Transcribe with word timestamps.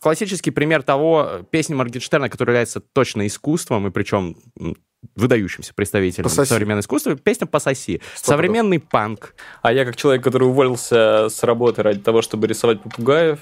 классический 0.00 0.50
пример 0.50 0.82
того, 0.82 1.40
песни 1.50 1.74
Моргенштерна, 1.74 2.28
которая 2.28 2.54
является 2.54 2.80
точно 2.80 3.26
искусством, 3.26 3.86
и 3.86 3.90
причем 3.90 4.36
выдающимся 5.14 5.74
представителем 5.74 6.24
Пососи. 6.24 6.48
современного 6.48 6.80
искусства, 6.80 7.16
песня 7.16 7.46
«Пососи». 7.46 8.00
Сто 8.14 8.32
Современный 8.32 8.80
панк. 8.80 9.34
А 9.62 9.72
я, 9.72 9.84
как 9.84 9.96
человек, 9.96 10.24
который 10.24 10.48
уволился 10.48 11.28
с 11.28 11.42
работы 11.44 11.82
ради 11.82 12.00
того, 12.00 12.20
чтобы 12.20 12.46
рисовать 12.48 12.82
попугаев, 12.82 13.40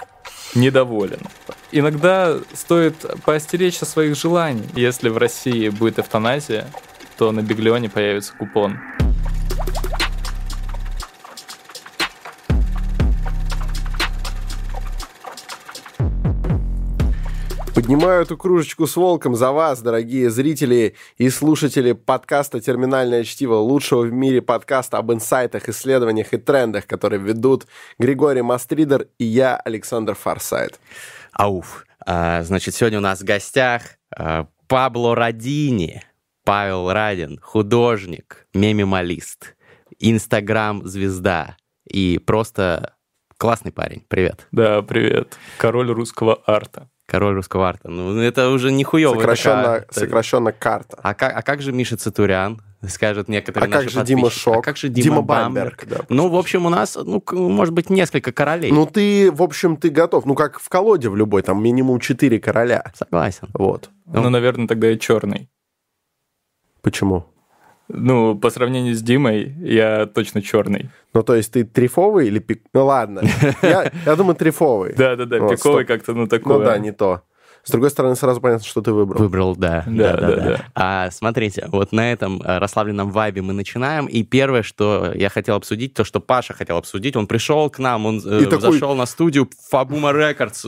недоволен. 0.54 1.20
Иногда 1.72 2.38
стоит 2.52 2.94
поостеречься 3.24 3.86
своих 3.86 4.16
желаний. 4.16 4.68
Если 4.74 5.08
в 5.08 5.16
России 5.16 5.68
будет 5.70 5.98
эвтаназия, 5.98 6.66
то 7.16 7.32
на 7.32 7.40
Биглионе 7.40 7.88
появится 7.88 8.34
купон. 8.34 8.78
Поднимаю 17.86 18.22
эту 18.22 18.36
кружечку 18.36 18.88
с 18.88 18.96
волком 18.96 19.36
за 19.36 19.52
вас, 19.52 19.80
дорогие 19.80 20.28
зрители 20.28 20.96
и 21.18 21.30
слушатели 21.30 21.92
подкаста 21.92 22.60
«Терминальное 22.60 23.22
чтиво», 23.22 23.54
лучшего 23.58 24.02
в 24.02 24.12
мире 24.12 24.42
подкаста 24.42 24.98
об 24.98 25.12
инсайтах, 25.12 25.68
исследованиях 25.68 26.32
и 26.32 26.36
трендах, 26.36 26.88
которые 26.88 27.20
ведут 27.20 27.68
Григорий 27.96 28.42
Мастридер 28.42 29.06
и 29.18 29.24
я, 29.24 29.54
Александр 29.54 30.16
Фарсайт. 30.16 30.80
Ауф. 31.30 31.86
А, 32.04 32.42
значит, 32.42 32.74
сегодня 32.74 32.98
у 32.98 33.02
нас 33.02 33.20
в 33.20 33.24
гостях 33.24 33.82
а, 34.10 34.48
Пабло 34.66 35.14
Родини, 35.14 36.02
Павел 36.44 36.92
Радин, 36.92 37.38
художник, 37.40 38.48
мемималист, 38.52 39.54
инстаграм-звезда 40.00 41.56
и 41.88 42.18
просто 42.18 42.96
классный 43.38 43.70
парень. 43.70 44.04
Привет. 44.08 44.48
Да, 44.50 44.82
привет. 44.82 45.38
Король 45.58 45.92
русского 45.92 46.42
арта. 46.46 46.88
Король 47.06 47.34
русского 47.34 47.68
арта. 47.68 47.88
Ну, 47.88 48.18
это 48.20 48.50
уже 48.50 48.72
не 48.72 48.82
хуёво. 48.82 49.14
Сокращенно, 49.14 49.62
такая- 49.62 49.86
сокращенно 49.90 50.52
карта. 50.52 50.98
А 51.02 51.14
как, 51.14 51.36
а 51.36 51.42
как 51.42 51.62
же 51.62 51.72
Миша 51.72 51.96
Цитурян? 51.96 52.60
Скажут 52.88 53.28
некоторые 53.28 53.68
А 53.68 53.72
как 53.72 53.84
наши 53.84 53.94
же 53.94 54.04
Дима 54.04 54.22
подписчики. 54.22 54.42
Шок? 54.44 54.56
А 54.58 54.62
как 54.62 54.76
же 54.76 54.88
Дима, 54.88 55.02
Дима 55.04 55.22
Бамберг? 55.22 55.78
Бамберг, 55.86 55.86
да, 56.08 56.14
ну, 56.14 56.28
в 56.28 56.36
общем, 56.36 56.66
у 56.66 56.68
нас, 56.68 56.96
ну, 56.96 57.22
может 57.32 57.72
быть, 57.74 57.90
несколько 57.90 58.32
королей. 58.32 58.70
Ну, 58.70 58.86
ты, 58.86 59.30
в 59.32 59.42
общем, 59.42 59.76
ты 59.76 59.88
готов. 59.88 60.24
Ну, 60.26 60.34
как 60.34 60.60
в 60.60 60.68
колоде 60.68 61.08
в 61.08 61.16
любой, 61.16 61.42
там 61.42 61.62
минимум 61.62 62.00
четыре 62.00 62.38
короля. 62.38 62.92
Согласен. 62.94 63.48
Вот. 63.54 63.90
Ну. 64.04 64.22
Ну, 64.22 64.30
наверное, 64.30 64.66
тогда 64.68 64.90
и 64.90 64.98
черный. 64.98 65.48
Почему? 66.82 67.26
Ну, 67.88 68.34
по 68.36 68.50
сравнению 68.50 68.94
с 68.94 69.02
Димой, 69.02 69.54
я 69.60 70.06
точно 70.06 70.42
черный. 70.42 70.90
Ну, 71.14 71.22
то 71.22 71.34
есть 71.34 71.52
ты 71.52 71.64
трифовый 71.64 72.26
или 72.26 72.38
пик... 72.40 72.62
Ну, 72.72 72.84
ладно. 72.86 73.22
Я, 73.62 73.90
я 74.04 74.16
думаю, 74.16 74.34
трифовый. 74.34 74.94
Да-да-да, 74.94 75.38
Вот, 75.38 75.52
пиковый 75.52 75.84
как-то, 75.84 76.12
ну, 76.12 76.26
такое. 76.26 76.58
Ну 76.58 76.64
да, 76.64 76.78
не 76.78 76.92
то. 76.92 77.22
С 77.66 77.70
другой 77.70 77.90
стороны, 77.90 78.14
сразу 78.14 78.40
понятно, 78.40 78.64
что 78.64 78.80
ты 78.80 78.92
выбрал. 78.92 79.18
Выбрал, 79.20 79.56
да. 79.56 79.82
Да, 79.88 80.16
да, 80.16 80.36
да. 80.36 80.60
А, 80.76 81.10
смотрите, 81.10 81.64
вот 81.68 81.90
на 81.90 82.12
этом 82.12 82.40
э, 82.40 82.58
расслабленном 82.58 83.10
вайбе 83.10 83.42
мы 83.42 83.52
начинаем. 83.54 84.06
И 84.06 84.22
первое, 84.22 84.62
что 84.62 85.10
я 85.12 85.28
хотел 85.30 85.56
обсудить, 85.56 85.92
то, 85.92 86.04
что 86.04 86.20
Паша 86.20 86.54
хотел 86.54 86.76
обсудить, 86.76 87.16
он 87.16 87.26
пришел 87.26 87.68
к 87.68 87.80
нам, 87.80 88.06
он 88.06 88.18
э, 88.24 88.44
такой- 88.44 88.72
зашел 88.72 88.94
на 88.94 89.04
студию 89.04 89.50
Фабума 89.68 90.12
Рекордс, 90.12 90.64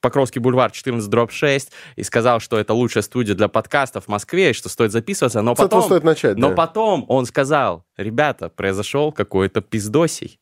Покровский 0.00 0.40
бульвар 0.40 0.70
14 0.70 1.08
дробь 1.10 1.32
6 1.32 1.72
и 1.96 2.02
сказал, 2.02 2.40
что 2.40 2.58
это 2.58 2.72
лучшая 2.72 3.02
студия 3.02 3.34
для 3.34 3.48
подкастов 3.48 4.04
в 4.04 4.08
Москве, 4.08 4.50
и 4.50 4.52
что 4.52 4.68
стоит 4.68 4.92
записываться, 4.92 5.42
но 5.42 5.54
С 5.54 5.58
потом... 5.58 5.82
стоит 5.82 6.04
начать, 6.04 6.36
Но 6.36 6.50
да. 6.50 6.54
потом 6.54 7.04
он 7.08 7.26
сказал, 7.26 7.84
ребята, 7.96 8.48
произошел 8.48 9.12
какой-то 9.12 9.60
пиздосий. 9.60 10.38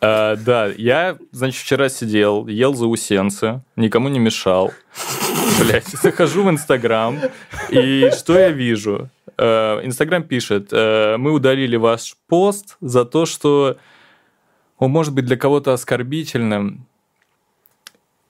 А, 0.00 0.36
да, 0.36 0.66
я, 0.66 1.16
значит, 1.32 1.62
вчера 1.62 1.88
сидел, 1.88 2.46
ел 2.46 2.74
заусенцы, 2.74 3.62
никому 3.76 4.08
не 4.08 4.18
мешал. 4.18 4.72
Блять, 5.60 5.86
захожу 5.86 6.42
в 6.42 6.50
Инстаграм, 6.50 7.18
и 7.70 8.10
что 8.16 8.38
я 8.38 8.50
вижу? 8.50 9.08
Э, 9.38 9.80
Инстаграм 9.84 10.22
пишет, 10.22 10.68
э, 10.72 11.16
мы 11.18 11.32
удалили 11.32 11.76
ваш 11.76 12.16
пост 12.26 12.76
за 12.80 13.04
то, 13.04 13.26
что 13.26 13.76
он 14.78 14.90
может 14.90 15.14
быть 15.14 15.24
для 15.24 15.36
кого-то 15.36 15.72
оскорбительным. 15.72 16.86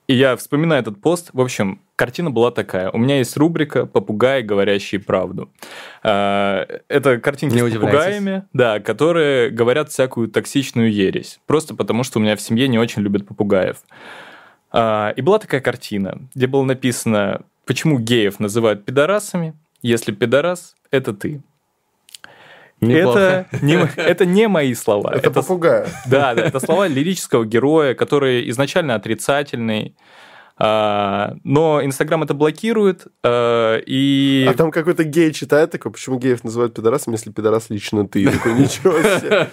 И 0.07 0.13
я 0.13 0.37
вспоминаю 0.37 0.81
этот 0.81 1.01
пост. 1.01 1.29
В 1.33 1.41
общем, 1.41 1.81
картина 1.97 2.31
была 2.31 2.49
такая. 2.51 2.89
У 2.91 2.97
меня 2.97 3.17
есть 3.17 3.35
рубрика 3.35 3.85
«Попугаи, 3.85 4.41
говорящие 4.41 5.01
правду». 5.01 5.49
Э, 6.01 6.65
Это 6.87 7.17
картинки 7.19 7.55
Не 7.55 7.69
с 7.69 7.73
попугаями, 7.73 8.45
да, 8.53 8.79
которые 8.79 9.49
говорят 9.49 9.89
всякую 9.89 10.29
токсичную 10.29 10.91
ересь. 10.91 11.39
Просто 11.45 11.75
потому, 11.75 12.03
что 12.03 12.19
у 12.19 12.21
меня 12.21 12.37
в 12.37 12.41
семье 12.41 12.69
не 12.69 12.79
очень 12.79 13.01
любят 13.01 13.27
попугаев. 13.27 13.77
А, 14.71 15.13
И 15.17 15.21
была 15.21 15.39
такая 15.39 15.59
картина, 15.59 16.21
где 16.33 16.47
было 16.47 16.63
написано, 16.63 17.41
почему 17.65 17.99
геев 17.99 18.39
называют 18.39 18.85
пидорасами, 18.85 19.53
если 19.81 20.13
пидорас– 20.13 20.75
это 20.91 21.13
ты. 21.13 21.41
Неплохо. 22.81 23.47
Это 23.51 23.65
не, 23.65 23.75
это 23.95 24.25
не 24.25 24.47
мои 24.47 24.73
слова. 24.73 25.11
Это 25.13 25.31
попугай. 25.31 25.85
Да, 26.05 26.35
да, 26.35 26.43
это 26.43 26.59
слова 26.59 26.87
лирического 26.87 27.45
героя, 27.45 27.93
который 27.93 28.49
изначально 28.49 28.95
отрицательный, 28.95 29.95
а, 30.59 31.35
но 31.43 31.83
Инстаграм 31.85 32.23
это 32.23 32.33
блокирует, 32.33 33.07
а, 33.23 33.77
и... 33.77 34.47
А 34.49 34.53
там 34.53 34.71
какой-то 34.71 35.03
гей 35.03 35.31
читает 35.31 35.69
такой, 35.69 35.91
почему 35.91 36.17
геев 36.17 36.43
называют 36.43 36.73
пидорасами, 36.73 37.13
если 37.13 37.31
пидорас 37.31 37.69
лично 37.69 38.07
ты? 38.07 38.27
Такой, 38.29 38.53
ничего 38.53 38.93
себе. 38.93 39.49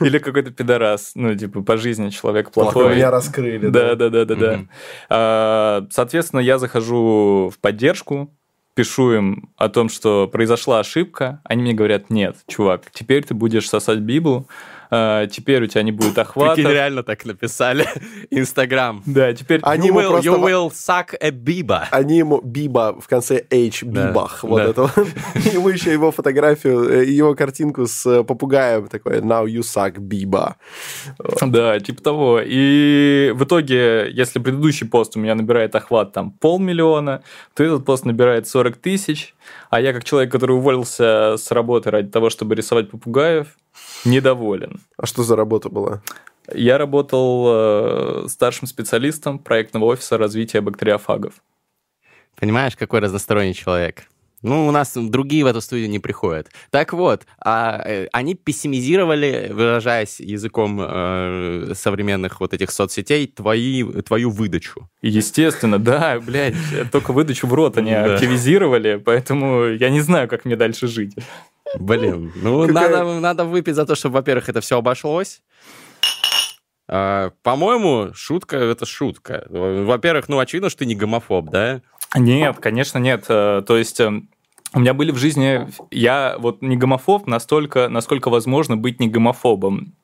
Или 0.06 0.18
какой-то 0.18 0.52
пидорас, 0.52 1.12
ну, 1.16 1.34
типа, 1.34 1.62
по 1.62 1.76
жизни 1.76 2.10
человек 2.10 2.52
Плохо 2.52 2.72
плохой. 2.72 2.94
меня 2.94 3.10
раскрыли. 3.10 3.68
Да, 3.68 3.96
да, 3.96 4.08
да, 4.08 4.24
да, 4.24 4.34
да. 4.36 4.60
А, 5.08 5.86
Соответственно, 5.90 6.40
я 6.40 6.58
захожу 6.58 7.50
в 7.52 7.58
поддержку, 7.60 8.32
пишу 8.74 9.12
им 9.12 9.50
о 9.56 9.68
том, 9.68 9.88
что 9.88 10.28
произошла 10.28 10.80
ошибка. 10.80 11.40
Они 11.44 11.62
мне 11.62 11.74
говорят, 11.74 12.10
нет, 12.10 12.36
чувак, 12.46 12.90
теперь 12.92 13.24
ты 13.24 13.34
будешь 13.34 13.68
сосать 13.68 13.98
Библу, 13.98 14.48
теперь 15.30 15.64
у 15.64 15.66
тебя 15.66 15.82
не 15.82 15.92
будет 15.92 16.18
охвата. 16.18 16.54
Прикинь, 16.54 16.70
реально 16.70 17.02
так 17.02 17.24
написали. 17.24 17.86
Инстаграм. 18.30 19.02
Да, 19.06 19.32
теперь... 19.32 19.60
Они 19.62 19.88
you, 19.88 19.92
ему 19.92 20.00
will, 20.00 20.08
просто 20.10 20.30
you 20.30 20.42
will 20.42 20.70
suck 20.70 21.16
a 21.20 21.30
biba. 21.30 21.86
Они 21.90 22.18
ему 22.18 22.40
Биба 22.42 23.00
в 23.00 23.08
конце 23.08 23.44
H, 23.50 23.80
Да, 23.82 24.08
Бибах, 24.08 24.42
вот 24.42 24.58
да. 24.58 24.64
это 24.64 24.82
вот. 24.82 25.08
Ему 25.52 25.68
еще 25.68 25.92
его 25.92 26.10
фотографию, 26.10 26.88
э, 26.90 27.04
его 27.06 27.34
картинку 27.34 27.86
с 27.86 28.04
э, 28.06 28.22
попугаем, 28.22 28.88
такой, 28.88 29.20
now 29.20 29.46
you 29.46 29.60
suck 29.60 29.98
Биба. 29.98 30.56
Да, 31.40 31.78
типа 31.80 32.02
того. 32.02 32.40
И 32.44 33.32
в 33.34 33.44
итоге, 33.44 34.10
если 34.10 34.38
предыдущий 34.38 34.86
пост 34.86 35.16
у 35.16 35.20
меня 35.20 35.34
набирает 35.34 35.74
охват 35.74 36.12
там 36.12 36.30
полмиллиона, 36.32 37.22
то 37.54 37.64
этот 37.64 37.84
пост 37.84 38.04
набирает 38.04 38.48
40 38.48 38.76
тысяч, 38.76 39.34
а 39.70 39.80
я 39.80 39.92
как 39.92 40.04
человек, 40.04 40.30
который 40.30 40.56
уволился 40.56 41.36
с 41.36 41.50
работы 41.50 41.90
ради 41.90 42.08
того, 42.08 42.30
чтобы 42.30 42.54
рисовать 42.54 42.90
попугаев, 42.90 43.46
недоволен. 44.04 44.80
А 44.96 45.06
что 45.06 45.22
за 45.22 45.36
работа 45.36 45.68
была? 45.68 46.02
Я 46.52 46.78
работал 46.78 47.44
э, 47.46 48.26
старшим 48.28 48.66
специалистом 48.66 49.38
проектного 49.38 49.84
офиса 49.86 50.18
развития 50.18 50.60
бактериофагов. 50.60 51.34
Понимаешь, 52.36 52.76
какой 52.76 53.00
разносторонний 53.00 53.54
человек? 53.54 54.08
Ну, 54.42 54.66
у 54.66 54.72
нас 54.72 54.94
другие 54.96 55.44
в 55.44 55.46
эту 55.46 55.60
студию 55.60 55.88
не 55.88 56.00
приходят. 56.00 56.48
Так 56.70 56.92
вот, 56.92 57.26
а, 57.38 57.80
э, 57.84 58.08
они 58.12 58.34
пессимизировали, 58.34 59.50
выражаясь 59.52 60.18
языком 60.18 60.80
э, 60.82 61.72
современных 61.76 62.40
вот 62.40 62.52
этих 62.52 62.72
соцсетей, 62.72 63.28
твои, 63.28 63.84
твою 64.02 64.30
выдачу. 64.30 64.88
Естественно, 65.00 65.78
да, 65.78 66.18
блядь, 66.18 66.56
только 66.90 67.12
выдачу 67.12 67.46
в 67.46 67.54
рот 67.54 67.78
они 67.78 67.92
активизировали, 67.92 68.96
поэтому 68.96 69.66
я 69.66 69.90
не 69.90 70.00
знаю, 70.00 70.28
как 70.28 70.44
мне 70.44 70.56
дальше 70.56 70.88
жить. 70.88 71.14
Блин, 71.78 72.32
ну 72.36 72.66
надо, 72.66 73.20
надо 73.20 73.44
выпить 73.44 73.74
за 73.74 73.86
то, 73.86 73.94
чтобы, 73.94 74.14
во-первых, 74.14 74.48
это 74.48 74.60
все 74.60 74.78
обошлось. 74.78 75.42
А, 76.88 77.30
по-моему, 77.42 78.12
шутка 78.14 78.56
это 78.56 78.84
шутка. 78.84 79.46
Во-первых, 79.48 80.28
ну 80.28 80.38
очевидно, 80.38 80.68
что 80.68 80.80
ты 80.80 80.86
не 80.86 80.94
гомофоб, 80.94 81.48
да? 81.50 81.80
Нет, 82.14 82.58
конечно, 82.58 82.98
нет. 82.98 83.24
Э, 83.28 83.62
То 83.66 83.78
есть 83.78 83.98
э, 84.00 84.10
у 84.74 84.80
меня 84.80 84.92
были 84.92 85.10
в 85.10 85.16
жизни... 85.16 85.68
Я 85.90 86.36
вот 86.38 86.60
не 86.60 86.76
гомофоб 86.76 87.26
настолько, 87.26 87.88
насколько 87.88 88.28
возможно 88.28 88.76
быть 88.76 89.00
не 89.00 89.08
гомофобом. 89.08 89.94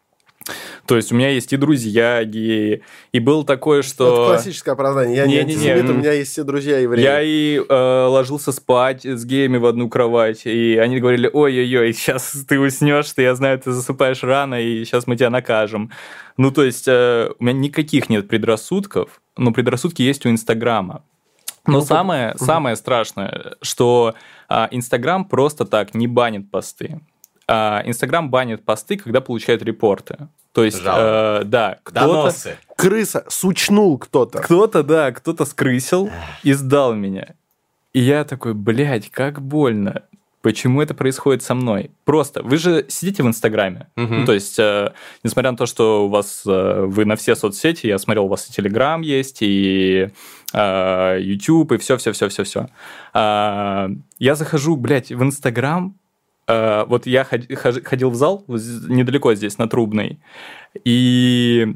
То 0.89 0.97
есть 0.97 1.13
у 1.13 1.15
меня 1.15 1.29
есть 1.29 1.53
и 1.53 1.59
друзья 1.59 2.25
геи, 2.25 2.83
и 3.13 3.19
было 3.19 3.45
такое, 3.45 3.81
Это 3.81 3.89
что... 3.89 4.27
классическое 4.29 4.73
оправдание. 4.73 5.19
Я 5.19 5.27
не 5.27 5.35
Не-не-не, 5.35 5.53
антисемит, 5.53 5.91
у 5.91 5.93
м. 5.93 5.99
меня 5.99 6.13
есть 6.13 6.33
все 6.33 6.45
друзья 6.45 6.79
евреи. 6.79 7.03
Я 7.05 7.21
и 7.21 7.59
э, 7.59 8.07
ложился 8.07 8.53
спать 8.53 9.05
с 9.05 9.27
геями 9.27 9.59
в 9.59 9.67
одну 9.67 9.91
кровать, 9.91 10.47
и 10.47 10.79
они 10.79 10.99
говорили, 10.99 11.29
ой-ой-ой, 11.31 11.93
сейчас 11.93 12.33
ты 12.49 12.59
уснешь, 12.59 13.13
ты, 13.13 13.21
я 13.21 13.35
знаю, 13.35 13.59
ты 13.59 13.71
засыпаешь 13.73 14.23
рано, 14.23 14.55
и 14.63 14.83
сейчас 14.87 15.07
мы 15.07 15.17
тебя 15.17 15.29
накажем. 15.29 15.93
Ну, 16.39 16.51
то 16.51 16.65
есть 16.65 16.89
э, 16.89 17.33
у 17.39 17.45
меня 17.45 17.53
никаких 17.53 18.09
нет 18.09 18.27
предрассудков, 18.27 19.21
но 19.37 19.53
предрассудки 19.53 20.01
есть 20.01 20.25
у 20.25 20.31
Инстаграма. 20.31 21.03
Но 21.67 21.81
Ну, 21.81 21.81
самое, 21.83 22.35
самое 22.39 22.77
страшное, 22.77 23.57
что 23.61 24.15
а, 24.49 24.69
Инстаграм 24.71 25.27
просто 25.27 25.67
так 25.67 25.95
не 25.95 26.07
банит 26.07 26.51
посты. 26.51 27.01
А, 27.51 27.83
Инстаграм 27.87 28.29
банит 28.31 28.65
посты, 28.65 28.99
когда 28.99 29.23
получает 29.23 29.63
репорты. 29.63 30.29
То 30.53 30.65
есть, 30.65 30.83
Жалко. 30.83 31.43
э, 31.43 31.45
да, 31.47 31.79
кто-то... 31.83 32.35
Крыса, 32.77 33.25
сучнул 33.29 33.97
кто-то. 33.97 34.41
Кто-то, 34.41 34.83
да, 34.83 35.13
кто-то 35.13 35.47
скрысил 35.47 36.11
и 36.43 36.53
сдал 36.53 36.95
меня. 36.95 37.35
И 37.95 38.01
я 38.01 38.25
такой, 38.25 38.53
блядь, 38.53 39.11
как 39.11 39.41
больно. 39.41 40.03
Почему 40.43 40.83
это 40.83 40.95
происходит 40.95 41.43
со 41.43 41.55
мной? 41.55 41.91
Просто, 42.05 42.43
вы 42.43 42.59
же 42.59 42.85
сидите 42.89 43.23
в 43.23 43.27
Инстаграме. 43.27 43.89
Мгм. 43.97 44.21
Ну, 44.21 44.27
то 44.27 44.35
есть, 44.35 44.59
э, 44.59 44.93
несмотря 45.25 45.51
на 45.51 45.57
то, 45.57 45.67
что 45.67 46.07
у 46.07 46.09
вас, 46.09 46.43
э, 46.47 46.85
вы 46.87 47.07
на 47.07 47.17
все 47.17 47.35
соцсети, 47.35 47.87
я 47.87 47.99
смотрел, 47.99 48.27
у 48.27 48.29
вас 48.29 48.49
и 48.49 48.53
Телеграм 48.53 49.01
есть, 49.01 49.39
и 49.41 50.11
э, 50.53 51.19
YouTube, 51.21 51.73
и 51.73 51.79
все-все-все-все-все. 51.79 52.69
я 53.15 54.35
захожу, 54.35 54.77
блядь, 54.77 55.11
в 55.11 55.23
Инстаграм, 55.23 55.95
э, 55.95 56.08
вот 56.49 57.07
я 57.07 57.25
ходил 57.25 58.11
в 58.11 58.15
зал 58.15 58.45
недалеко 58.49 59.35
здесь, 59.35 59.59
на 59.59 59.69
Трубной, 59.69 60.19
и 60.85 61.75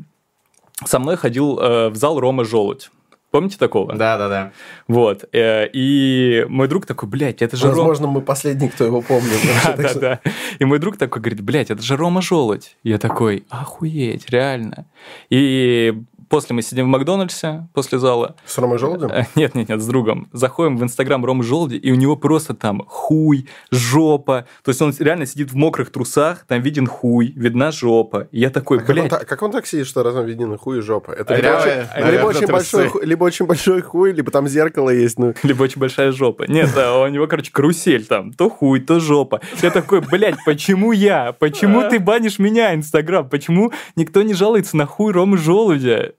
со 0.84 0.98
мной 0.98 1.16
ходил 1.16 1.58
э, 1.58 1.88
в 1.90 1.96
зал 1.96 2.18
Рома 2.18 2.44
Желудь. 2.44 2.90
Помните 3.30 3.56
такого? 3.56 3.94
Да-да-да. 3.94 4.52
Вот. 4.88 5.24
э, 5.32 5.66
И 5.72 6.44
мой 6.50 6.68
друг 6.68 6.84
такой, 6.84 7.08
блядь, 7.08 7.40
это 7.40 7.56
же 7.56 7.64
Рома... 7.68 7.76
Возможно, 7.76 8.06
мы 8.06 8.20
последний, 8.20 8.68
кто 8.68 8.84
его 8.84 9.00
помнит. 9.00 9.40
Да, 9.64 9.76
да, 9.76 9.94
да. 9.94 10.20
И 10.58 10.64
мой 10.66 10.78
друг 10.78 10.98
такой 10.98 11.22
говорит, 11.22 11.40
блядь, 11.40 11.70
это 11.70 11.82
же 11.82 11.96
Рома 11.96 12.20
Желудь. 12.20 12.76
Я 12.82 12.98
такой, 12.98 13.44
охуеть, 13.48 14.28
реально. 14.28 14.84
И 15.30 15.94
после 16.32 16.56
мы 16.56 16.62
сидим 16.62 16.86
в 16.86 16.88
Макдональдсе, 16.88 17.68
после 17.74 17.98
зала. 17.98 18.36
С 18.46 18.56
Ромой 18.56 18.78
Желудем? 18.78 19.10
Э, 19.10 19.26
Нет, 19.36 19.54
нет, 19.54 19.68
нет, 19.68 19.82
с 19.82 19.86
другом. 19.86 20.28
Заходим 20.32 20.78
в 20.78 20.82
Инстаграм 20.82 21.22
Ромы 21.22 21.44
Желуди, 21.44 21.74
и 21.76 21.92
у 21.92 21.94
него 21.94 22.16
просто 22.16 22.54
там 22.54 22.82
хуй, 22.88 23.46
жопа. 23.70 24.46
То 24.64 24.70
есть 24.70 24.80
он 24.80 24.94
реально 24.98 25.26
сидит 25.26 25.52
в 25.52 25.56
мокрых 25.56 25.92
трусах, 25.92 26.46
там 26.48 26.62
виден 26.62 26.86
хуй, 26.86 27.32
видна 27.36 27.70
жопа. 27.70 28.28
И 28.32 28.40
я 28.40 28.48
такой, 28.48 28.78
А 28.78 28.80
как, 28.80 28.88
он, 28.88 28.94
блядь, 28.94 29.10
так- 29.10 29.26
как 29.28 29.42
он 29.42 29.52
так 29.52 29.66
сидит, 29.66 29.86
что 29.86 30.02
разом 30.02 30.24
виден 30.24 30.56
хуй 30.56 30.78
и 30.78 30.80
жопа? 30.80 31.10
Это 31.10 31.34
А 31.34 31.36
либо, 31.36 31.48
реально, 31.48 31.62
очень, 31.82 31.90
наверное, 31.90 32.12
либо 32.12 32.26
очень 32.26 32.46
трусы. 32.46 32.52
большой, 32.76 33.04
либо 33.06 33.24
очень 33.24 33.46
большой 33.46 33.82
хуй, 33.82 34.12
либо 34.12 34.30
там 34.30 34.48
зеркало 34.48 34.88
есть. 34.88 35.18
Ну, 35.18 35.34
либо 35.42 35.62
очень 35.64 35.80
большая 35.80 36.12
жопа. 36.12 36.44
Нет, 36.48 36.70
да, 36.74 36.98
у 36.98 37.08
него, 37.08 37.26
короче, 37.26 37.52
карусель 37.52 38.06
там. 38.06 38.32
То 38.32 38.48
хуй, 38.48 38.80
то 38.80 39.00
жопа. 39.00 39.42
Я 39.60 39.70
такой, 39.70 40.00
блядь, 40.00 40.36
почему 40.46 40.92
я? 40.92 41.32
Почему 41.38 41.82
ты 41.90 42.00
банишь 42.00 42.38
меня, 42.38 42.74
Инстаграм? 42.74 43.28
Почему 43.28 43.70
никто 43.96 44.22
не 44.22 44.32
жалуется 44.32 44.78
на 44.78 44.86
хуй 44.86 45.12
Ромы 45.12 45.36
Желудя? 45.36 46.14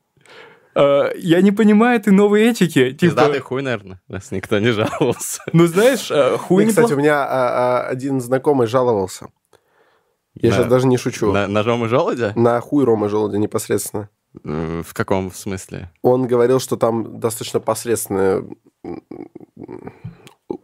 Э, 0.76 1.12
Я 1.18 1.42
не 1.42 1.52
понимаю 1.52 2.00
этой 2.00 2.12
новой 2.14 2.44
этики. 2.44 2.92
Пиздатый 2.92 3.36
Типа, 3.36 3.46
хуй, 3.48 3.62
наверное, 3.62 4.02
раз 4.08 4.32
никто 4.32 4.60
не 4.60 4.72
жаловался. 4.72 5.42
ну 5.54 5.68
знаешь, 5.68 6.10
э, 6.12 6.38
хуй 6.38 6.66
кстати, 6.68 6.94
у 6.94 6.98
меня 6.98 7.24
а, 7.24 7.28
а, 7.84 7.88
один 7.88 8.22
знакомый 8.22 8.68
жаловался. 8.68 9.28
Я 10.36 10.52
сейчас 10.52 10.68
даже 10.68 10.88
не 10.88 10.98
шучу. 10.98 11.32
На- 11.32 11.48
Ножом 11.48 11.86
и 11.86 11.88
желудя? 11.88 12.34
На 12.36 12.60
хуй 12.60 12.84
Рома 12.86 13.08
Желудя 13.08 13.38
непосредственно. 13.38 14.10
В 14.44 14.94
каком 14.94 15.32
смысле? 15.32 15.92
Он 16.02 16.26
говорил, 16.26 16.60
что 16.60 16.76
там 16.76 17.20
достаточно 17.20 17.60
посредственное 17.60 18.44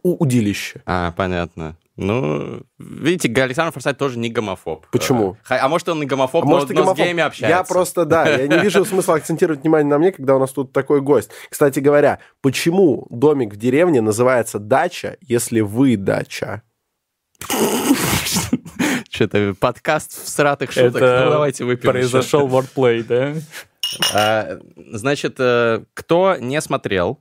удилище. 0.02 0.82
А, 0.86 1.12
понятно. 1.12 1.76
Ну, 2.02 2.62
видите, 2.78 3.28
Александр 3.42 3.72
Форсайт 3.72 3.98
тоже 3.98 4.18
не 4.18 4.30
гомофоб. 4.30 4.86
Почему? 4.90 5.36
Ха- 5.42 5.58
А 5.60 5.68
может, 5.68 5.86
он 5.90 6.02
и 6.02 6.06
гомофоб, 6.06 6.44
А 6.44 6.46
но, 6.46 6.52
может, 6.52 6.70
и 6.70 6.74
но 6.74 6.80
гомофоб. 6.80 6.96
с 6.96 7.00
геями 7.04 7.22
общается. 7.22 7.58
Я 7.58 7.62
просто, 7.62 8.06
да, 8.06 8.26
я 8.26 8.46
не 8.46 8.56
вижу 8.58 8.86
смысла 8.86 9.16
акцентировать 9.16 9.60
внимание 9.60 9.86
на 9.90 9.98
мне, 9.98 10.10
когда 10.10 10.34
у 10.36 10.38
нас 10.38 10.50
тут 10.50 10.72
такой 10.72 11.02
гость. 11.02 11.30
Кстати 11.50 11.78
говоря, 11.80 12.18
почему 12.40 13.06
домик 13.10 13.52
в 13.52 13.56
деревне 13.58 14.00
называется 14.00 14.58
дача, 14.58 15.18
если 15.20 15.60
вы 15.60 15.98
дача? 15.98 16.62
Что-то 19.10 19.54
подкаст 19.60 20.24
всратых 20.24 20.72
шуток. 20.72 20.96
Это 20.96 21.22
ну, 21.26 21.30
давайте 21.32 21.64
выпьем 21.64 21.92
Произошел 21.92 22.48
wordplay, 22.48 23.02
да? 23.02 23.34
А, 24.14 24.58
Значит, 24.92 25.34
э, 25.38 25.84
кто 25.94 26.36
не 26.38 26.60
смотрел 26.60 27.20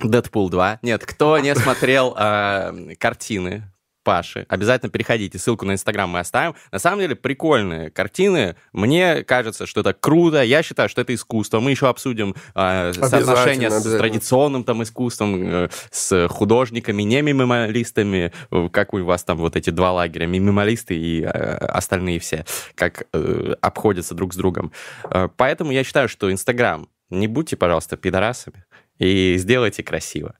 Дэдпул 0.00 0.48
2, 0.48 0.78
нет, 0.82 1.04
кто 1.04 1.38
не 1.38 1.54
смотрел 1.54 2.14
а, 2.16 2.72
картины 2.98 3.64
Паши, 4.08 4.46
обязательно 4.48 4.90
переходите, 4.90 5.38
ссылку 5.38 5.66
на 5.66 5.72
Инстаграм 5.72 6.08
мы 6.08 6.20
оставим. 6.20 6.54
На 6.72 6.78
самом 6.78 7.00
деле 7.00 7.14
прикольные 7.14 7.90
картины. 7.90 8.56
Мне 8.72 9.22
кажется, 9.22 9.66
что 9.66 9.82
это 9.82 9.92
круто. 9.92 10.42
Я 10.42 10.62
считаю, 10.62 10.88
что 10.88 11.02
это 11.02 11.14
искусство. 11.14 11.60
Мы 11.60 11.72
еще 11.72 11.88
обсудим 11.88 12.34
а, 12.54 12.90
соотношение 12.94 13.70
с 13.70 13.82
традиционным 13.82 14.64
там 14.64 14.82
искусством, 14.82 15.42
э, 15.42 15.68
с 15.90 16.26
художниками, 16.28 17.02
не 17.02 17.20
мимималистами, 17.20 18.32
э, 18.50 18.68
как 18.72 18.94
у 18.94 19.04
вас 19.04 19.24
там 19.24 19.36
вот 19.36 19.56
эти 19.56 19.68
два 19.68 19.92
лагеря, 19.92 20.26
мимималисты 20.26 20.96
и 20.96 21.20
э, 21.20 21.28
остальные 21.28 22.20
все, 22.20 22.46
как 22.76 23.08
э, 23.12 23.56
обходятся 23.60 24.14
друг 24.14 24.32
с 24.32 24.36
другом. 24.38 24.72
Э, 25.10 25.28
Поэтому 25.36 25.70
я 25.70 25.84
считаю, 25.84 26.08
что 26.08 26.32
Инстаграм, 26.32 26.88
не 27.10 27.26
будьте, 27.26 27.56
пожалуйста, 27.56 27.98
пидорасами 27.98 28.64
и 28.98 29.36
сделайте 29.38 29.82
красиво. 29.82 30.34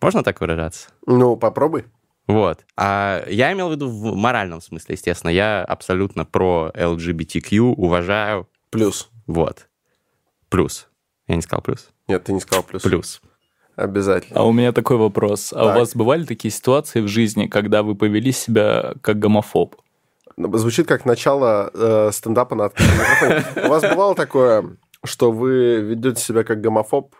Можно 0.00 0.22
так 0.22 0.40
выражаться? 0.40 0.88
Ну, 1.06 1.36
попробуй. 1.36 1.84
Вот. 2.26 2.64
А 2.76 3.24
я 3.28 3.52
имел 3.52 3.68
в 3.68 3.72
виду 3.72 3.88
в 3.88 4.14
моральном 4.16 4.60
смысле, 4.60 4.94
естественно. 4.94 5.30
Я 5.30 5.64
абсолютно 5.64 6.24
про 6.24 6.70
LGBTQ, 6.74 7.58
уважаю. 7.76 8.48
Плюс. 8.70 9.10
Вот. 9.26 9.68
Плюс. 10.48 10.88
Я 11.26 11.36
не 11.36 11.42
сказал 11.42 11.62
плюс. 11.62 11.88
Нет, 12.08 12.24
ты 12.24 12.32
не 12.32 12.40
сказал 12.40 12.62
плюс. 12.62 12.82
Плюс. 12.82 13.20
Обязательно. 13.76 14.40
А 14.40 14.44
у 14.44 14.52
меня 14.52 14.72
такой 14.72 14.96
вопрос. 14.96 15.52
А 15.52 15.62
у 15.64 15.66
Так. 15.68 15.78
вас 15.78 15.94
бывали 15.96 16.24
такие 16.24 16.52
ситуации 16.52 17.00
в 17.00 17.08
жизни, 17.08 17.46
когда 17.46 17.82
вы 17.82 17.94
повели 17.94 18.30
себя 18.32 18.94
как 19.00 19.18
гомофоб? 19.18 19.76
Звучит 20.36 20.86
как 20.86 21.04
начало 21.04 21.70
э, 21.74 22.10
стендапа 22.12 22.54
на 22.54 22.66
открытом 22.66 22.94
микрофоне. 22.94 23.66
У 23.66 23.68
вас 23.68 23.82
бывало 23.82 24.14
такое, 24.14 24.76
что 25.04 25.32
вы 25.32 25.80
ведете 25.80 26.22
себя 26.22 26.44
как 26.44 26.60
гомофоб? 26.60 27.14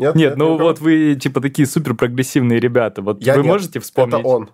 Нет, 0.00 0.14
Нет, 0.14 0.36
ну 0.36 0.52
не 0.52 0.58
было? 0.58 0.68
вот 0.68 0.80
вы 0.80 1.14
типа 1.14 1.40
такие 1.40 1.66
супер 1.66 1.94
прогрессивные 1.94 2.58
ребята. 2.58 3.02
Вот 3.02 3.22
Я 3.22 3.34
вы 3.34 3.42
нет. 3.42 3.52
можете 3.52 3.80
вспомнить? 3.80 4.18
Это 4.18 4.26
он. 4.26 4.50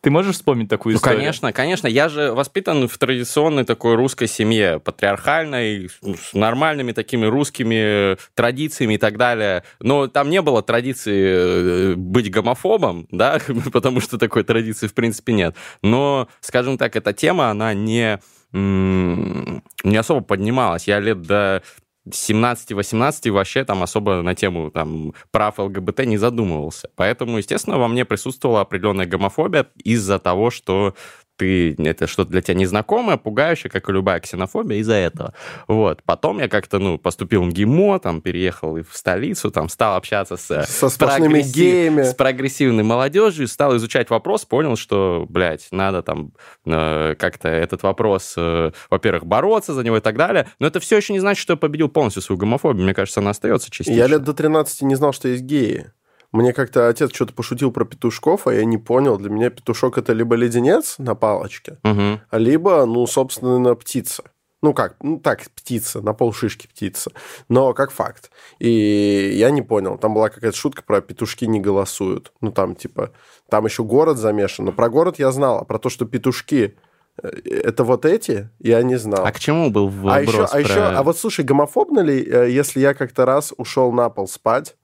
Ты 0.00 0.10
можешь 0.10 0.34
вспомнить 0.36 0.68
такую 0.68 0.92
Ну, 0.92 0.98
историю? 0.98 1.18
конечно, 1.20 1.50
конечно. 1.54 1.86
Я 1.88 2.10
же 2.10 2.32
воспитан 2.32 2.86
в 2.88 2.98
традиционной 2.98 3.64
такой 3.64 3.94
русской 3.94 4.26
семье, 4.28 4.78
патриархальной, 4.78 5.88
с 5.88 6.34
нормальными 6.34 6.92
такими 6.92 7.24
русскими 7.24 8.18
традициями 8.34 8.94
и 8.94 8.98
так 8.98 9.16
далее. 9.16 9.64
Но 9.80 10.06
там 10.06 10.28
не 10.28 10.42
было 10.42 10.62
традиции 10.62 11.92
э, 11.92 11.94
быть 11.96 12.30
гомофобом, 12.30 13.08
да, 13.12 13.38
потому 13.72 14.00
что 14.00 14.18
такой 14.18 14.44
традиции 14.44 14.88
в 14.88 14.92
принципе 14.94 15.32
нет. 15.32 15.56
Но, 15.80 16.28
скажем 16.42 16.76
так, 16.76 16.96
эта 16.96 17.14
тема, 17.14 17.48
она 17.48 17.72
не, 17.72 18.20
не 18.52 19.96
особо 19.96 20.20
поднималась. 20.20 20.86
Я 20.86 21.00
лет 21.00 21.22
до 21.22 21.62
17-18 22.08 23.30
вообще 23.30 23.64
там 23.64 23.82
особо 23.82 24.22
на 24.22 24.34
тему 24.34 24.70
там, 24.70 25.14
прав 25.30 25.58
ЛГБТ 25.58 26.00
не 26.06 26.18
задумывался. 26.18 26.90
Поэтому, 26.96 27.38
естественно, 27.38 27.78
во 27.78 27.88
мне 27.88 28.04
присутствовала 28.04 28.60
определенная 28.60 29.06
гомофобия 29.06 29.66
из-за 29.82 30.18
того, 30.18 30.50
что 30.50 30.94
ты, 31.36 31.74
это 31.78 32.06
что-то 32.06 32.30
для 32.30 32.42
тебя 32.42 32.54
незнакомое, 32.54 33.16
пугающее, 33.16 33.70
как 33.70 33.88
и 33.88 33.92
любая 33.92 34.20
ксенофобия, 34.20 34.78
из-за 34.78 34.94
этого. 34.94 35.34
Вот. 35.68 36.02
Потом 36.04 36.38
я 36.38 36.48
как-то, 36.48 36.78
ну, 36.78 36.98
поступил 36.98 37.42
в 37.44 37.52
МГИМО, 37.52 37.98
там, 38.00 38.20
переехал 38.20 38.76
и 38.76 38.82
в 38.82 38.96
столицу, 38.96 39.50
там, 39.50 39.68
стал 39.68 39.96
общаться 39.96 40.36
с... 40.36 40.64
Со 40.64 40.88
сплошными 40.88 41.40
прогрессив- 41.40 41.54
геями. 41.54 42.02
С 42.02 42.14
прогрессивной 42.14 42.84
молодежью, 42.84 43.48
стал 43.48 43.76
изучать 43.76 44.10
вопрос, 44.10 44.44
понял, 44.44 44.76
что, 44.76 45.26
блядь, 45.28 45.68
надо 45.70 46.02
там 46.02 46.32
э, 46.66 47.14
как-то 47.18 47.48
этот 47.48 47.82
вопрос, 47.82 48.34
э, 48.36 48.70
во-первых, 48.90 49.26
бороться 49.26 49.74
за 49.74 49.82
него 49.82 49.96
и 49.96 50.00
так 50.00 50.16
далее. 50.16 50.48
Но 50.58 50.66
это 50.66 50.80
все 50.80 50.96
еще 50.96 51.12
не 51.12 51.20
значит, 51.20 51.40
что 51.42 51.54
я 51.54 51.56
победил 51.56 51.88
полностью 51.88 52.22
свою 52.22 52.38
гомофобию. 52.38 52.84
Мне 52.84 52.94
кажется, 52.94 53.20
она 53.20 53.30
остается 53.30 53.70
частично. 53.70 53.96
Я 53.96 54.06
лет 54.06 54.22
до 54.22 54.34
13 54.34 54.82
не 54.82 54.94
знал, 54.94 55.12
что 55.12 55.28
есть 55.28 55.42
геи. 55.42 55.90
Мне 56.34 56.52
как-то 56.52 56.88
отец 56.88 57.14
что-то 57.14 57.32
пошутил 57.32 57.70
про 57.70 57.84
петушков, 57.84 58.46
а 58.48 58.52
я 58.54 58.64
не 58.64 58.76
понял. 58.76 59.16
Для 59.18 59.30
меня 59.30 59.50
петушок 59.50 59.98
это 59.98 60.12
либо 60.12 60.34
леденец 60.34 60.96
на 60.98 61.14
палочке, 61.14 61.78
Мгм. 61.84 62.20
либо, 62.32 62.84
ну, 62.86 63.06
собственно, 63.06 63.74
птица. 63.76 64.24
Ну 64.60 64.72
как, 64.74 64.96
ну 65.02 65.20
так, 65.20 65.42
птица, 65.54 66.00
на 66.00 66.12
полшишки 66.12 66.66
птица. 66.66 67.12
Но 67.48 67.72
как 67.74 67.90
факт. 67.92 68.30
И 68.58 69.32
я 69.36 69.50
не 69.50 69.62
понял. 69.62 69.96
Там 69.98 70.14
была 70.14 70.28
какая-то 70.30 70.56
шутка 70.56 70.82
про 70.82 71.00
петушки 71.02 71.44
не 71.44 71.60
голосуют. 71.60 72.32
Ну 72.40 72.50
там 72.50 72.74
типа, 72.74 73.10
там 73.48 73.66
еще 73.66 73.84
город 73.84 74.16
замешан. 74.16 74.64
Но 74.64 74.72
про 74.72 74.88
город 74.88 75.18
я 75.20 75.30
знал, 75.32 75.58
а 75.58 75.64
про 75.64 75.78
то, 75.78 75.88
что 75.90 76.06
петушки 76.06 76.76
э, 77.22 77.28
это 77.28 77.84
вот 77.84 78.06
эти, 78.06 78.48
я 78.58 78.82
не 78.82 78.96
знал. 78.96 79.24
А 79.24 79.30
к 79.32 79.38
чему 79.38 79.70
был 79.70 79.88
вброс 79.88 80.14
А 80.14 80.20
еще, 80.22 80.42
а 80.44 80.48
про- 80.48 80.60
еще, 80.60 80.80
а 80.80 81.02
вот 81.04 81.18
слушай, 81.18 81.44
гомофобно 81.44 82.00
ли, 82.00 82.24
э, 82.26 82.50
если 82.50 82.80
я 82.80 82.94
как-то 82.94 83.24
раз 83.26 83.52
ушел 83.56 83.92
на 83.92 84.08
пол 84.08 84.26
спать, 84.26 84.76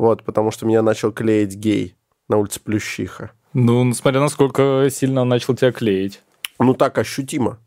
вот, 0.00 0.24
потому 0.24 0.50
что 0.50 0.64
меня 0.64 0.80
начал 0.80 1.12
клеить 1.12 1.54
гей 1.54 1.94
на 2.26 2.38
улице 2.38 2.58
Плющиха. 2.58 3.32
Ну, 3.52 3.92
смотря 3.92 4.20
насколько 4.20 4.88
сильно 4.90 5.22
он 5.22 5.28
начал 5.28 5.54
тебя 5.54 5.72
клеить. 5.72 6.22
Ну 6.58 6.72
так, 6.72 6.96
ощутимо. 6.96 7.58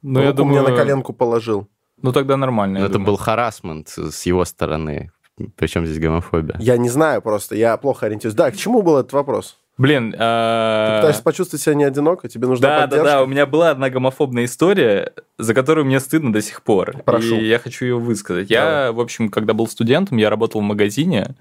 Ну, 0.00 0.22
я 0.22 0.32
думаю... 0.32 0.62
мне 0.62 0.70
на 0.70 0.76
коленку 0.76 1.12
положил. 1.12 1.66
Ну, 2.00 2.12
тогда 2.12 2.36
нормально. 2.36 2.78
Это 2.78 2.90
думаю. 2.90 3.06
был 3.06 3.16
харасмент 3.16 3.88
с 3.88 4.26
его 4.26 4.44
стороны. 4.44 5.10
Причем 5.56 5.84
здесь 5.86 5.98
гомофобия? 5.98 6.56
Я 6.60 6.76
не 6.76 6.88
знаю 6.88 7.20
просто, 7.20 7.56
я 7.56 7.76
плохо 7.76 8.06
ориентируюсь. 8.06 8.36
Да, 8.36 8.50
к 8.52 8.56
чему 8.56 8.82
был 8.82 8.98
этот 8.98 9.12
вопрос? 9.12 9.58
Блин, 9.78 10.12
Ты 10.12 10.18
э, 10.18 10.96
пытаешься 11.00 11.22
почувствовать 11.22 11.62
себя 11.62 11.74
не 11.74 11.84
одиноко, 11.84 12.28
тебе 12.28 12.48
нужна 12.48 12.66
да, 12.66 12.74
да, 12.76 12.82
поддержка. 12.82 13.04
да, 13.04 13.22
у 13.22 13.26
меня 13.26 13.44
была 13.44 13.70
одна 13.70 13.90
гомофобная 13.90 14.46
история, 14.46 15.12
за 15.36 15.52
которую 15.52 15.84
мне 15.84 16.00
стыдно 16.00 16.32
до 16.32 16.40
сих 16.40 16.62
пор. 16.62 16.96
Прошу. 17.04 17.36
И 17.36 17.46
я 17.46 17.58
хочу 17.58 17.84
ее 17.84 17.98
высказать. 17.98 18.48
Я, 18.48 18.90
в 18.92 19.00
общем, 19.00 19.28
когда 19.28 19.52
был 19.52 19.66
студентом, 19.68 20.16
я 20.16 20.30
работал 20.30 20.62
в 20.62 20.64
магазине 20.64 21.34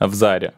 в 0.00 0.12
Заре, 0.12 0.52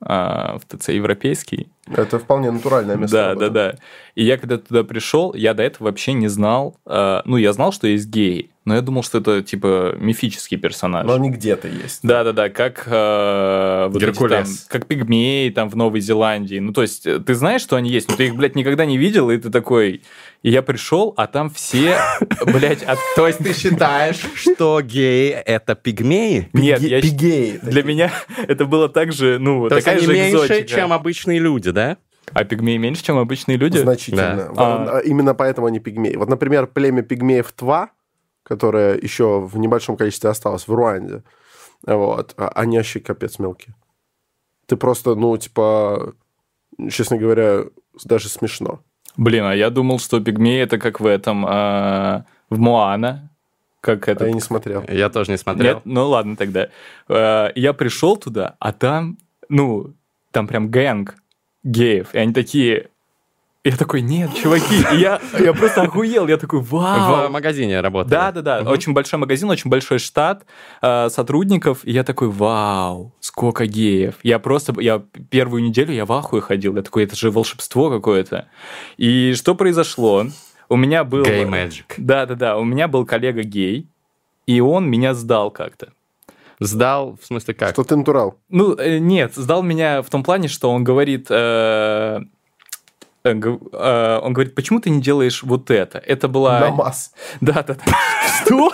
а, 0.00 0.58
в 0.58 0.76
ТЦ 0.76 0.90
Европейский. 0.90 1.68
Это 1.88 2.18
вполне 2.18 2.50
натуральное 2.50 2.96
место. 2.96 3.16
Да, 3.16 3.28
работы. 3.28 3.50
да, 3.50 3.72
да. 3.72 3.78
И 4.16 4.24
я 4.24 4.38
когда 4.38 4.58
туда 4.58 4.82
пришел, 4.82 5.34
я 5.34 5.54
до 5.54 5.62
этого 5.62 5.88
вообще 5.88 6.14
не 6.14 6.28
знал. 6.28 6.76
э, 6.86 7.20
ну, 7.24 7.36
я 7.36 7.52
знал, 7.52 7.70
что 7.70 7.86
есть 7.86 8.08
геи, 8.08 8.50
но 8.64 8.74
я 8.74 8.80
думал, 8.80 9.04
что 9.04 9.18
это 9.18 9.42
типа 9.42 9.94
мифический 9.98 10.56
персонаж. 10.56 11.06
Но 11.06 11.14
они 11.14 11.30
где-то 11.30 11.68
есть. 11.68 12.00
Да, 12.02 12.24
да, 12.24 12.32
да, 12.32 12.48
как 12.48 12.84
э, 12.86 13.86
вот 13.88 14.02
эти 14.02 14.10
Геркулес. 14.10 14.62
там, 14.62 14.66
как 14.68 14.88
пигмеи 14.88 15.50
там 15.50 15.68
в 15.68 15.76
Новой 15.76 16.00
Зеландии. 16.00 16.58
Ну, 16.58 16.72
то 16.72 16.82
есть, 16.82 17.06
э, 17.06 17.20
ты 17.20 17.34
знаешь, 17.34 17.60
что 17.60 17.76
они 17.76 17.90
есть, 17.90 18.08
но 18.08 18.16
ты 18.16 18.26
их, 18.26 18.34
блядь, 18.34 18.56
никогда 18.56 18.84
не 18.84 18.98
видел, 18.98 19.30
и 19.30 19.36
ты 19.36 19.50
такой. 19.50 20.02
И 20.42 20.50
я 20.50 20.62
пришел, 20.62 21.14
а 21.16 21.26
там 21.26 21.50
все, 21.50 21.96
блядь, 22.46 22.82
от... 22.82 22.98
То 23.14 23.26
есть 23.26 23.38
ты 23.38 23.52
считаешь, 23.54 24.20
что 24.34 24.80
геи— 24.80 25.30
это 25.46 25.74
пигмеи? 25.76 26.48
Нет, 26.52 26.80
я... 26.80 27.00
Пигеи. 27.00 27.60
Для 27.62 27.82
меня 27.84 28.10
это 28.48 28.64
было 28.64 28.88
так 28.88 29.12
же, 29.12 29.38
ну, 29.38 29.68
такая 29.68 30.00
же 30.00 30.12
меньше, 30.12 30.46
экзотика. 30.46 30.68
чем 30.68 30.92
обычные 30.92 31.38
люди, 31.38 31.70
да? 31.76 31.96
А 32.32 32.42
пигмеи 32.44 32.76
меньше, 32.78 33.04
чем 33.04 33.18
обычные 33.18 33.56
люди? 33.56 33.78
Значительно. 33.78 34.50
Да. 34.56 34.96
А, 34.96 34.98
Именно 35.00 35.34
поэтому 35.34 35.68
они 35.68 35.78
пигмеи. 35.78 36.16
Вот, 36.16 36.28
например, 36.28 36.66
племя 36.66 37.02
пигмеев 37.02 37.52
Тва, 37.52 37.90
которое 38.42 38.96
еще 38.98 39.40
в 39.40 39.56
небольшом 39.58 39.96
количестве 39.96 40.30
осталось 40.30 40.66
в 40.66 40.74
Руанде, 40.74 41.22
вот, 41.86 42.34
а- 42.36 42.48
они 42.48 42.78
вообще 42.78 42.98
капец 43.00 43.38
мелкие. 43.38 43.74
Ты 44.66 44.76
просто, 44.76 45.14
ну, 45.14 45.36
типа, 45.36 46.14
честно 46.90 47.16
говоря, 47.16 47.64
даже 48.04 48.28
смешно. 48.28 48.80
Блин, 49.16 49.44
а 49.44 49.54
я 49.54 49.70
думал, 49.70 49.98
что 50.00 50.20
пигмеи 50.20 50.60
это 50.62 50.78
как 50.78 50.98
в 51.00 51.06
этом, 51.06 51.44
а, 51.48 52.24
в 52.50 52.58
Моана, 52.58 53.30
как 53.80 54.08
это. 54.08 54.24
А 54.24 54.26
я 54.28 54.32
не 54.34 54.40
смотрел. 54.40 54.82
Я 54.88 55.10
тоже 55.10 55.30
не 55.30 55.38
смотрел. 55.38 55.74
Нет, 55.76 55.82
ну 55.84 56.08
ладно 56.08 56.34
тогда. 56.36 56.70
Э, 57.08 57.50
Я 57.54 57.72
пришел 57.72 58.16
туда, 58.16 58.56
а 58.58 58.72
там, 58.72 59.16
ну, 59.48 59.94
там 60.32 60.48
прям 60.48 60.68
гэнг 60.70 61.14
геев, 61.66 62.14
и 62.14 62.18
они 62.18 62.32
такие... 62.32 62.88
Я 63.64 63.76
такой, 63.76 64.00
нет, 64.00 64.30
чуваки, 64.32 64.76
я, 64.92 65.20
я 65.40 65.52
просто 65.52 65.82
охуел, 65.82 66.28
я 66.28 66.36
такой, 66.36 66.60
В 66.60 66.70
вау. 66.70 67.28
магазине 67.30 67.80
работали. 67.80 68.12
Да, 68.12 68.30
да, 68.30 68.40
да. 68.40 68.60
Мгм. 68.60 68.70
Очень 68.70 68.92
большой 68.92 69.18
магазин, 69.18 69.50
очень 69.50 69.68
большой 69.68 69.98
штат 69.98 70.46
э, 70.82 71.08
сотрудников. 71.08 71.80
И 71.82 71.90
я 71.90 72.04
такой, 72.04 72.28
вау, 72.28 73.12
сколько 73.18 73.66
геев. 73.66 74.14
Я 74.22 74.38
просто, 74.38 74.72
я 74.80 75.02
первую 75.30 75.64
неделю 75.64 75.92
я 75.92 76.04
в 76.04 76.12
ахуе 76.12 76.42
ходил. 76.42 76.76
Я 76.76 76.82
такой, 76.82 77.02
это 77.02 77.16
же 77.16 77.32
волшебство 77.32 77.90
какое-то. 77.90 78.46
И 78.98 79.34
что 79.34 79.56
произошло? 79.56 80.26
У 80.68 80.76
меня 80.76 81.02
был... 81.02 81.24
Gay 81.24 81.44
Magic. 81.48 81.94
Да, 81.96 82.24
да, 82.26 82.36
да. 82.36 82.58
У 82.58 82.62
меня 82.62 82.86
был 82.86 83.04
коллега 83.04 83.42
гей, 83.42 83.88
и 84.46 84.60
он 84.60 84.88
меня 84.88 85.12
сдал 85.12 85.50
как-то. 85.50 85.92
Сдал, 86.60 87.18
в 87.20 87.24
смысле 87.26 87.54
как? 87.54 87.70
Что 87.70 87.84
ты 87.84 87.96
натурал? 87.96 88.38
Ну, 88.48 88.74
э, 88.76 88.98
нет, 88.98 89.34
сдал 89.34 89.62
меня 89.62 90.02
в 90.02 90.08
том 90.10 90.22
плане, 90.24 90.48
что 90.48 90.70
он 90.70 90.84
говорит... 90.84 91.26
э, 91.30 92.20
он 93.32 94.32
говорит, 94.32 94.54
почему 94.54 94.80
ты 94.80 94.90
не 94.90 95.00
делаешь 95.00 95.42
вот 95.42 95.70
это? 95.70 95.98
Это 95.98 96.28
была... 96.28 96.60
Намаз. 96.60 97.12
Да, 97.40 97.64
да, 97.66 97.74
да. 97.74 97.92
Что? 98.44 98.72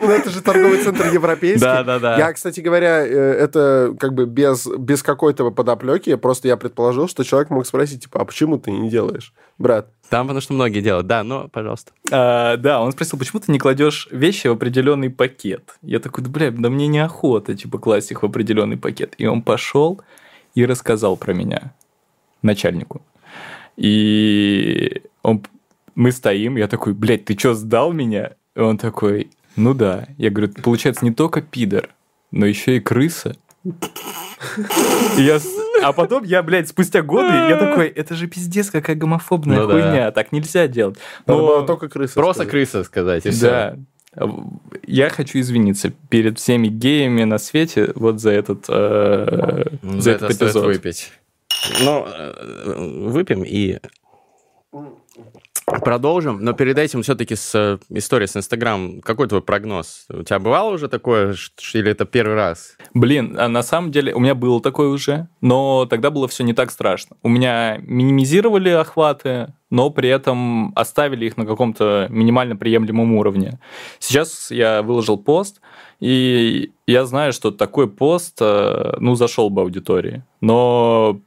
Ну, 0.00 0.10
это 0.10 0.30
же 0.30 0.40
торговый 0.42 0.82
центр 0.82 1.06
европейский. 1.12 1.60
Да, 1.60 1.82
да, 1.82 1.98
да. 1.98 2.16
Я, 2.16 2.32
кстати 2.32 2.60
говоря, 2.60 3.06
э, 3.06 3.10
это 3.10 3.94
как 3.98 4.14
бы 4.14 4.26
без, 4.26 4.66
без 4.66 5.02
какой-то 5.02 5.50
подоплеки, 5.50 6.14
просто 6.16 6.48
я 6.48 6.56
предположил, 6.56 7.08
что 7.08 7.24
человек 7.24 7.50
мог 7.50 7.66
спросить, 7.66 8.02
типа, 8.02 8.20
а 8.20 8.24
почему 8.24 8.58
ты 8.58 8.70
не 8.70 8.88
делаешь, 8.88 9.32
брат? 9.58 9.88
Там, 10.08 10.26
потому 10.26 10.40
что 10.40 10.54
многие 10.54 10.80
делают. 10.80 11.06
Да, 11.06 11.22
ну, 11.22 11.48
пожалуйста. 11.48 11.92
А, 12.10 12.56
да, 12.56 12.80
он 12.80 12.92
спросил, 12.92 13.18
почему 13.18 13.40
ты 13.40 13.52
не 13.52 13.58
кладешь 13.58 14.08
вещи 14.10 14.48
в 14.48 14.52
определенный 14.52 15.10
пакет? 15.10 15.78
Я 15.82 16.00
такой, 16.00 16.24
да, 16.24 16.30
бля, 16.30 16.50
да 16.50 16.70
мне 16.70 16.86
неохота, 16.88 17.54
типа, 17.54 17.78
класть 17.78 18.10
их 18.10 18.22
в 18.22 18.26
определенный 18.26 18.76
пакет. 18.76 19.14
И 19.18 19.26
он 19.26 19.42
пошел 19.42 20.00
и 20.54 20.64
рассказал 20.64 21.16
про 21.16 21.32
меня 21.32 21.72
начальнику. 22.42 23.02
И 23.76 25.02
он, 25.22 25.42
мы 25.94 26.12
стоим, 26.12 26.56
я 26.56 26.68
такой, 26.68 26.92
блядь, 26.94 27.24
ты 27.24 27.38
что, 27.38 27.54
сдал 27.54 27.92
меня? 27.92 28.32
И 28.54 28.60
он 28.60 28.78
такой, 28.78 29.30
ну 29.56 29.74
да. 29.74 30.06
Я 30.18 30.30
говорю, 30.30 30.52
получается, 30.62 31.04
не 31.04 31.12
только 31.12 31.40
пидор, 31.42 31.90
но 32.30 32.46
еще 32.46 32.76
и 32.76 32.80
крыса. 32.80 33.36
И 33.64 35.22
я 35.22 35.38
А 35.82 35.92
потом 35.92 36.24
я, 36.24 36.42
блядь, 36.42 36.68
спустя 36.68 37.02
годы, 37.02 37.28
я 37.32 37.56
такой, 37.56 37.88
это 37.88 38.14
же 38.14 38.26
пиздец, 38.26 38.70
какая 38.70 38.96
гомофобная 38.96 39.60
Ну 39.60 39.66
да. 39.66 39.72
хуйня, 39.72 40.10
так 40.12 40.32
нельзя 40.32 40.66
делать. 40.66 40.96
Надо 41.26 41.40
Но- 41.40 41.46
было 41.46 41.66
только 41.66 41.88
крысы 41.88 42.14
Просто 42.14 42.42
сказать. 42.44 42.50
крыса 42.50 42.84
сказать, 42.84 43.26
и 43.26 43.30
все. 43.30 43.46
да. 43.46 43.76
Я 44.86 45.08
хочу 45.08 45.38
извиниться 45.38 45.92
перед 46.08 46.38
всеми 46.40 46.66
геями 46.66 47.22
на 47.24 47.38
свете 47.38 47.92
вот 47.94 48.20
за 48.20 48.30
этот, 48.32 48.64
э, 48.68 49.66
за 49.82 50.00
За 50.00 50.10
этот 50.10 50.30
это 50.32 50.46
эпизод. 50.46 50.64
выпить. 50.66 51.12
Ну, 51.80 52.06
выпьем 53.10 53.44
и 53.44 53.78
продолжим. 55.78 56.42
Но 56.42 56.52
перед 56.52 56.78
этим 56.78 57.02
все-таки 57.02 57.36
с 57.36 57.54
э, 57.54 57.78
историей 57.90 58.26
с 58.26 58.36
Инстаграм. 58.36 59.00
Какой 59.00 59.28
твой 59.28 59.42
прогноз? 59.42 60.06
У 60.08 60.22
тебя 60.22 60.38
бывало 60.38 60.72
уже 60.72 60.88
такое, 60.88 61.34
или 61.72 61.90
это 61.90 62.04
первый 62.04 62.34
раз? 62.34 62.76
Блин, 62.94 63.36
а 63.38 63.48
на 63.48 63.62
самом 63.62 63.90
деле 63.90 64.14
у 64.14 64.20
меня 64.20 64.34
было 64.34 64.60
такое 64.60 64.88
уже, 64.88 65.28
но 65.40 65.86
тогда 65.86 66.10
было 66.10 66.28
все 66.28 66.44
не 66.44 66.52
так 66.54 66.70
страшно. 66.70 67.16
У 67.22 67.28
меня 67.28 67.78
минимизировали 67.82 68.70
охваты, 68.70 69.54
но 69.70 69.90
при 69.90 70.08
этом 70.08 70.72
оставили 70.74 71.26
их 71.26 71.36
на 71.36 71.46
каком-то 71.46 72.06
минимально 72.10 72.56
приемлемом 72.56 73.14
уровне. 73.14 73.60
Сейчас 73.98 74.50
я 74.50 74.82
выложил 74.82 75.18
пост, 75.18 75.60
и 76.00 76.72
я 76.86 77.04
знаю, 77.04 77.32
что 77.32 77.50
такой 77.50 77.88
пост, 77.88 78.38
э, 78.40 78.96
ну, 78.98 79.14
зашел 79.14 79.50
бы 79.50 79.62
аудитории. 79.62 80.24
Но 80.40 81.20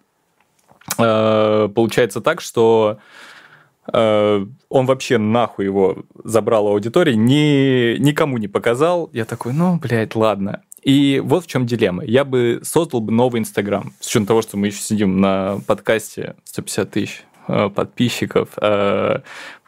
получается 0.96 2.22
так, 2.22 2.42
что 2.42 3.00
э, 3.92 4.46
он 4.70 4.86
вообще 4.86 5.18
нахуй 5.18 5.66
его 5.66 5.98
забрал 6.24 6.68
у 6.68 6.70
аудитории, 6.72 7.14
ни, 7.14 7.98
никому 8.00 8.38
не 8.38 8.48
показал. 8.48 9.10
Я 9.14 9.26
такой, 9.26 9.54
ну, 9.54 9.78
блядь, 9.78 10.16
ладно. 10.16 10.62
И 10.82 11.22
вот 11.24 11.46
в 11.46 11.48
чем 11.48 11.66
дилемма. 11.66 12.04
Я 12.04 12.26
бы 12.26 12.60
создал 12.64 13.00
бы 13.00 13.14
новый 13.14 13.40
Инстаграм. 13.40 13.94
С 14.00 14.08
учетом 14.08 14.26
того, 14.26 14.42
что 14.42 14.58
мы 14.58 14.68
еще 14.68 14.80
сидим 14.82 15.22
на 15.22 15.60
подкасте 15.66 16.36
150 16.44 16.92
тысяч 16.92 17.24
э, 17.48 17.70
подписчиков. 17.70 18.50
э, 18.62 19.20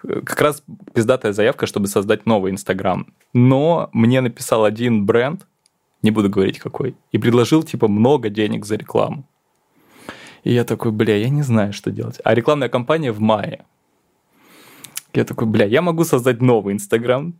Как 0.03 0.41
раз 0.41 0.61
пиздатая 0.93 1.31
заявка, 1.31 1.67
чтобы 1.67 1.87
создать 1.87 2.25
новый 2.25 2.51
Инстаграм. 2.51 3.07
Но 3.33 3.89
мне 3.93 4.19
написал 4.21 4.65
один 4.65 5.05
бренд, 5.05 5.47
не 6.01 6.11
буду 6.11 6.29
говорить 6.29 6.59
какой, 6.59 6.95
и 7.13 7.17
предложил 7.17 7.63
типа 7.63 7.87
много 7.87 8.29
денег 8.29 8.65
за 8.65 8.75
рекламу. 8.75 9.25
И 10.45 10.53
я 10.53 10.63
такой, 10.63 10.91
бля, 10.91 11.17
я 11.17 11.29
не 11.29 11.41
знаю, 11.41 11.73
что 11.73 11.91
делать. 11.91 12.21
А 12.23 12.35
рекламная 12.35 12.69
кампания 12.69 13.11
в 13.11 13.19
мае. 13.19 13.65
Я 15.13 15.25
такой, 15.25 15.47
бля, 15.47 15.65
я 15.65 15.81
могу 15.81 16.05
создать 16.05 16.39
новый 16.41 16.75
Инстаграм 16.75 17.33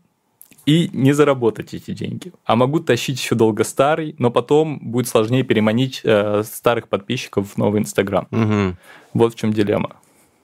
и 0.65 0.89
не 0.91 1.13
заработать 1.13 1.75
эти 1.75 1.91
деньги. 1.91 2.33
А 2.45 2.55
могу 2.55 2.79
тащить 2.79 3.19
еще 3.19 3.35
долго 3.35 3.63
старый, 3.63 4.15
но 4.17 4.31
потом 4.31 4.79
будет 4.79 5.07
сложнее 5.07 5.43
переманить 5.43 6.01
э, 6.03 6.41
старых 6.43 6.87
подписчиков 6.87 7.51
в 7.53 7.57
новый 7.57 7.81
Инстаграм. 7.81 8.27
Мгм. 8.31 8.77
Вот 9.13 9.35
в 9.35 9.37
чем 9.37 9.53
дилемма. 9.53 9.97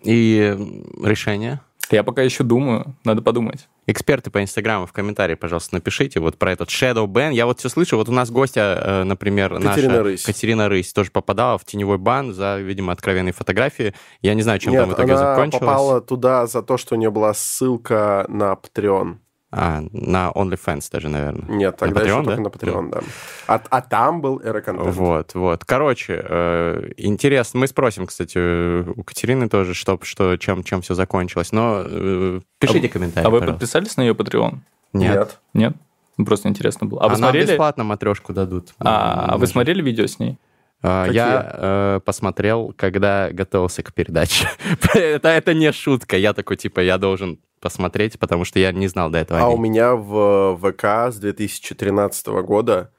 И 0.04 0.56
решение? 1.04 1.62
Я 1.92 2.04
пока 2.04 2.22
еще 2.22 2.44
думаю, 2.44 2.96
надо 3.04 3.22
подумать. 3.22 3.68
Эксперты 3.88 4.32
по 4.32 4.42
Инстаграму 4.42 4.86
в 4.86 4.94
комментарии, 4.94 5.36
пожалуйста, 5.36 5.76
напишите 5.76 6.20
вот 6.20 6.38
про 6.38 6.54
этот 6.54 6.70
Shadow 6.70 7.06
Ban. 7.06 7.34
Я 7.34 7.46
вот 7.46 7.60
все 7.60 7.70
слышу, 7.70 7.98
вот 7.98 8.10
у 8.10 8.12
нас 8.12 8.32
гостья, 8.32 8.62
э, 8.62 9.04
например, 9.04 9.56
Катерина 9.56 9.90
наша 9.90 10.04
Рысь. 10.04 10.24
Катерина 10.24 10.70
Рысь 10.70 10.94
тоже 10.94 11.12
попадала 11.12 11.58
в 11.58 11.66
теневой 11.66 11.98
бан 11.98 12.34
за, 12.34 12.60
видимо, 12.60 12.94
откровенные 12.94 13.34
фотографии. 13.34 13.94
Я 14.22 14.34
не 14.34 14.42
знаю, 14.42 14.60
чем 14.60 14.74
Нет, 14.74 14.82
там 14.82 14.90
в 14.92 14.94
итоге 14.94 15.14
она 15.14 15.36
закончилось. 15.36 15.60
попала 15.60 16.02
туда 16.02 16.48
за 16.48 16.62
то, 16.62 16.78
что 16.78 16.96
у 16.96 16.98
нее 16.98 17.12
была 17.12 17.34
ссылка 17.34 18.26
на 18.30 18.54
Patreon. 18.54 19.18
А, 19.54 19.84
на 19.92 20.32
OnlyFans 20.34 20.88
даже, 20.92 21.10
наверное. 21.10 21.58
Нет, 21.58 21.76
тогда 21.76 22.02
Patreon, 22.02 22.06
еще 22.06 22.18
да? 22.18 22.24
только 22.24 22.42
на 22.42 22.48
Patreon, 22.48 22.90
да. 22.90 23.02
А, 23.48 23.62
а 23.70 23.82
там 23.82 24.22
был 24.22 24.42
эроконтент. 24.42 24.96
Вот, 24.96 25.36
вот. 25.36 25.66
Короче, 25.66 26.24
э, 26.24 26.92
интересно. 26.96 27.60
Мы 27.60 27.68
спросим, 27.68 28.08
кстати, 28.08 28.82
у 28.82 29.04
Катерины 29.04 29.50
тоже, 29.50 29.74
что, 29.74 30.00
что, 30.04 30.38
чем, 30.38 30.64
чем 30.64 30.82
все 30.82 30.94
закончилось. 30.94 31.52
Но 31.52 31.84
э, 31.86 32.40
пишите 32.60 32.88
комментарии, 32.88 33.28
а 33.28 33.30
вы 33.30 33.40
пожалуйста. 33.40 33.60
подписались 33.60 33.98
на 33.98 34.02
ее 34.04 34.14
Patreon? 34.14 34.60
Нет. 34.94 35.40
Нет? 35.54 35.74
Ну, 36.18 36.26
Просто 36.26 36.48
интересно 36.48 36.88
было. 36.88 37.02
А 37.02 37.08
вы 37.08 37.16
А 37.16 37.18
нам 37.18 37.30
смотрели? 37.30 37.48
бесплатно 37.48 37.84
матрешку 37.84 38.32
дадут. 38.32 38.70
А, 38.80 39.34
а 39.34 39.38
вы 39.38 39.48
смотрели 39.48 39.82
видео 39.82 40.08
с 40.08 40.18
ней? 40.20 40.38
А, 40.84 41.06
Какие? 41.06 41.18
Я 41.18 41.52
э, 41.54 42.00
посмотрел, 42.06 42.74
когда 42.78 43.30
готовился 43.32 43.84
к 43.84 43.94
передаче. 43.94 44.48
это, 44.94 45.30
это 45.30 45.54
не 45.54 45.72
шутка. 45.72 46.18
Я 46.18 46.34
такой, 46.34 46.58
типа, 46.58 46.80
я 46.80 46.98
должен 46.98 47.40
посмотреть, 47.62 48.20
потому 48.20 48.44
что 48.44 48.60
я 48.60 48.72
не 48.72 48.88
знал 48.88 49.10
до 49.10 49.20
этого. 49.20 49.40
А 49.40 49.48
у 49.48 49.58
меня 49.58 49.96
в 49.96 50.58
ВК 50.58 51.14
с 51.14 51.18
2013 51.18 52.28
года 52.44 52.92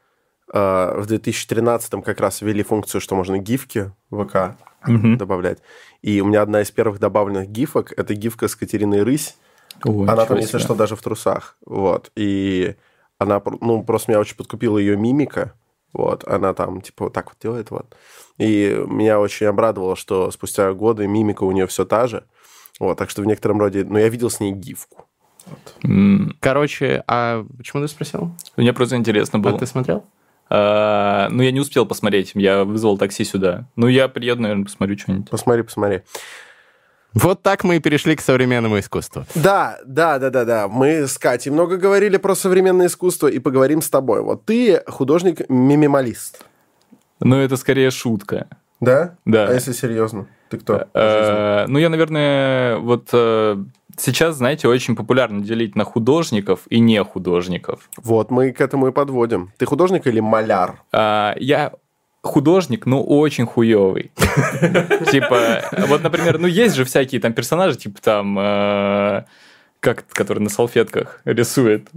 э, 0.52 0.94
в 0.98 1.06
2013 1.06 2.02
как 2.04 2.20
раз 2.20 2.40
ввели 2.40 2.62
функцию, 2.62 3.00
что 3.00 3.14
можно 3.14 3.38
гифки 3.38 3.92
в 4.10 4.24
ВК 4.24 4.56
Мгм. 4.86 5.16
добавлять. 5.16 5.58
И 6.02 6.20
у 6.20 6.26
меня 6.26 6.42
одна 6.42 6.62
из 6.62 6.70
первых 6.70 6.98
добавленных 6.98 7.48
гифок– 7.48 7.92
это 7.96 8.14
гифка 8.14 8.48
с 8.48 8.56
Катериной 8.56 9.02
Рысь. 9.02 9.36
Ой, 9.84 10.08
она 10.08 10.26
там, 10.26 10.38
если 10.38 10.58
что, 10.58 10.74
даже 10.74 10.96
в 10.96 11.02
трусах. 11.02 11.56
Вот. 11.64 12.10
И 12.16 12.74
она, 13.18 13.40
ну, 13.60 13.82
просто 13.82 14.10
меня 14.10 14.20
очень 14.20 14.36
подкупила 14.36 14.78
ее 14.78 14.96
мимика. 14.96 15.54
Вот. 15.92 16.26
Она 16.26 16.54
там, 16.54 16.80
типа, 16.80 17.04
вот 17.04 17.12
так 17.12 17.26
вот 17.26 17.36
делает, 17.40 17.70
вот. 17.70 17.94
И 18.38 18.82
меня 18.88 19.20
очень 19.20 19.46
обрадовало, 19.46 19.94
что 19.96 20.30
спустя 20.30 20.72
годы 20.72 21.06
мимика 21.06 21.44
у 21.44 21.52
нее 21.52 21.66
все 21.66 21.84
та 21.84 22.06
же. 22.06 22.24
Вот. 22.82 22.98
Так 22.98 23.10
что 23.10 23.22
в 23.22 23.26
некотором 23.26 23.60
роде... 23.60 23.84
Ну, 23.84 23.96
я 23.96 24.08
видел 24.08 24.28
с 24.28 24.40
ней 24.40 24.50
гифку. 24.50 25.06
М, 25.84 26.36
Короче, 26.40 27.04
а 27.06 27.44
почему 27.56 27.80
ты 27.82 27.86
спросил? 27.88 28.32
Мне 28.56 28.72
просто 28.72 28.96
интересно 28.96 29.38
было. 29.38 29.54
А 29.54 29.58
ты 29.58 29.66
смотрел? 29.66 30.04
А, 30.50 31.28
ну, 31.30 31.44
я 31.44 31.52
не 31.52 31.60
успел 31.60 31.86
посмотреть, 31.86 32.32
я 32.34 32.64
вызвал 32.64 32.98
такси 32.98 33.22
сюда. 33.24 33.68
Ну, 33.76 33.86
я 33.86 34.08
приеду, 34.08 34.42
наверное, 34.42 34.64
посмотрю 34.64 34.98
что-нибудь. 34.98 35.30
Посмотри, 35.30 35.62
посмотри. 35.62 36.00
Вот 37.14 37.40
так 37.42 37.62
мы 37.62 37.76
и 37.76 37.78
перешли 37.78 38.16
к 38.16 38.20
современному 38.20 38.80
искусству. 38.80 39.24
Да, 39.36 39.78
да, 39.86 40.18
да, 40.18 40.30
да, 40.30 40.44
да. 40.44 40.66
Мы 40.68 41.06
с 41.06 41.18
Катей 41.18 41.52
много 41.52 41.76
говорили 41.76 42.16
про 42.16 42.34
современное 42.34 42.88
искусство 42.88 43.28
и 43.28 43.38
поговорим 43.38 43.80
с 43.80 43.88
тобой. 43.90 44.22
Вот 44.22 44.44
ты 44.44 44.82
художник-мимималист. 44.88 46.44
Ну, 47.20 47.36
это 47.36 47.56
скорее 47.56 47.92
шутка. 47.92 48.48
Да? 48.80 49.16
Да. 49.24 49.46
А 49.46 49.52
если 49.54 49.72
серьезно? 49.72 50.26
Ты 50.52 50.58
кто? 50.58 50.74
жизни? 50.74 50.88
Э, 50.94 51.64
Ну, 51.68 51.78
я, 51.78 51.88
наверное, 51.88 52.76
вот 52.76 53.08
э, 53.12 53.56
сейчас, 53.96 54.36
знаете, 54.36 54.68
очень 54.68 54.94
популярно 54.94 55.42
делить 55.42 55.76
на 55.76 55.84
художников 55.84 56.60
и 56.68 56.78
не 56.78 57.02
художников. 57.02 57.88
Вот 57.96 58.30
мы 58.30 58.52
к 58.52 58.60
этому 58.60 58.88
и 58.88 58.92
подводим. 58.92 59.50
Ты 59.56 59.64
художник 59.66 60.06
или 60.06 60.20
маляр? 60.20 60.82
А, 60.92 61.34
Я 61.38 61.72
художник, 62.22 62.84
но 62.86 63.02
очень 63.02 63.46
хуёвый. 63.46 64.12
Типа, 65.10 65.62
вот, 65.88 66.02
например, 66.02 66.38
ну 66.38 66.46
есть 66.46 66.74
же 66.76 66.84
всякие 66.84 67.20
там 67.20 67.32
персонажи, 67.32 67.76
типа 67.78 68.00
там, 68.02 68.38
э, 68.38 69.24
как, 69.80 70.04
который 70.12 70.38
на 70.40 70.50
салфетках 70.50 71.20
рисует. 71.24 71.88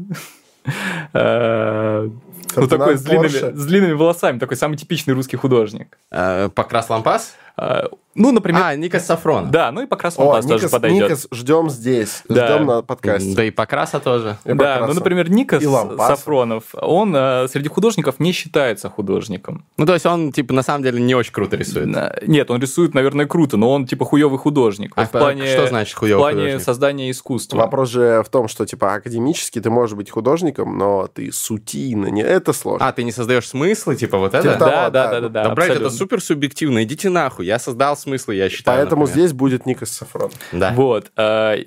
Э, 1.13 2.09
Ну, 2.55 2.67
такой 2.67 2.95
с 2.97 3.01
длинными, 3.03 3.91
волосами, 3.93 4.39
такой 4.39 4.55
самый 4.57 4.77
типичный 4.77 5.13
русский 5.13 5.35
художник. 5.37 5.97
Э, 6.11 6.49
Покрас 6.49 6.89
Лампас? 6.89 7.35
А, 7.57 7.87
Ну, 8.17 8.31
например, 8.31 8.61
А, 8.63 8.75
Никас 8.77 9.05
Сафрон. 9.05 9.51
да, 9.51 9.73
ну 9.73 9.81
и 9.81 9.87
покрас 9.87 10.17
лампас 10.17 10.45
тоже 10.45 10.55
Никас, 10.65 10.71
подойдет. 10.71 11.03
Никас 11.09 11.27
ждем 11.31 11.69
здесь. 11.69 12.23
Да. 12.29 12.47
Ждем 12.47 12.65
на 12.65 12.81
подкасте. 12.81 13.35
Да 13.35 13.43
и 13.43 13.51
Покраса 13.51 13.99
тоже. 13.99 14.37
И 14.45 14.53
Да, 14.53 14.55
Покраса. 14.55 14.85
ну, 14.87 14.93
например, 14.93 15.29
Никас 15.29 15.61
И 15.61 15.67
Лампаса. 15.67 16.15
Сафронов, 16.15 16.63
он 16.81 17.13
э, 17.13 17.47
среди 17.49 17.67
художников 17.67 18.19
не 18.19 18.31
считается 18.31 18.89
художником. 18.89 19.65
Ну, 19.77 19.85
то 19.85 19.93
есть 19.93 20.05
он, 20.05 20.31
типа, 20.31 20.53
на 20.53 20.63
самом 20.63 20.83
деле 20.83 21.01
не 21.01 21.13
очень 21.13 21.33
круто 21.33 21.57
рисует. 21.57 21.87
На- 21.87 22.15
Нет, 22.25 22.49
он 22.51 22.61
рисует, 22.61 22.93
наверное, 22.93 23.25
круто, 23.25 23.57
но 23.57 23.69
он 23.73 23.85
типа 23.85 24.05
хуёвый 24.05 24.39
художник. 24.39 24.93
А 24.95 25.05
в 25.05 25.11
плане, 25.11 25.45
что 25.47 25.67
значит 25.67 25.93
в 25.95 25.99
хуёвый 25.99 26.21
плане 26.21 26.39
художник? 26.43 26.61
создания 26.63 27.11
искусства. 27.11 27.57
Вопрос 27.57 27.89
же 27.89 28.23
в 28.25 28.29
том, 28.29 28.47
что, 28.47 28.65
типа, 28.65 28.93
академически 28.95 29.59
ты 29.59 29.69
можешь 29.69 29.95
быть 29.95 30.09
художником, 30.09 30.77
но 30.77 31.07
ты 31.13 31.33
сутина. 31.33 32.07
Не 32.07 32.21
это 32.21 32.53
сложно. 32.53 32.87
А, 32.87 32.93
ты 32.93 33.03
не 33.03 33.11
создаешь 33.11 33.47
смыслы, 33.49 33.97
типа, 33.97 34.17
вот 34.19 34.33
это? 34.33 34.41
Типа 34.41 34.57
того, 34.57 34.71
да, 34.71 34.89
да, 34.89 34.89
да. 34.89 35.11
да, 35.11 35.19
да, 35.21 35.29
да. 35.29 35.43
Да, 35.49 35.55
блядь, 35.55 35.65
это 35.67 35.73
абсолютно. 35.79 35.97
супер 35.97 36.21
субъективно. 36.21 36.81
Идите 36.83 37.09
Я 37.45 37.59
создал 37.59 37.95
смыслы, 37.95 38.35
я 38.35 38.49
считаю. 38.49 38.79
Поэтому 38.79 39.03
например. 39.03 39.27
здесь 39.27 39.33
будет 39.37 39.65
Никас 39.65 39.91
Сафрон. 39.91 40.31
Да. 40.51 40.73
Вот. 40.73 41.11
э, 41.17 41.57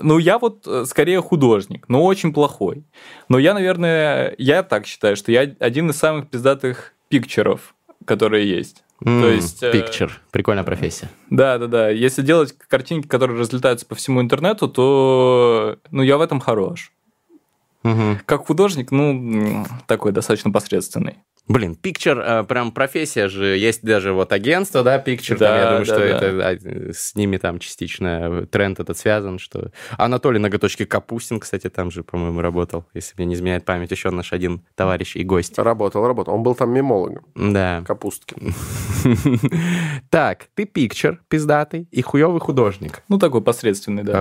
Ну, 0.00 0.18
я 0.18 0.38
вот 0.38 0.66
э, 0.66 0.84
скорее 0.86 1.20
художник, 1.22 1.88
но 1.88 2.04
очень 2.04 2.32
плохой. 2.32 2.84
Но 3.28 3.38
я, 3.38 3.54
наверное, 3.54 4.34
я 4.38 4.62
так 4.62 4.86
считаю, 4.86 5.16
что 5.16 5.30
я 5.32 5.40
один 5.60 5.90
из 5.90 5.96
самых 5.96 6.28
пиздатых 6.28 6.94
пикчеров, 7.08 7.74
которые 8.04 8.48
есть. 8.48 8.82
М, 9.04 9.20
То 9.20 9.28
есть, 9.28 9.62
э, 9.62 9.72
Picture. 9.72 10.10
Прикольная 10.30 10.64
профессия. 10.64 11.10
Да, 11.28 11.58
да, 11.58 11.66
да. 11.66 11.88
Если 11.90 12.22
делать 12.22 12.54
картинки, 12.68 13.06
которые 13.06 13.38
разлетаются 13.38 13.84
по 13.84 13.94
всему 13.94 14.20
интернету, 14.22 14.68
то 14.68 15.76
ну, 15.90 16.02
я 16.02 16.16
в 16.16 16.22
этом 16.22 16.40
хорош. 16.40 16.92
Мгм. 17.82 18.20
Как 18.24 18.46
художник, 18.46 18.90
ну, 18.90 19.64
такой 19.86 20.12
достаточно 20.12 20.50
посредственный. 20.50 21.18
Блин, 21.48 21.78
Picture, 21.80 22.20
э, 22.20 22.44
прям 22.44 22.72
профессия 22.72 23.28
же, 23.28 23.56
есть 23.56 23.82
даже 23.82 24.12
вот 24.12 24.32
агентство, 24.32 24.82
да, 24.82 25.00
Picture, 25.00 25.36
там, 25.36 25.38
Да, 25.38 25.58
я 25.58 25.64
думаю, 25.66 25.78
да, 25.78 25.84
что 25.84 25.98
да. 25.98 26.04
это 26.06 26.48
а, 26.48 26.92
с 26.92 27.14
ними 27.14 27.36
там 27.36 27.60
частично 27.60 28.46
тренд 28.50 28.80
этот 28.80 28.98
связан, 28.98 29.38
что... 29.38 29.70
Анатолий 29.96 30.40
Ноготочки 30.40 30.84
Капустин, 30.84 31.38
кстати, 31.38 31.68
там 31.70 31.92
же, 31.92 32.02
по-моему, 32.02 32.40
работал, 32.40 32.84
если 32.94 33.14
мне 33.16 33.26
не 33.26 33.34
изменяет 33.34 33.64
память, 33.64 33.92
еще 33.92 34.10
наш 34.10 34.32
один 34.32 34.62
товарищ 34.74 35.14
и 35.14 35.22
гость. 35.22 35.56
Работал, 35.58 36.06
работал. 36.06 36.34
Он 36.34 36.42
был 36.42 36.56
там 36.56 36.70
мемологом. 36.72 37.24
Да. 37.34 37.84
Капусткин. 37.86 38.54
Так, 40.10 40.46
ты 40.54 40.64
Picture, 40.64 41.18
пиздатый, 41.28 41.88
и 41.90 42.02
хуёвый 42.02 42.40
художник. 42.40 43.02
Ну, 43.08 43.18
такой 43.18 43.42
посредственный, 43.42 44.02
да. 44.02 44.12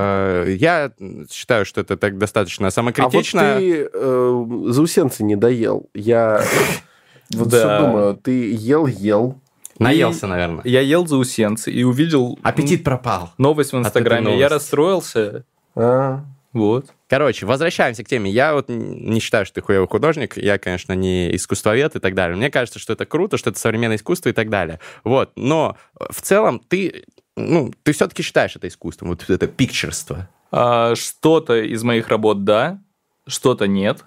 Э, 0.45 0.55
Я 0.57 0.91
считаю, 1.31 1.65
что 1.65 1.81
это 1.81 1.97
так 1.97 2.17
достаточно 2.17 2.69
самокритично. 2.69 3.41
А 3.41 3.53
вот 3.53 3.59
ты 3.59 3.89
э, 3.91 4.71
заусенцы 4.71 5.23
не 5.23 5.35
доел. 5.35 5.89
Я 5.93 6.43
вот 7.31 7.47
Да. 7.49 7.57
всё 7.57 7.85
думаю, 7.87 8.15
ты 8.15 8.51
ел-ел. 8.53 9.39
Наелся, 9.79 10.27
наверное. 10.27 10.61
Я 10.63 10.79
ел 10.81 11.05
заусенцы 11.05 11.71
и 11.71 11.83
увидел 11.83 12.39
Аппетит 12.43 12.83
пропал. 12.83 13.31
новость 13.37 13.73
в 13.73 13.77
Инстаграме. 13.77 14.37
Я 14.39 14.47
расстроился. 14.49 15.43
А, 15.75 16.23
Вот. 16.53 16.85
Короче, 17.09 17.45
возвращаемся 17.45 18.05
к 18.05 18.07
теме. 18.07 18.31
Я 18.31 18.53
вот 18.53 18.69
не 18.69 19.19
считаю, 19.19 19.45
что 19.45 19.55
ты 19.55 19.61
хуевый 19.61 19.89
художник. 19.89 20.37
Я, 20.37 20.57
конечно, 20.57 20.93
не 20.93 21.35
искусствовед 21.35 21.97
и 21.97 21.99
так 21.99 22.13
далее. 22.15 22.37
Мне 22.37 22.49
кажется, 22.49 22.79
что 22.79 22.93
это 22.93 23.05
круто, 23.05 23.35
что 23.37 23.49
это 23.49 23.59
современное 23.59 23.97
искусство 23.97 24.29
и 24.29 24.31
так 24.31 24.49
далее. 24.49 24.79
Вот. 25.03 25.31
Но 25.35 25.75
в 26.09 26.21
целом 26.21 26.61
ты, 26.65 27.03
ну, 27.35 27.73
ты 27.83 27.91
все-таки 27.91 28.23
считаешь 28.23 28.55
это 28.55 28.69
искусством, 28.69 29.09
вот 29.09 29.29
это 29.29 29.47
пикчерство. 29.47 30.29
А, 30.51 30.95
что-то 30.95 31.55
из 31.61 31.83
моих 31.83 32.07
работ 32.07 32.45
да, 32.45 32.79
что-то 33.27 33.67
нет. 33.67 34.05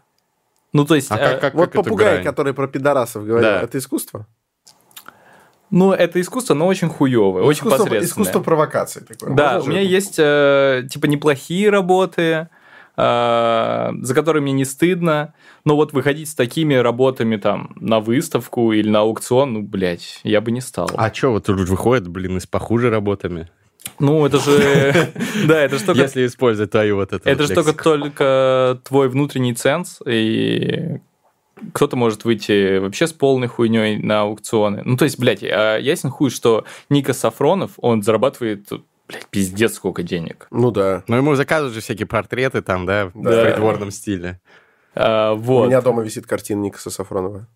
Ну, 0.73 0.85
то 0.85 0.95
есть, 0.95 1.11
А 1.11 1.17
э, 1.17 1.19
как, 1.19 1.41
как, 1.41 1.55
вот 1.55 1.71
как 1.71 1.85
попугай, 1.85 2.23
который 2.23 2.53
про 2.53 2.69
пидорасов 2.69 3.25
говорил, 3.25 3.49
Да. 3.49 3.63
это 3.63 3.79
искусство? 3.79 4.27
ну, 5.71 5.93
это 5.93 6.21
искусство, 6.21 6.55
но 6.55 6.67
очень 6.67 6.89
хуевое, 6.89 7.43
очень 7.43 7.59
искусство, 7.61 7.85
посредственное. 7.85 8.07
искусство 8.25 8.41
провокации. 8.41 9.01
Такое. 9.01 9.35
Да, 9.35 9.55
Можно 9.55 9.69
у 9.69 9.73
меня 9.73 9.83
есть, 9.83 10.15
э, 10.19 10.87
типа, 10.91 11.07
неплохие 11.07 11.69
работы, 11.71 12.49
э, 12.97 13.91
за 14.01 14.15
которые 14.15 14.43
мне 14.43 14.53
не 14.53 14.65
стыдно, 14.65 15.35
но 15.65 15.77
вот 15.77 15.93
выходить 15.93 16.29
с 16.29 16.35
такими 16.35 16.75
работами 16.75 17.37
там 17.37 17.73
на 17.77 18.01
выставку 18.01 18.73
или 18.73 18.89
на 18.89 19.01
аукцион, 19.01 19.53
ну, 19.53 19.63
блядь, 19.63 20.21
я 20.23 20.41
бы 20.41 20.51
не 20.53 20.61
стал. 20.61 20.91
А 20.97 21.13
что 21.13 21.33
вот 21.33 21.45
тут 21.45 21.69
выходит, 21.69 22.09
блин, 22.09 22.39
и 22.39 22.41
с 22.41 22.47
похуже 22.47 22.91
работами? 22.91 23.51
Ну, 23.99 24.25
это 24.27 24.39
же... 24.39 25.13
Да, 25.47 25.61
это 25.63 25.79
же 25.79 25.85
только... 25.85 26.03
Если 26.03 26.27
использовать 26.27 26.71
твою 26.71 26.97
вот 26.97 27.13
эту 27.13 27.29
Это 27.29 27.43
вот 27.43 27.49
же 27.49 27.55
только 27.55 27.73
только 27.83 28.81
твой 28.85 29.09
внутренний 29.09 29.55
ценз, 29.55 30.01
и 30.07 31.01
кто-то 31.73 31.97
может 31.97 32.25
выйти 32.25 32.79
вообще 32.79 33.07
с 33.07 33.13
полной 33.13 33.49
хуйней 33.49 33.99
на 33.99 34.23
аукционы. 34.23 34.83
Ну, 34.85 34.97
то 34.97 35.05
есть, 35.05 35.19
блядь, 35.19 35.43
а 35.43 35.77
ясен 35.79 36.11
хуй, 36.11 36.31
что 36.31 36.65
Ника 36.89 37.13
Сафронов, 37.13 37.73
он 37.79 38.03
зарабатывает, 38.03 38.69
блядь, 39.09 39.27
пиздец 39.31 39.75
сколько 39.75 40.03
денег. 40.03 40.47
Ну 40.51 40.71
да. 40.71 41.03
Но 41.09 41.17
ему 41.17 41.35
заказывают 41.35 41.75
же 41.75 41.81
всякие 41.81 42.07
портреты 42.07 42.63
там, 42.63 42.87
да, 42.87 43.07
в 43.13 43.23
Да. 43.23 43.45
придворном 43.45 43.91
стиле. 43.91 44.41
А, 44.95 45.33
У 45.33 45.37
вот. 45.37 45.67
меня 45.67 45.81
дома 45.81 46.03
висит 46.03 46.27
картина 46.27 46.61
Никаса 46.63 46.91
Сафронова. 46.91 47.47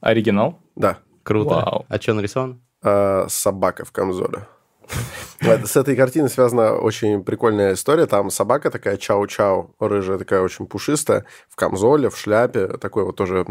Оригинал? 0.00 0.58
Да. 0.76 0.98
Круто. 1.22 1.54
Вау. 1.54 1.86
А 1.88 2.00
что 2.00 2.14
нарисовано? 2.14 2.58
А, 2.82 3.26
собака 3.28 3.84
в 3.84 3.92
камзоле. 3.92 4.46
С 5.64 5.76
этой 5.76 5.96
картиной 5.96 6.28
связана 6.28 6.74
очень 6.74 7.24
прикольная 7.24 7.74
история. 7.74 8.06
Там 8.06 8.30
собака 8.30 8.70
такая 8.70 8.96
чау-чау, 8.96 9.74
рыжая, 9.80 10.18
такая 10.18 10.42
очень 10.42 10.66
пушистая, 10.66 11.24
в 11.48 11.56
камзоле, 11.56 12.10
в 12.10 12.16
шляпе. 12.18 12.66
Такой 12.66 13.04
вот 13.04 13.16
тоже 13.16 13.44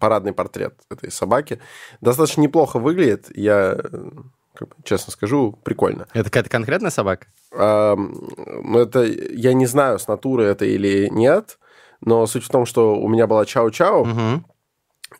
парадный 0.00 0.32
портрет 0.32 0.74
этой 0.90 1.10
собаки. 1.10 1.58
Достаточно 2.00 2.40
неплохо 2.42 2.78
выглядит. 2.78 3.26
Я, 3.34 3.76
э, 3.76 4.10
как 4.54 4.68
бы, 4.68 4.74
честно 4.84 5.12
скажу, 5.12 5.58
прикольно. 5.64 6.06
Это 6.12 6.24
какая-то 6.24 6.50
конкретная 6.50 6.90
собака? 6.90 7.26
А, 7.52 7.96
ну, 7.96 8.78
это 8.78 9.02
я 9.02 9.52
не 9.54 9.66
знаю, 9.66 9.98
с 9.98 10.06
натуры 10.08 10.44
это 10.44 10.64
или 10.64 11.08
нет, 11.10 11.58
но 12.00 12.26
суть 12.26 12.44
в 12.44 12.50
том, 12.50 12.66
что 12.66 12.94
у 12.96 13.08
меня 13.08 13.26
была 13.26 13.44
чау-чау, 13.44 14.04
Мгм. 14.04 14.46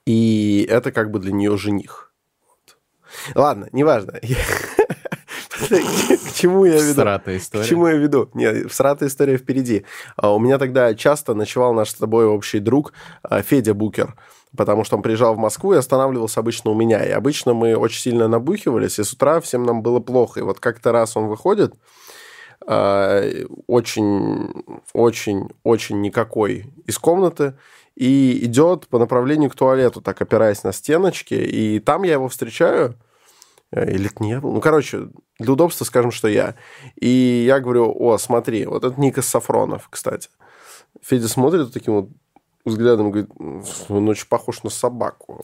и 0.06 0.66
это 0.70 0.92
как 0.92 1.10
бы 1.10 1.18
для 1.18 1.32
нее 1.32 1.56
жених. 1.56 2.12
Ладно, 3.34 3.68
неважно. 3.72 4.18
К 5.68 6.32
чему 6.34 6.64
я 6.64 6.74
веду? 6.80 6.94
Сратая 6.94 7.38
К 7.38 7.42
история. 7.42 7.64
чему 7.64 7.86
я 7.86 7.94
веду? 7.96 8.28
Нет, 8.34 8.70
всратая 8.70 9.08
история 9.08 9.36
впереди. 9.36 9.84
А 10.16 10.34
У 10.34 10.38
меня 10.38 10.58
тогда 10.58 10.94
часто 10.94 11.34
ночевал 11.34 11.74
наш 11.74 11.90
с 11.90 11.94
тобой 11.94 12.26
общий 12.26 12.58
друг 12.58 12.92
а, 13.22 13.42
Федя 13.42 13.74
Букер, 13.74 14.14
потому 14.56 14.84
что 14.84 14.96
он 14.96 15.02
приезжал 15.02 15.34
в 15.34 15.38
Москву 15.38 15.74
и 15.74 15.76
останавливался 15.76 16.40
обычно 16.40 16.70
у 16.70 16.74
меня. 16.74 17.04
И 17.04 17.10
обычно 17.10 17.54
мы 17.54 17.76
очень 17.76 18.00
сильно 18.00 18.28
набухивались, 18.28 18.98
и 18.98 19.04
с 19.04 19.12
утра 19.12 19.40
всем 19.40 19.64
нам 19.64 19.82
было 19.82 20.00
плохо. 20.00 20.40
И 20.40 20.42
вот 20.42 20.60
как-то 20.60 20.92
раз 20.92 21.16
он 21.16 21.26
выходит, 21.26 21.74
э, 22.66 23.44
очень, 23.66 24.64
очень, 24.92 25.48
очень 25.62 26.00
никакой 26.00 26.66
из 26.86 26.98
комнаты 26.98 27.54
и 27.94 28.44
идет 28.44 28.88
по 28.88 28.98
направлению 28.98 29.50
к 29.50 29.54
туалету, 29.54 30.00
так 30.00 30.20
опираясь 30.22 30.64
на 30.64 30.72
стеночки, 30.72 31.34
и 31.34 31.78
там 31.78 32.04
я 32.04 32.14
его 32.14 32.28
встречаю, 32.28 32.94
или 33.74 34.06
это 34.06 34.22
не 34.22 34.30
я 34.30 34.40
был? 34.40 34.52
Ну, 34.52 34.60
короче, 34.60 35.08
для 35.38 35.52
удобства 35.52 35.84
скажем, 35.84 36.10
что 36.10 36.28
я. 36.28 36.54
И 37.00 37.44
я 37.46 37.60
говорю, 37.60 37.94
о, 37.98 38.18
смотри, 38.18 38.66
вот 38.66 38.84
это 38.84 39.00
Никас 39.00 39.26
Сафронов, 39.26 39.88
кстати. 39.90 40.28
Федя 41.02 41.28
смотрит 41.28 41.62
вот 41.64 41.72
таким 41.72 41.94
вот 41.94 42.08
взглядом, 42.64 43.10
говорит, 43.10 43.30
он 43.88 44.08
очень 44.08 44.28
похож 44.28 44.62
на 44.62 44.70
собаку. 44.70 45.42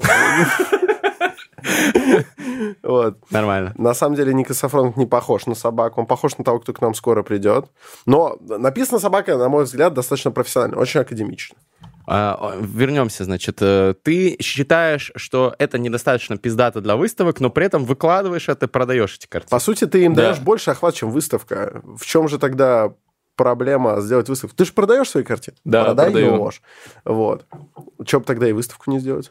Вот. 2.83 3.19
Нормально. 3.31 3.75
На 3.77 3.95
самом 3.95 4.17
деле 4.17 4.33
Ника 4.33 4.55
Сафронов 4.55 4.97
не 4.97 5.07
похож 5.07 5.47
на 5.47 5.55
собаку, 5.55 6.01
он 6.01 6.07
похож 6.07 6.39
на 6.39 6.45
того, 6.45 6.61
кто 6.61 6.73
к 6.73 6.81
нам 6.81 6.95
скоро 6.95 7.23
придет. 7.23 7.67
Но 8.07 8.39
написана 8.41 9.01
собака, 9.01 9.37
на 9.37 9.49
мой 9.49 9.65
взгляд, 9.65 9.95
достаточно 9.95 10.31
профессионально, 10.31 10.79
очень 10.79 11.01
академично. 11.01 11.57
А, 12.11 12.57
вернемся, 12.61 13.25
значит. 13.25 13.59
э, 13.61 13.95
Ты 14.03 14.39
считаешь, 14.41 15.13
что 15.15 15.55
это 15.59 15.79
недостаточно 15.79 16.39
пиздато 16.39 16.81
для 16.81 16.97
выставок, 16.97 17.39
но 17.41 17.51
при 17.51 17.67
этом 17.67 17.85
выкладываешь 17.85 18.49
это 18.49 18.65
и 18.65 18.69
продаешь 18.69 19.15
эти 19.17 19.27
картины. 19.27 19.51
По 19.51 19.59
сути, 19.59 19.87
ты 19.87 20.05
им 20.05 20.15
Да. 20.15 20.23
даешь 20.23 20.39
больше 20.41 20.71
охват, 20.71 20.95
чем 20.95 21.11
выставка. 21.11 21.83
В 21.99 22.07
чем 22.07 22.27
же 22.29 22.39
тогда 22.39 22.95
проблема 23.37 24.01
сделать 24.01 24.29
выставку? 24.31 24.57
Ты 24.57 24.65
же 24.65 24.73
продаешь 24.73 25.11
свои 25.11 25.23
картины? 25.23 25.57
Да, 25.65 25.85
Продай 25.85 26.11
продаю. 26.11 26.37
можешь. 26.37 26.63
Вот. 27.05 27.45
Че 28.07 28.21
бы 28.21 28.25
тогда 28.25 28.49
и 28.49 28.53
выставку 28.53 28.91
не 28.91 29.01
сделать? 29.01 29.31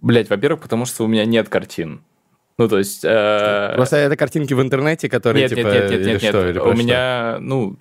Блять, 0.00 0.30
во-первых, 0.30 0.62
потому 0.62 0.86
что 0.86 1.04
у 1.04 1.06
меня 1.06 1.26
нет 1.26 1.50
картин. 1.50 2.02
Ну, 2.56 2.66
то 2.68 2.78
есть... 2.78 3.04
э, 3.04 3.72
Просто 3.76 3.96
это 3.98 4.16
картинки 4.16 4.54
в 4.54 4.62
интернете, 4.62 5.08
которые 5.10 5.42
Нет, 5.42 5.50
типа... 5.50 5.66
нет, 5.68 5.74
нет, 5.74 5.90
нет, 5.90 6.00
или 6.00 6.10
нет, 6.12 6.22
что, 6.22 6.46
нет. 6.52 6.62
У 6.62 6.72
меня, 6.72 7.36
ну, 7.40 7.76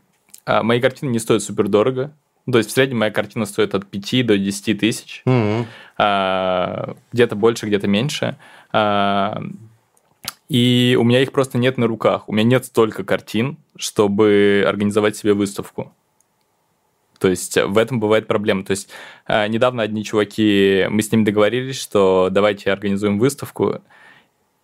а, 0.46 0.62
мои 0.64 0.82
картины 0.82 1.10
не 1.10 1.20
стоят 1.20 1.42
супер 1.42 1.68
дорого. 1.70 2.12
То 2.52 2.58
есть 2.58 2.70
в 2.70 2.74
среднем 2.74 3.00
моя 3.00 3.12
картина 3.12 3.46
стоит 3.46 3.76
от 3.76 3.86
5 3.86 4.26
до 4.26 4.38
10 4.38 4.80
тысяч. 4.80 5.22
Мгм. 5.26 5.68
А, 5.98 6.96
где-то 7.12 7.36
больше, 7.36 7.66
где-то 7.66 7.88
меньше. 7.88 8.38
А, 8.72 9.42
и 10.48 10.98
у 11.00 11.04
меня 11.04 11.22
их 11.22 11.32
просто 11.32 11.58
нет 11.58 11.78
на 11.78 11.88
руках. 11.88 12.28
У 12.28 12.34
меня 12.34 12.44
нет 12.44 12.66
столько 12.66 13.04
картин, 13.04 13.58
чтобы 13.76 14.64
организовать 14.68 15.16
себе 15.16 15.34
выставку. 15.34 15.94
То 17.20 17.28
есть 17.28 17.58
в 17.58 17.78
этом 17.78 18.00
бывает 18.00 18.28
проблема. 18.28 18.64
То 18.64 18.72
есть 18.72 18.90
а, 19.26 19.48
недавно 19.48 19.84
одни 19.84 20.04
чуваки, 20.04 20.88
мы 20.90 21.02
с 21.02 21.12
ними 21.12 21.26
договорились, 21.26 21.80
что 21.80 22.30
давайте 22.32 22.72
организуем 22.72 23.20
выставку. 23.20 23.82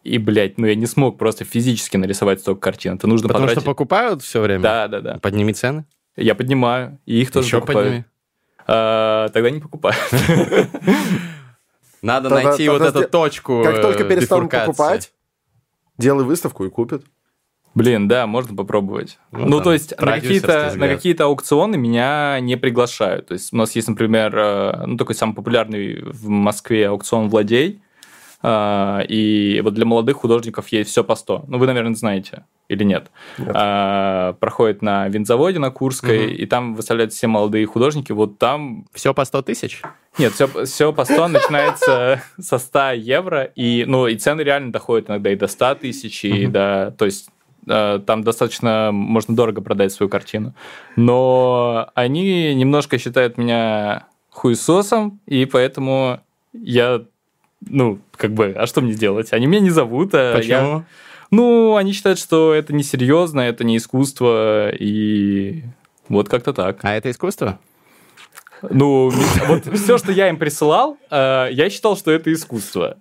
И, 0.03 0.17
блядь, 0.17 0.57
ну 0.57 0.67
я 0.67 0.75
не 0.75 0.85
смог 0.85 1.17
просто 1.17 1.45
физически 1.45 1.97
нарисовать 1.97 2.39
столько 2.39 2.61
картин. 2.61 2.93
Это 2.93 3.07
нужно 3.07 3.27
Потому 3.27 3.47
что 3.47 3.55
потратить... 3.55 3.65
покупают 3.65 4.21
все 4.21 4.39
время? 4.39 4.61
Да, 4.61 4.87
да, 4.87 5.01
да. 5.01 5.17
Подними 5.19 5.53
цены. 5.53 5.85
Я 6.15 6.35
поднимаю, 6.35 6.99
и 7.05 7.21
их 7.21 7.31
тоже 7.31 7.47
Еще 7.47 7.59
покупают. 7.59 7.83
подними. 7.87 8.05
А, 8.67 9.29
тогда 9.29 9.49
не 9.49 9.59
покупаю. 9.59 9.95
Надо 12.01 12.29
Тогда- 12.29 12.49
найти 12.49 12.69
вот 12.69 12.81
эту 12.81 13.07
точку 13.07 13.63
Как 13.63 13.79
э, 13.79 13.81
только 13.81 14.03
перестанут 14.03 14.45
бифуркации. 14.51 14.65
покупать, 14.67 15.11
делай 15.97 16.23
выставку 16.23 16.65
и 16.65 16.69
купят. 16.69 17.03
Блин, 17.73 18.07
да, 18.07 18.25
можно 18.27 18.55
попробовать. 18.55 19.17
Ну, 19.31 19.39
Ну, 19.47 19.51
там, 19.57 19.63
то 19.65 19.73
есть 19.73 19.99
на 19.99 20.13
какие-то, 20.13 20.71
на 20.75 20.87
какие-то 20.87 21.25
аукционы 21.25 21.77
меня 21.77 22.39
не 22.39 22.55
приглашают. 22.57 23.27
То 23.27 23.33
есть 23.33 23.51
у 23.53 23.57
нас 23.57 23.75
есть, 23.75 23.87
например, 23.89 24.33
э, 24.37 24.83
ну, 24.85 24.97
такой 24.97 25.15
самый 25.15 25.33
популярный 25.33 26.01
в 26.03 26.27
Москве 26.29 26.87
аукцион 26.87 27.27
«Владей», 27.27 27.81
и 29.09 29.61
вот 29.63 29.73
для 29.73 29.85
молодых 29.85 30.17
художников 30.17 30.67
есть 30.69 30.89
все 30.89 31.03
по 31.03 31.15
100. 31.15 31.45
Ну, 31.47 31.57
вы, 31.57 31.65
наверное, 31.67 31.95
знаете 31.95 32.43
или 32.67 32.83
нет. 32.83 33.11
Нет. 33.37 33.51
А, 33.53 34.33
Проходит 34.33 34.81
на 34.81 35.07
винзаводе 35.07 35.59
на 35.59 35.71
Курской, 35.71 36.25
Мгм. 36.27 36.35
и 36.35 36.45
там 36.45 36.75
выставляют 36.75 37.13
все 37.13 37.27
молодые 37.27 37.65
художники. 37.65 38.11
Вот 38.11 38.37
там 38.37 38.85
Все 38.93 39.13
по 39.13 39.25
100 39.25 39.41
тысяч? 39.43 39.81
нет, 40.17 40.33
все, 40.33 40.47
все 40.65 40.91
по 40.93 41.05
100 41.05 41.27
начинается 41.29 42.21
со 42.39 42.57
100 42.57 42.91
евро, 42.91 43.43
и, 43.43 43.83
ну, 43.87 44.07
и 44.07 44.15
цены 44.17 44.41
реально 44.41 44.71
доходят 44.71 45.09
иногда 45.09 45.31
и 45.31 45.35
до 45.35 45.47
100 45.47 45.75
тысяч, 45.75 46.23
и 46.25 46.47
до, 46.47 46.93
то 46.97 47.05
есть 47.05 47.29
э, 47.67 47.99
там 48.05 48.23
достаточно 48.23 48.91
можно 48.91 49.35
дорого 49.35 49.61
продать 49.61 49.91
свою 49.91 50.09
картину. 50.09 50.53
Но 50.95 51.89
они 51.95 52.53
немножко 52.55 52.97
считают 52.97 53.37
меня 53.37 54.07
хуесосом, 54.29 55.19
и 55.25 55.45
поэтому 55.45 56.19
я, 56.53 57.01
ну, 57.61 57.99
как 58.15 58.33
бы, 58.33 58.53
а 58.57 58.67
что 58.67 58.81
мне 58.81 58.93
делать? 58.93 59.33
Они 59.33 59.45
меня 59.47 59.61
не 59.61 59.69
зовут, 59.71 60.13
а 60.13 60.33
я- 60.41 60.59
Почему? 60.61 60.85
ну, 61.31 61.75
они 61.75 61.91
считают, 61.93 62.19
что 62.19 62.53
это 62.53 62.73
несерьезно, 62.73 63.41
это 63.41 63.63
не 63.63 63.77
искусство, 63.77 64.69
и 64.69 65.63
вот 66.09 66.29
как-то 66.29 66.53
так. 66.53 66.79
А 66.83 66.93
это 66.95 67.09
искусство? 67.11 67.59
Ну, 68.69 69.09
вот 69.47 69.65
все, 69.75 69.97
что 69.97 70.11
я 70.11 70.29
им 70.29 70.37
присылал, 70.37 70.97
э, 71.09 71.49
я 71.51 71.69
считал, 71.69 71.97
что 71.97 72.11
это 72.11 72.31
искусство. 72.31 72.97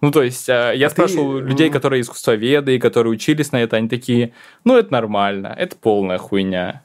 Ну, 0.00 0.12
то 0.12 0.22
есть, 0.22 0.48
э, 0.48 0.72
я 0.76 0.86
А 0.86 0.90
ты, 0.90 0.94
спрашивал 0.94 1.38
людей, 1.38 1.66
м. 1.66 1.72
которые 1.72 2.02
искусствоведы, 2.02 2.78
которые 2.78 3.12
учились 3.12 3.50
на 3.50 3.60
это, 3.62 3.76
они 3.76 3.88
такие, 3.88 4.32
ну, 4.64 4.76
это 4.76 4.92
нормально, 4.92 5.52
это 5.58 5.74
полная 5.76 6.18
хуйня, 6.18 6.84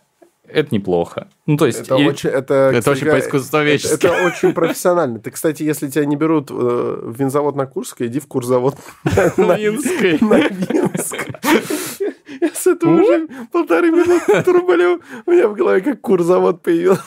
это 0.53 0.73
неплохо. 0.73 1.27
Ну, 1.45 1.57
то 1.57 1.65
есть... 1.65 1.81
Это 1.81 1.95
и- 1.97 2.05
очень, 2.05 2.29
это, 2.29 2.53
Это 2.53 2.79
кстати 2.79 2.95
очень 2.97 3.05
говоря, 3.05 3.21
по-искусствоведчески. 3.21 3.93
Это, 3.95 4.07
это 4.07 4.27
очень 4.27 4.53
профессионально. 4.53 5.19
Ты, 5.19 5.31
кстати, 5.31 5.63
если 5.63 5.89
тебя 5.89 6.05
не 6.05 6.15
берут 6.15 6.51
э, 6.51 6.53
в 6.53 7.15
винзавод 7.17 7.55
на 7.55 7.65
Курской, 7.65 8.07
иди 8.07 8.19
в 8.19 8.27
курзавод 8.27 8.75
на 9.37 9.57
Минской. 9.57 10.17
на 10.21 10.37
Минск. 10.49 11.17
Я 12.41 12.49
с 12.53 12.67
этого 12.67 13.01
уже 13.01 13.27
полторы 13.51 13.91
минуты 13.91 14.41
трублю. 14.43 15.01
У 15.25 15.31
меня 15.31 15.47
в 15.47 15.55
голове 15.55 15.81
как 15.81 16.01
курзавод 16.01 16.61
появился. 16.61 17.03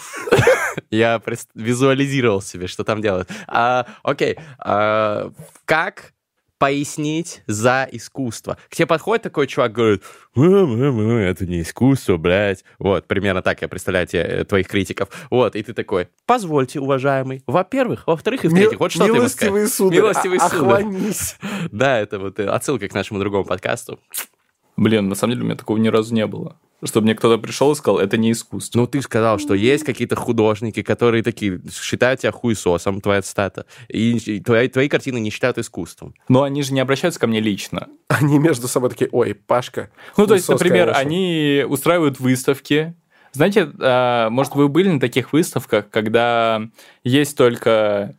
Я 0.91 1.21
визуализировал 1.55 2.41
себе, 2.43 2.67
что 2.67 2.85
там 2.85 3.01
делают. 3.03 3.29
А, 3.49 3.87
окей, 4.03 4.37
а, 4.59 5.31
как 5.65 6.13
пояснить 6.59 7.43
за 7.47 7.89
искусство? 7.91 8.57
К 8.69 8.75
тебе 8.75 8.87
подходит 8.87 9.23
такой 9.23 9.47
чувак, 9.47 9.73
говорит, 9.73 10.03
«М-м-м, 10.35 11.17
это 11.19 11.47
не 11.47 11.63
искусство, 11.63 12.17
блядь. 12.17 12.65
Вот, 12.79 13.07
примерно 13.07 13.43
так 13.43 13.63
я 13.63 13.69
представляю 13.69 14.07
тебе, 14.07 14.23
э, 14.23 14.45
твоих 14.45 14.69
критиков. 14.69 15.09
Вот, 15.31 15.57
и 15.57 15.63
ты 15.63 15.73
такой, 15.73 16.09
позвольте, 16.27 16.81
уважаемый. 16.81 17.43
Во-первых, 17.47 18.07
во-вторых 18.07 18.45
и 18.45 18.49
в-третьих, 18.49 18.81
вот 18.81 18.93
что 18.93 19.05
ты 19.07 19.13
ему 19.13 19.29
сударь, 19.69 19.99
Милостивый 19.99 20.39
сударь. 20.41 20.57
охванись. 20.59 21.37
Да, 21.73 21.99
это 21.99 22.19
вот 22.19 22.39
э, 22.39 22.47
отсылка 22.49 22.89
к 22.89 22.95
нашему 22.95 23.21
другому 23.21 23.45
подкасту. 23.45 23.99
Блин, 24.77 25.09
на 25.09 25.15
самом 25.15 25.33
деле 25.33 25.43
у 25.43 25.47
меня 25.47 25.57
такого 25.57 25.79
ни 25.79 25.89
разу 25.89 26.15
не 26.15 26.27
было. 26.27 26.59
Чтобы 26.85 27.05
мне 27.07 27.15
кто-то 27.15 27.41
пришел 27.41 27.73
и 27.73 27.75
сказал, 27.75 27.99
это 27.99 28.19
не 28.19 28.33
искусство. 28.33 28.81
Ну, 28.81 28.87
ты 28.87 29.01
сказал, 29.01 29.39
что 29.39 29.55
есть 29.55 29.85
какие-то 29.85 30.15
художники, 30.15 30.83
которые 30.83 31.23
такие 31.23 31.61
считают 31.73 32.21
тебя 32.21 32.33
хуесосом, 32.33 33.01
твоя 33.01 33.23
цитата, 33.23 33.65
и, 33.89 34.17
и 34.19 34.41
твои, 34.41 34.69
твои 34.69 34.89
картины 34.89 35.19
не 35.19 35.31
считают 35.31 35.57
искусством. 35.57 36.15
Но 36.29 36.43
они 36.43 36.63
же 36.63 36.75
не 36.75 36.81
обращаются 36.81 37.19
ко 37.19 37.27
мне 37.27 37.41
лично. 37.41 37.89
Они 38.09 38.39
между 38.39 38.69
собой 38.69 38.91
такие, 38.91 39.09
ой, 39.11 39.35
Пашка. 39.35 39.91
Ну, 40.17 40.27
то 40.27 40.35
есть, 40.35 40.49
например, 40.49 40.93
конечно». 40.93 41.01
они 41.01 41.65
устраивают 41.67 42.21
выставки. 42.21 42.95
Знаете, 43.33 43.71
а, 43.81 44.29
может, 44.31 44.55
вы 44.55 44.69
были 44.69 44.89
на 44.89 45.01
таких 45.01 45.33
выставках, 45.33 45.89
когда 45.91 46.63
есть 47.05 47.37
только 47.37 48.15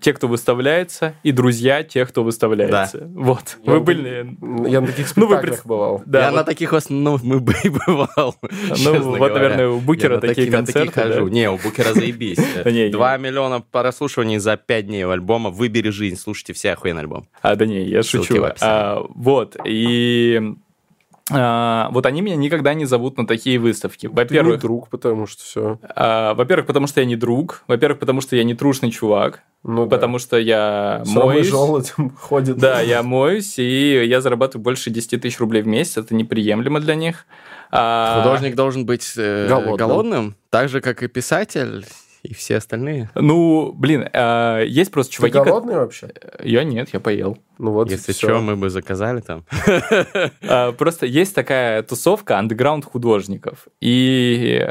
те, 0.00 0.12
кто 0.12 0.28
выставляется, 0.28 1.14
и 1.22 1.32
друзья 1.32 1.82
тех, 1.82 2.08
кто 2.10 2.22
выставляется. 2.24 3.08
Вот. 3.14 3.58
Я 3.64 3.72
вы 3.72 3.78
на- 3.78 3.84
были... 3.84 4.36
Я 4.68 4.80
на 4.80 4.86
таких 4.88 5.06
Ну, 5.16 5.26
вы 5.26 5.34
спектаклях 5.36 5.56
пред- 5.60 5.66
бывал. 5.66 6.02
Да, 6.06 6.20
я 6.26 6.30
вот- 6.30 6.36
на 6.36 6.44
таких 6.44 6.72
вас, 6.72 6.90
ну, 6.90 7.18
мы 7.22 7.40
бы 7.40 7.54
и 7.64 7.68
бывал. 7.68 8.36
ну, 8.42 9.00
вот, 9.02 9.18
говоря. 9.18 9.34
наверное, 9.34 9.68
у 9.68 9.80
Букера 9.80 10.14
Я 10.14 10.20
на 10.20 10.20
такие 10.20 10.50
на 10.50 10.64
такие 10.64 10.80
концерты. 10.84 11.08
да? 11.08 11.14
хожу. 11.14 11.28
Не, 11.28 11.50
у 11.50 11.56
Букера 11.58 11.92
заебись. 11.94 12.38
Да 12.64 12.70
Два 12.90 13.16
миллиона 13.16 13.60
прослушиваний 13.60 14.38
за 14.38 14.56
пять 14.56 14.86
дней 14.86 15.04
у 15.04 15.10
альбома 15.10 15.50
«Выбери 15.50 15.90
жизнь». 15.90 16.16
Слушайте 16.16 16.52
все 16.52 16.72
охуенный 16.72 17.02
альбом. 17.02 17.28
А, 17.40 17.54
да 17.56 17.66
не, 17.66 17.82
я 17.84 18.02
шучу. 18.02 18.40
в. 18.40 18.54
А, 18.60 19.02
вот, 19.14 19.56
и... 19.64 20.54
а, 21.30 21.88
вот 21.92 22.04
они 22.06 22.20
меня 22.20 22.36
никогда 22.36 22.74
не 22.74 22.84
зовут 22.84 23.16
на 23.16 23.26
такие 23.26 23.58
выставки. 23.58 24.06
Ты 24.06 24.08
не 24.08 24.14
Во-первых, 24.14 24.60
друг, 24.60 24.88
потому 24.88 25.26
что 25.26 25.42
все. 25.42 25.78
а, 25.94 26.34
во-первых, 26.34 26.66
потому 26.66 26.86
что 26.86 27.00
я 27.00 27.06
не 27.06 27.16
друг. 27.16 27.62
Во-первых, 27.68 27.98
потому 28.00 28.20
что 28.20 28.34
я 28.36 28.44
не 28.44 28.54
трушный 28.54 28.90
чувак. 28.90 29.42
Ну, 29.62 29.84
да. 29.86 29.90
Потому 29.96 30.18
что 30.18 30.36
я 30.38 31.02
Самый 31.04 31.26
моюсь. 31.26 31.46
желудем 31.46 32.10
ходит. 32.20 32.56
Да, 32.58 32.80
я 32.80 33.02
моюсь, 33.04 33.58
и 33.58 34.04
я 34.04 34.20
зарабатываю 34.20 34.64
больше 34.64 34.90
10 34.90 35.20
тысяч 35.22 35.38
рублей 35.38 35.62
в 35.62 35.66
месяц. 35.68 35.96
Это 35.98 36.14
неприемлемо 36.14 36.80
для 36.80 36.96
них. 36.96 37.26
А, 37.70 38.22
Художник 38.22 38.54
должен 38.56 38.84
быть 38.84 39.12
э, 39.16 39.46
Голодным. 39.48 39.76
голодным, 39.76 40.36
так 40.50 40.68
же, 40.68 40.80
как 40.82 41.02
и 41.02 41.06
писатель 41.08 41.86
и 42.22 42.34
все 42.34 42.56
остальные. 42.58 43.10
Ну, 43.14 43.72
блин, 43.72 44.08
а, 44.12 44.60
есть 44.62 44.90
просто 44.92 45.10
Ты 45.12 45.16
чуваки... 45.16 45.32
ко- 45.38 45.44
голодный 45.44 45.74
вообще? 45.74 46.10
Я 46.42 46.62
нет, 46.64 46.90
я 46.92 47.00
поел. 47.00 47.36
Ну 47.58 47.72
вот, 47.72 47.90
Если 47.90 48.12
что, 48.12 48.38
мы 48.40 48.56
бы 48.56 48.70
заказали 48.70 49.20
там. 49.20 49.44
А, 50.48 50.72
Просто 50.72 51.06
есть 51.06 51.34
такая 51.34 51.82
тусовка 51.82 52.38
андеграунд 52.38 52.84
художников. 52.84 53.66
И 53.80 54.68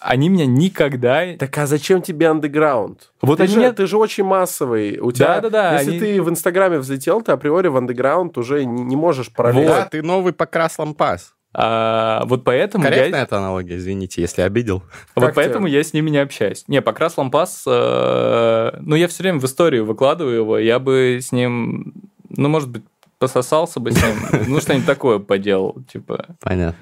они 0.00 0.28
меня 0.28 0.46
никогда... 0.46 1.34
Так 1.38 1.56
а 1.58 1.66
зачем 1.66 2.02
тебе 2.02 2.28
андеграунд? 2.28 3.10
Вот 3.22 3.36
ты, 3.38 3.44
они 3.44 3.52
же, 3.52 3.58
меня- 3.60 3.72
ты 3.72 3.86
же 3.86 3.96
очень 3.96 4.24
массовый. 4.24 4.98
У 4.98 5.12
тебя, 5.12 5.36
Да-да-да, 5.40 5.78
Если 5.78 5.90
они- 5.92 5.98
ты 6.00 6.22
в 6.22 6.28
Инстаграме 6.28 6.78
взлетел, 6.78 7.22
ты 7.22 7.32
априори 7.32 7.68
в 7.68 7.76
андеграунд 7.76 8.36
уже 8.38 8.64
не, 8.64 8.82
не 8.82 8.96
можешь 8.96 9.32
пролезть. 9.32 9.66
Да, 9.68 9.86
ты 9.90 10.02
новый 10.02 10.32
покрас 10.32 10.78
лампас. 10.78 11.34
А, 11.56 12.24
вот 12.26 12.42
поэтому 12.42 12.82
Корректная 12.82 13.20
я... 13.20 13.24
эта 13.24 13.38
аналогия, 13.38 13.76
извините, 13.76 14.20
если 14.20 14.42
обидел. 14.42 14.82
Вот 15.14 15.26
Как 15.26 15.34
поэтому 15.36 15.68
я 15.68 15.84
с 15.84 15.92
ними 15.92 16.10
не 16.10 16.18
общаюсь. 16.18 16.64
Не, 16.66 16.82
покрас 16.82 17.16
лампас, 17.16 17.62
э, 17.66 18.76
ну, 18.80 18.96
я 18.96 19.06
все 19.06 19.22
время 19.22 19.38
в 19.38 19.44
историю 19.44 19.86
выкладываю 19.86 20.34
его, 20.34 20.58
я 20.58 20.80
бы 20.80 21.20
с 21.22 21.30
ним, 21.30 21.94
ну, 22.28 22.48
может 22.48 22.68
быть, 22.68 22.82
пососался 23.20 23.78
бы 23.78 23.92
с 23.92 24.02
ним, 24.02 24.16
ну, 24.48 24.60
что-нибудь 24.60 24.86
такое 24.86 25.20
поделал, 25.20 25.76
типа. 25.92 26.26
Понятно. 26.40 26.76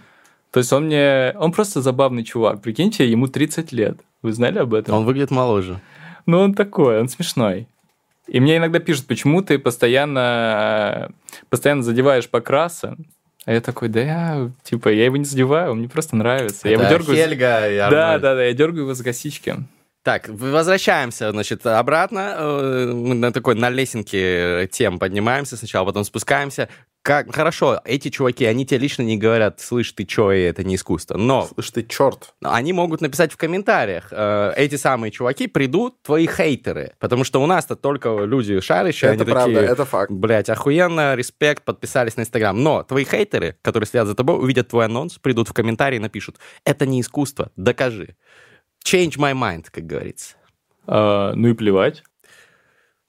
То 0.50 0.58
есть 0.58 0.72
он 0.72 0.86
мне, 0.86 1.34
он 1.38 1.52
просто 1.52 1.82
забавный 1.82 2.24
чувак. 2.24 2.62
Прикиньте, 2.62 3.08
ему 3.08 3.26
30 3.26 3.72
лет. 3.72 3.98
Вы 4.22 4.32
знали 4.32 4.58
об 4.58 4.74
этом? 4.74 4.94
Он 4.94 5.04
выглядит 5.04 5.30
моложе. 5.30 5.80
Ну, 6.26 6.40
он 6.40 6.54
такой, 6.54 7.00
он 7.00 7.08
смешной. 7.08 7.66
И 8.26 8.38
мне 8.38 8.58
иногда 8.58 8.78
пишут, 8.78 9.06
почему 9.06 9.42
ты 9.42 9.58
постоянно, 9.58 11.10
постоянно 11.50 11.82
задеваешь 11.82 12.28
покраса. 12.28 12.96
А 13.44 13.52
я 13.52 13.60
такой, 13.60 13.88
да 13.88 14.00
я, 14.00 14.50
типа, 14.62 14.88
я 14.90 15.04
его 15.06 15.16
не 15.16 15.24
задеваю, 15.24 15.72
он 15.72 15.78
мне 15.78 15.88
просто 15.88 16.14
нравится. 16.14 16.68
я 16.68 16.74
его 16.74 16.82
Это 16.84 16.90
дергаю. 16.98 17.16
Хельга 17.16 17.68
и 17.70 17.76
Да, 17.76 17.86
Арнольд. 17.86 18.22
да, 18.22 18.34
да, 18.36 18.44
я 18.44 18.52
дергаю 18.52 18.82
его 18.84 18.94
за 18.94 19.02
косички. 19.02 19.56
Так, 20.02 20.28
возвращаемся, 20.28 21.30
значит, 21.30 21.64
обратно. 21.64 22.34
Э, 22.36 22.92
Мы 22.92 23.14
на 23.14 23.32
такой, 23.32 23.54
на 23.54 23.70
лесенке 23.70 24.68
тем 24.72 24.98
поднимаемся 24.98 25.56
сначала, 25.56 25.86
потом 25.86 26.02
спускаемся. 26.04 26.68
Как, 27.02 27.34
хорошо, 27.34 27.80
эти 27.84 28.10
чуваки, 28.10 28.44
они 28.44 28.64
тебе 28.64 28.78
лично 28.78 29.02
не 29.02 29.16
говорят, 29.16 29.60
слышь, 29.60 29.90
ты 29.92 30.04
чё, 30.04 30.30
и 30.30 30.40
это 30.42 30.62
не 30.62 30.76
искусство. 30.76 31.16
Но 31.16 31.48
Слышь, 31.52 31.70
ты 31.70 31.82
черт. 31.84 32.32
они 32.44 32.72
могут 32.72 33.00
написать 33.00 33.32
в 33.32 33.36
комментариях. 33.36 34.08
э, 34.12 34.52
Эти 34.56 34.76
самые 34.76 35.10
чуваки 35.10 35.48
придут, 35.48 36.00
твои 36.02 36.28
хейтеры. 36.28 36.92
Потому 37.00 37.24
что 37.24 37.42
у 37.42 37.46
нас-то 37.46 37.74
только 37.74 38.08
люди 38.24 38.60
шарящие, 38.60 39.12
Это 39.12 39.22
они 39.24 39.32
правда, 39.32 39.54
такие... 39.54 39.72
это 39.72 39.84
факт. 39.84 40.12
Блять, 40.12 40.48
охуенно, 40.48 41.14
респект, 41.16 41.64
подписались 41.64 42.16
на 42.16 42.20
Инстаграм. 42.22 42.60
Но 42.60 42.84
твои 42.84 43.04
хейтеры, 43.04 43.56
которые 43.62 43.88
следят 43.88 44.06
за 44.06 44.14
тобой, 44.14 44.36
увидят 44.36 44.68
твой 44.68 44.84
анонс, 44.84 45.18
придут 45.18 45.48
в 45.48 45.52
комментарии 45.52 45.96
и 45.96 46.00
напишут, 46.00 46.36
это 46.64 46.86
не 46.86 47.00
искусство, 47.00 47.50
докажи. 47.56 48.14
Change 48.84 49.18
my 49.18 49.32
mind, 49.34 49.66
как 49.70 49.86
говорится. 49.86 50.36
А, 50.86 51.32
ну 51.34 51.48
и 51.48 51.54
плевать. 51.54 52.02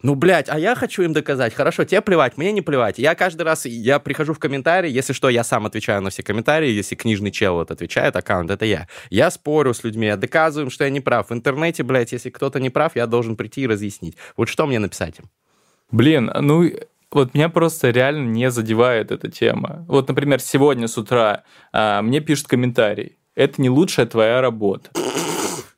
Ну, 0.04 0.16
блядь, 0.16 0.50
а 0.50 0.60
я 0.60 0.76
хочу 0.76 1.02
им 1.04 1.14
доказать. 1.14 1.54
Хорошо, 1.54 1.86
тебе 1.86 2.02
плевать, 2.02 2.38
мне 2.38 2.52
не 2.52 2.62
плевать. 2.62 3.00
Я 3.00 3.16
каждый 3.16 3.44
раз, 3.44 3.66
я 3.66 4.00
прихожу 4.00 4.34
в 4.34 4.40
комментарии, 4.40 4.92
если 4.92 5.14
что, 5.14 5.30
я 5.30 5.46
сам 5.46 5.66
отвечаю 5.66 6.02
на 6.02 6.10
все 6.10 6.24
комментарии, 6.24 6.70
если 6.70 6.96
книжный 6.96 7.32
чел 7.32 7.54
вот 7.54 7.72
отвечает, 7.72 8.14
аккаунт, 8.18 8.52
это 8.52 8.66
я. 8.66 8.90
Я 9.10 9.32
спорю 9.32 9.74
с 9.74 9.82
людьми, 9.86 10.08
я 10.08 10.18
доказываю 10.18 10.66
им, 10.66 10.72
что 10.72 10.84
я 10.84 10.90
не 10.90 11.00
прав. 11.00 11.30
В 11.30 11.34
интернете, 11.34 11.84
блядь, 11.84 12.12
если 12.12 12.30
кто-то 12.32 12.60
не 12.60 12.70
прав, 12.70 12.98
я 12.98 13.08
должен 13.08 13.38
прийти 13.38 13.62
и 13.62 13.68
разъяснить. 13.68 14.18
Вот 14.36 14.50
что 14.50 14.68
мне 14.68 14.78
написать 14.78 15.20
им? 15.20 15.30
Блин, 15.90 16.30
ну 16.38 16.70
вот 17.10 17.34
меня 17.34 17.48
просто 17.48 17.92
реально 17.92 18.28
не 18.28 18.52
задевает 18.52 19.10
эта 19.10 19.32
тема. 19.32 19.86
Вот, 19.88 20.10
например, 20.10 20.42
сегодня 20.42 20.90
с 20.90 20.98
утра 20.98 21.44
а, 21.72 22.02
мне 22.02 22.20
пишут 22.20 22.48
комментарий. 22.48 23.18
Это 23.36 23.62
не 23.62 23.70
лучшая 23.70 24.06
твоя 24.06 24.42
работа. 24.42 24.90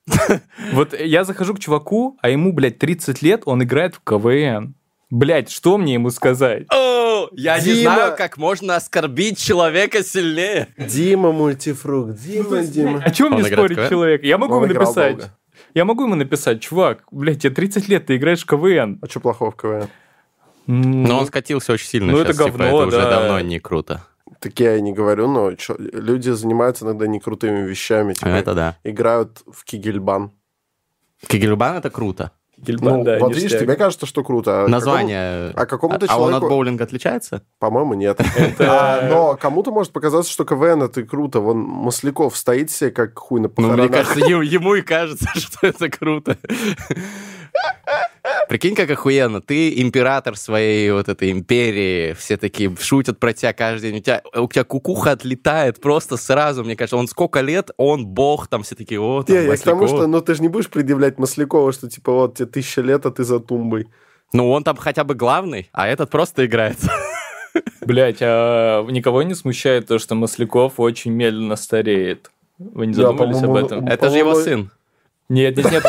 Вот 0.74 1.00
я 1.00 1.24
захожу 1.24 1.54
к 1.54 1.60
чуваку, 1.60 2.18
а 2.22 2.30
ему, 2.30 2.54
блядь, 2.54 2.80
30 2.80 3.22
лет, 3.22 3.44
он 3.46 3.64
играет 3.64 3.96
в 3.96 4.02
КВН. 4.02 4.76
Блядь, 5.10 5.52
что 5.52 5.78
мне 5.78 5.94
ему 5.94 6.10
сказать? 6.10 6.66
О, 6.74 7.28
я 7.32 7.60
не 7.60 7.66
Дима! 7.76 7.94
знаю, 7.94 8.16
как 8.18 8.38
можно 8.38 8.76
оскорбить 8.76 9.38
человека 9.38 10.04
сильнее. 10.04 10.68
Дима 10.78 11.32
мультифрукт. 11.32 12.20
Дима, 12.20 12.64
Дима. 12.64 13.02
О 13.04 13.12
чем 13.12 13.28
Он 13.34 13.40
мне 13.40 13.50
спорить 13.52 13.78
КВН? 13.78 13.90
человек? 13.90 14.24
Я 14.24 14.38
могу 14.38 14.56
Он 14.56 14.64
ему 14.66 14.74
написать. 14.74 15.18
долго. 15.18 15.38
Я 15.74 15.86
могу 15.86 16.04
ему 16.04 16.16
написать, 16.16 16.62
чувак, 16.62 17.04
блядь, 17.12 17.42
тебе 17.44 17.54
30 17.54 17.88
лет, 17.88 18.06
ты 18.08 18.16
играешь 18.18 18.42
в 18.44 18.46
КВН. 18.46 19.00
А 19.02 19.08
что 19.08 19.20
плохого 19.20 19.52
в 19.52 19.56
КВН? 19.56 19.88
Но 20.68 21.20
он 21.20 21.28
скатился 21.28 21.74
очень 21.74 21.88
сильно 21.88 22.12
Ну, 22.12 22.18
сейчас, 22.18 22.36
это 22.36 22.46
типа, 22.46 22.58
говно, 22.58 22.66
это 22.80 22.88
уже 22.88 22.98
да. 22.98 23.10
давно 23.12 23.40
не 23.42 23.60
круто. 23.60 24.08
Так 24.40 24.60
я 24.60 24.76
и 24.78 24.82
не 24.82 24.94
говорю, 24.94 25.28
но 25.28 25.54
чё, 25.56 25.76
люди 25.80 26.30
занимаются 26.30 26.86
иногда 26.86 27.08
некрутыми 27.08 27.66
вещами. 27.68 28.14
Типа, 28.14 28.28
Это 28.30 28.54
да. 28.54 28.78
играют 28.84 29.42
в 29.52 29.64
кигельбан. 29.64 30.32
Кегельбан 31.28 31.78
это 31.78 31.90
круто. 31.90 32.32
Гильбан, 32.58 33.00
Ну, 33.00 33.04
да, 33.04 33.20
вот 33.20 33.30
видишь, 33.30 33.44
ништяк. 33.52 33.62
тебе 33.64 33.76
кажется, 33.76 34.06
что 34.06 34.24
круто. 34.24 34.64
а 34.64 34.68
Название... 34.70 35.50
какому- 35.50 35.62
а 35.62 35.66
какому-то 35.66 36.06
А 36.08 36.18
он 36.18 36.24
от 36.24 36.30
человеку- 36.30 36.50
боулинга 36.50 36.84
отличается? 36.86 37.42
По-моему, 37.60 37.96
нет. 37.96 38.18
А, 38.60 39.08
но 39.10 39.36
кому-то 39.36 39.72
может 39.72 39.92
показаться, 39.92 40.32
что 40.32 40.46
КВН 40.46 40.84
это 40.84 41.04
круто. 41.04 41.42
Вон 41.42 41.58
Масляков 41.60 42.38
стоит 42.38 42.72
себе 42.72 42.92
как 42.92 43.18
хуй 43.20 43.42
на 43.42 43.50
Ну, 43.58 43.74
мне 43.74 43.88
похоронах. 43.90 43.92
кажется, 43.92 44.20
ему 44.56 44.76
и 44.76 44.82
кажется, 44.84 45.28
что 45.36 45.68
это 45.68 45.90
круто. 45.90 46.38
Прикинь, 48.48 48.76
как 48.76 48.90
охуенно. 48.90 49.42
Ты 49.42 49.82
император 49.82 50.36
своей 50.36 50.92
вот 50.92 51.10
этой 51.10 51.32
империи. 51.32 52.14
Все 52.14 52.38
такие 52.38 52.76
шутят 52.80 53.20
про 53.20 53.34
тебя 53.34 53.54
каждый 53.54 53.92
день. 53.92 54.00
У 54.00 54.04
тебя, 54.04 54.22
у 54.36 54.48
тебя 54.48 54.64
кукуха 54.64 55.12
отлетает 55.12 55.82
просто 55.82 56.18
сразу. 56.18 56.64
Мне 56.64 56.76
кажется, 56.76 56.98
он 56.98 57.08
сколько 57.08 57.42
лет, 57.42 57.72
он 57.78 58.06
бог. 58.06 58.48
Там 58.48 58.64
все 58.64 58.76
такие, 58.76 59.00
вот, 59.00 59.30
Не, 59.30 59.46
я 59.46 59.58
к 59.58 59.62
тому, 59.62 59.88
что 59.88 60.08
ну 60.08 60.22
ты 60.22 60.36
же 60.36 60.42
не 60.42 60.48
будешь 60.48 60.70
предъявлять 60.70 61.18
Маслякова, 61.18 61.72
что 61.72 61.90
типа 61.90 62.12
вот 62.12 62.38
тебе 62.38 62.48
тысяча 62.48 62.82
лет, 62.82 63.06
а 63.06 63.12
ты 63.12 63.24
за 63.24 63.40
тумбой. 63.40 63.88
Ну, 64.34 64.50
он 64.52 64.64
там 64.64 64.76
хотя 64.76 65.04
бы 65.04 65.16
главный, 65.16 65.70
а 65.72 65.88
этот 65.88 66.10
просто 66.10 66.46
играет. 66.46 66.78
Блять, 67.82 68.18
а 68.22 68.86
никого 68.90 69.24
не 69.24 69.34
смущает 69.34 69.88
то, 69.88 70.00
что 70.00 70.16
Масляков 70.16 70.80
очень 70.80 71.12
медленно 71.12 71.56
стареет? 71.56 72.32
Вы 72.58 72.88
не 72.88 72.94
Да, 72.94 73.04
задумывались 73.04 73.44
об 73.44 73.56
этом? 73.56 73.88
Это 73.88 74.10
же 74.10 74.18
его 74.18 74.36
сын. 74.36 74.72
Нет, 75.30 75.58
нет, 75.58 75.72
нет. 75.72 75.84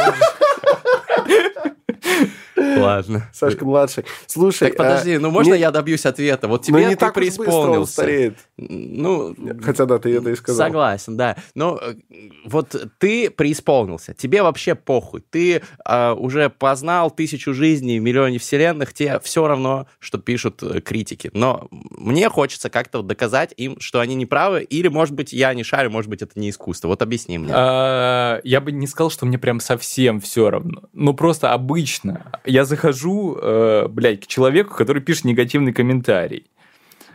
Ладно. 2.77 3.29
Сашка 3.33 3.65
младший. 3.65 4.05
Слушай, 4.27 4.69
Так 4.69 4.77
подожди, 4.77 5.19
ну 5.19 5.31
можно 5.31 5.55
я 5.55 5.71
добьюсь 5.71 6.07
ответа? 6.07 6.49
Вот 6.49 6.63
а, 6.69 6.73
ну 6.73 6.79
тебе 6.79 6.89
не 6.89 6.97
ты 6.97 7.11
преисполнился. 7.13 7.93
стареет. 7.93 8.37
Ну, 8.57 9.35
Хотя 9.63 9.87
да, 9.87 9.99
ты 9.99 10.15
это 10.17 10.31
и 10.31 10.37
сказал. 10.37 10.67
Согласен, 10.67 11.17
да. 11.17 11.37
Но 11.55 11.79
э, 11.81 11.95
вот 12.45 12.75
ты 12.99 13.31
преисполнился, 13.31 14.15
тебе 14.15 14.43
вообще 14.43 14.75
похуй. 14.75 15.23
Ты 15.29 15.63
э, 15.85 16.13
уже 16.13 16.51
познал 16.51 17.11
тысячу 17.11 17.55
жизней, 17.55 17.99
миллионе 17.99 18.39
вселенных, 18.39 18.93
тебе 18.93 19.19
все 19.21 19.47
равно, 19.47 19.87
что 19.99 20.19
пишут 20.19 20.63
э, 20.63 20.81
критики. 20.81 21.31
Но 21.33 21.69
мне 21.71 22.29
хочется 22.29 22.71
как-то 22.71 23.03
доказать 23.03 23.53
им, 23.57 23.79
что 23.81 24.01
они 24.01 24.15
не 24.15 24.27
правы, 24.27 24.63
или, 24.63 24.89
может 24.89 25.15
быть, 25.15 25.33
я 25.33 25.53
не 25.55 25.63
шарю, 25.63 25.91
может 25.91 26.11
быть, 26.11 26.23
это 26.23 26.39
не 26.39 26.51
искусство. 26.51 26.89
Вот 26.89 27.03
объясни 27.03 27.39
мне. 27.39 27.53
А, 27.55 28.41
Я 28.45 28.61
бы 28.61 28.73
не 28.73 28.87
сказал, 28.87 29.11
что 29.11 29.27
мне 29.27 29.39
прям 29.39 29.61
совсем 29.61 30.21
все 30.21 30.51
равно. 30.51 30.83
Ну, 30.93 31.15
просто 31.15 31.53
обычно. 31.53 32.33
Я 32.45 32.65
захожу, 32.67 33.39
э, 33.41 33.89
блядь, 33.89 34.21
к 34.25 34.27
человеку, 34.27 34.75
который 34.77 35.01
пишет 35.03 35.25
негативный 35.25 35.73
комментарий. 35.73 36.47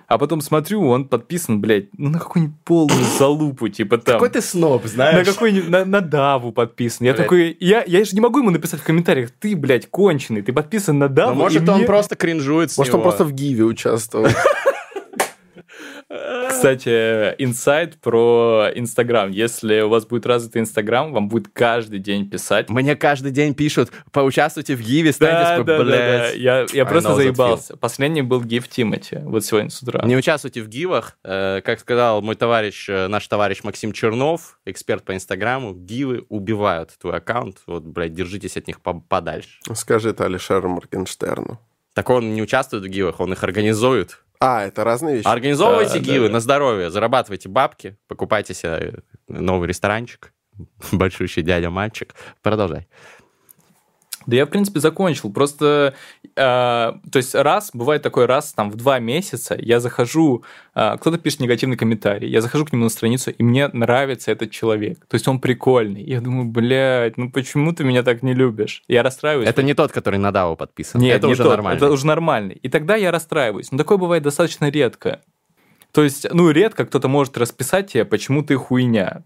А 0.08 0.18
потом 0.18 0.42
смотрю, 0.42 0.86
он 0.90 1.06
подписан, 1.08 1.62
блядь, 1.62 1.86
ну 1.98 2.10
на 2.10 2.20
какую-нибудь 2.20 2.58
полную 2.66 3.02
залупу, 3.18 3.70
типа 3.70 3.98
там. 3.98 4.16
Какой 4.16 4.28
ты 4.28 4.42
сноб, 4.42 4.84
На 4.84 4.90
знаешь? 4.90 5.26
какой-нибудь, 5.26 5.70
на, 5.70 5.86
на 5.86 6.02
Даву 6.02 6.52
подписан. 6.52 7.06
Я 7.08 7.14
Блядь. 7.14 7.24
такой, 7.24 7.56
я, 7.62 7.82
я 7.88 8.04
же 8.04 8.12
не 8.14 8.20
могу 8.20 8.40
ему 8.40 8.50
написать 8.50 8.82
в 8.82 8.84
комментариях, 8.84 9.32
ты, 9.32 9.56
блядь, 9.56 9.90
конченый, 9.90 10.42
ты 10.42 10.52
подписан 10.52 11.00
на 11.00 11.08
Даву. 11.08 11.36
Ну, 11.36 11.40
может, 11.44 11.70
он 11.70 11.78
мне- 11.78 11.86
просто 11.86 12.18
кринжует 12.18 12.72
с 12.74 12.78
Может, 12.78 12.94
он 12.94 13.00
него. 13.00 13.10
просто 13.10 13.24
в 13.24 13.32
Гиве 13.32 13.64
участвовал. 13.64 14.28
Кстати, 16.50 17.34
инсайт 17.38 18.00
про 18.02 18.68
Инстаграм. 18.76 19.32
Если 19.32 19.82
у 19.82 19.90
вас 19.90 20.06
будет 20.06 20.26
развитый 20.26 20.62
Инстаграм, 20.62 21.12
вам 21.14 21.28
будет 21.30 21.48
каждый 21.54 22.00
день 22.00 22.30
писать. 22.30 22.70
Мне 22.70 22.96
каждый 22.96 23.32
день 23.32 23.54
пишут, 23.54 23.92
поучаствуйте 24.12 24.76
в 24.76 24.82
Гиве, 24.82 25.12
станьте 25.12 25.64
Да, 25.64 25.78
да, 25.78 25.84
да. 25.84 26.30
Я, 26.32 26.66
я 26.74 26.86
просто 26.86 27.16
заебался. 27.16 27.78
Последний 27.78 28.22
был 28.22 28.42
гиф 28.42 28.68
Тимати, 28.68 29.18
вот 29.24 29.46
сегодня 29.46 29.70
с 29.70 29.82
утра. 29.82 30.06
Не 30.06 30.18
участвуйте 30.18 30.62
в 30.62 30.68
гивах. 30.68 31.18
Э, 31.24 31.62
Как 31.64 31.80
сказал 31.80 32.22
мой 32.22 32.36
товарищ, 32.36 32.90
э, 32.90 33.08
наш 33.08 33.28
товарищ 33.28 33.64
Максим 33.64 33.92
Чернов, 33.94 34.60
эксперт 34.66 35.04
по 35.04 35.16
Инстаграму, 35.16 35.74
гивы 35.74 36.26
убивают 36.30 36.92
твой 37.00 37.18
аккаунт. 37.18 37.58
Вот, 37.68 37.84
блядь, 37.84 38.14
держитесь 38.14 38.58
от 38.58 38.68
них 38.68 38.82
по- 38.82 39.00
подальше. 39.00 39.60
Скажи 39.74 40.10
это 40.10 40.26
Алишеру 40.26 40.70
Моргенштерну. 40.70 41.60
Так 41.94 42.10
он 42.10 42.34
не 42.34 42.42
участвует 42.42 42.84
в 42.84 42.88
гивах, 42.88 43.20
он 43.20 43.34
их 43.34 43.44
организует. 43.44 44.20
А, 44.44 44.64
это 44.66 44.84
разные 44.84 45.18
вещи. 45.18 45.28
Организовывайте 45.28 46.00
Да, 46.00 46.06
да, 46.06 46.12
гивы 46.12 46.28
да. 46.28 46.34
на 46.34 46.40
здоровье, 46.40 46.90
зарабатывайте 46.90 47.48
бабки, 47.48 47.98
покупайте 48.08 48.56
себе 48.56 48.96
новый 49.28 49.68
ресторанчик, 49.68 50.34
большущий 50.92 51.44
дядя-мальчик. 51.44 52.16
Продолжай. 52.42 52.88
Да 54.32 54.38
я, 54.38 54.46
в 54.46 54.50
принципе, 54.50 54.80
закончил. 54.80 55.30
Просто, 55.32 55.94
э, 56.24 56.30
то 56.36 57.16
есть 57.16 57.36
раз, 57.36 57.72
бывает 57.74 58.02
такой 58.02 58.26
раз, 58.28 58.54
там, 58.54 58.72
в 58.72 58.78
два 58.78 59.00
месяца 59.00 59.58
я 59.60 59.82
захожу, 59.82 60.46
э, 60.74 60.96
кто-то 60.98 61.18
пишет 61.18 61.42
негативный 61.42 61.76
комментарий, 61.76 62.30
я 62.30 62.40
захожу 62.40 62.66
к 62.66 62.72
нему 62.72 62.86
на 62.86 62.90
страницу, 62.90 63.30
и 63.32 63.44
мне 63.44 63.68
нравится 63.68 64.32
этот 64.32 64.50
человек. 64.52 65.06
То 65.08 65.16
есть 65.16 65.28
он 65.28 65.40
прикольный. 65.40 66.02
Я 66.02 66.22
думаю, 66.22 66.46
блядь, 66.46 67.18
ну 67.18 67.30
почему 67.30 67.74
ты 67.74 67.84
меня 67.84 68.04
так 68.04 68.24
не 68.24 68.34
любишь? 68.34 68.84
Я 68.88 69.04
расстраиваюсь. 69.04 69.50
Это 69.50 69.64
не 69.64 69.74
тот, 69.74 69.92
который 69.92 70.18
на 70.18 70.32
Дау 70.32 70.56
подписан. 70.56 71.02
Нет, 71.02 71.18
это 71.18 71.28
не 71.28 71.34
уже 71.34 71.44
тот, 71.44 71.52
нормально. 71.52 71.78
Это 71.78 71.92
уже 71.92 72.08
нормальный. 72.08 72.56
И 72.56 72.70
тогда 72.70 72.96
я 72.96 73.12
расстраиваюсь. 73.12 73.72
Но 73.74 73.78
такое 73.78 73.98
бывает 73.98 74.24
достаточно 74.24 74.70
редко. 74.70 75.20
То 75.92 76.04
есть, 76.04 76.26
ну, 76.32 76.50
редко 76.52 76.86
кто-то 76.86 77.10
может 77.10 77.38
расписать 77.38 77.92
тебе, 77.92 78.06
почему 78.06 78.44
ты 78.44 78.56
хуйня. 78.56 79.24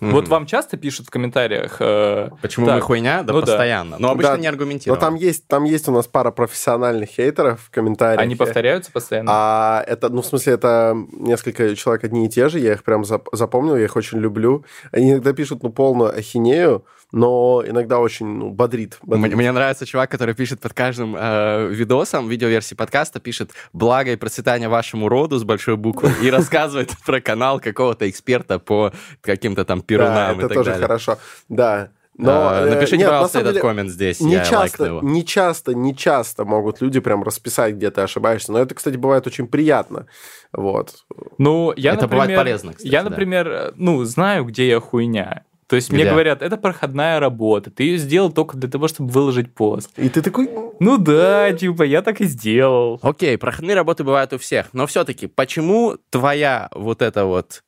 Мгм. 0.00 0.12
Вот 0.12 0.28
вам 0.28 0.46
часто 0.46 0.76
пишут 0.76 1.06
в 1.06 1.10
комментариях? 1.10 1.76
э, 1.80 2.30
Почему 2.42 2.66
так, 2.66 2.76
мы 2.76 2.80
хуйня? 2.82 3.22
Да 3.22 3.32
ну 3.32 3.40
да. 3.40 3.46
постоянно. 3.46 3.96
Но 3.98 4.10
обычно 4.10 4.32
Да, 4.32 4.38
не 4.38 4.44
Но 4.46 4.52
аргументированно. 4.52 5.00
там 5.00 5.14
есть, 5.14 5.46
там 5.46 5.64
есть 5.64 5.88
у 5.88 5.92
нас 5.92 6.06
пара 6.06 6.30
профессиональных 6.30 7.08
хейтеров 7.08 7.60
в 7.62 7.70
комментариях. 7.70 8.20
Они 8.20 8.36
повторяются 8.36 8.92
постоянно? 8.92 9.30
А 9.32 9.84
это, 9.86 10.08
ну, 10.08 10.22
в 10.22 10.26
смысле, 10.26 10.54
это 10.54 10.94
несколько 11.12 11.74
человек 11.76 12.04
одни 12.04 12.26
и 12.26 12.28
те 12.28 12.48
же, 12.48 12.58
я 12.58 12.72
их 12.74 12.84
прям 12.84 13.02
зап- 13.02 13.28
запомнил, 13.32 13.76
я 13.76 13.84
их 13.84 13.96
очень 13.96 14.18
люблю. 14.18 14.64
Они 14.92 15.12
иногда 15.12 15.32
пишут, 15.32 15.62
ну, 15.62 15.70
полную 15.70 16.10
ахинею, 16.16 16.84
но 17.12 17.62
иногда 17.66 17.98
очень, 18.00 18.26
ну, 18.26 18.50
бодрит. 18.50 18.98
бодрит. 19.02 19.26
Мне, 19.26 19.36
мне 19.36 19.52
нравится 19.52 19.86
чувак, 19.86 20.10
который 20.10 20.34
пишет 20.34 20.60
под 20.60 20.72
каждым 20.74 21.16
э, 21.18 21.68
видосом, 21.70 22.28
видеоверсии 22.28 22.74
подкаста, 22.74 23.20
пишет 23.20 23.50
«Благо 23.72 24.12
и 24.12 24.16
процветание 24.16 24.68
вашему 24.68 25.08
роду» 25.08 25.38
с 25.38 25.44
большой 25.44 25.76
буквы 25.76 26.10
и 26.22 26.30
рассказывает 26.30 26.90
про 27.06 27.20
канал 27.20 27.60
какого-то 27.60 28.08
эксперта 28.10 28.58
по 28.58 28.92
каким-то 29.20 29.64
там 29.64 29.82
перунам 29.82 30.40
и 30.40 30.44
это 30.44 30.54
тоже 30.54 30.74
хорошо. 30.74 31.18
Да. 31.48 31.90
Но, 32.18 32.48
А, 32.48 32.64
Напишите, 32.64 32.96
нет, 32.96 33.06
на 33.08 33.12
пожалуйста, 33.12 33.32
самом 33.32 33.42
этот 33.44 33.52
деле, 33.56 33.62
коммент 33.62 33.90
здесь, 33.90 34.20
Не 34.20 34.32
я 34.36 34.44
часто, 34.44 34.84
его. 34.86 35.00
не 35.02 35.22
часто, 35.24 35.74
не 35.74 35.94
часто 35.94 36.46
могут 36.46 36.80
люди 36.80 36.98
прям 36.98 37.22
расписать, 37.22 37.74
где 37.74 37.90
ты 37.90 38.00
ошибаешься. 38.00 38.52
Но 38.52 38.58
это, 38.58 38.74
кстати, 38.74 38.96
бывает 38.96 39.26
очень 39.26 39.46
приятно. 39.46 40.06
Вот. 40.50 40.94
Ну, 41.36 41.74
я, 41.76 41.92
Это 41.92 42.02
например, 42.04 42.24
бывает 42.26 42.38
полезно, 42.40 42.72
кстати, 42.72 42.90
Я, 42.90 43.02
да. 43.02 43.10
например, 43.10 43.48
э, 43.48 43.72
ну, 43.76 44.02
знаю, 44.04 44.46
где 44.46 44.66
я 44.66 44.80
хуйня. 44.80 45.44
То 45.68 45.74
есть 45.74 45.90
мне 45.90 46.02
Где? 46.02 46.10
говорят, 46.10 46.42
это 46.42 46.56
проходная 46.56 47.18
работа, 47.18 47.70
ты 47.70 47.82
ее 47.82 47.98
сделал 47.98 48.30
только 48.30 48.56
для 48.56 48.70
того, 48.70 48.86
чтобы 48.86 49.10
выложить 49.10 49.52
пост. 49.52 49.90
И 49.98 50.08
ты 50.08 50.22
такой... 50.22 50.48
Ну 50.78 50.96
да, 50.96 51.52
типа, 51.52 51.82
я 51.82 52.02
так 52.02 52.20
и 52.20 52.24
сделал. 52.24 53.00
Окей, 53.02 53.36
проходные 53.36 53.74
работы 53.74 54.04
бывают 54.04 54.32
у 54.32 54.38
всех, 54.38 54.68
но 54.72 54.86
все-таки, 54.86 55.26
почему 55.26 55.96
твоя 56.10 56.68
вот 56.72 57.02
эта 57.02 57.24
вот, 57.24 57.64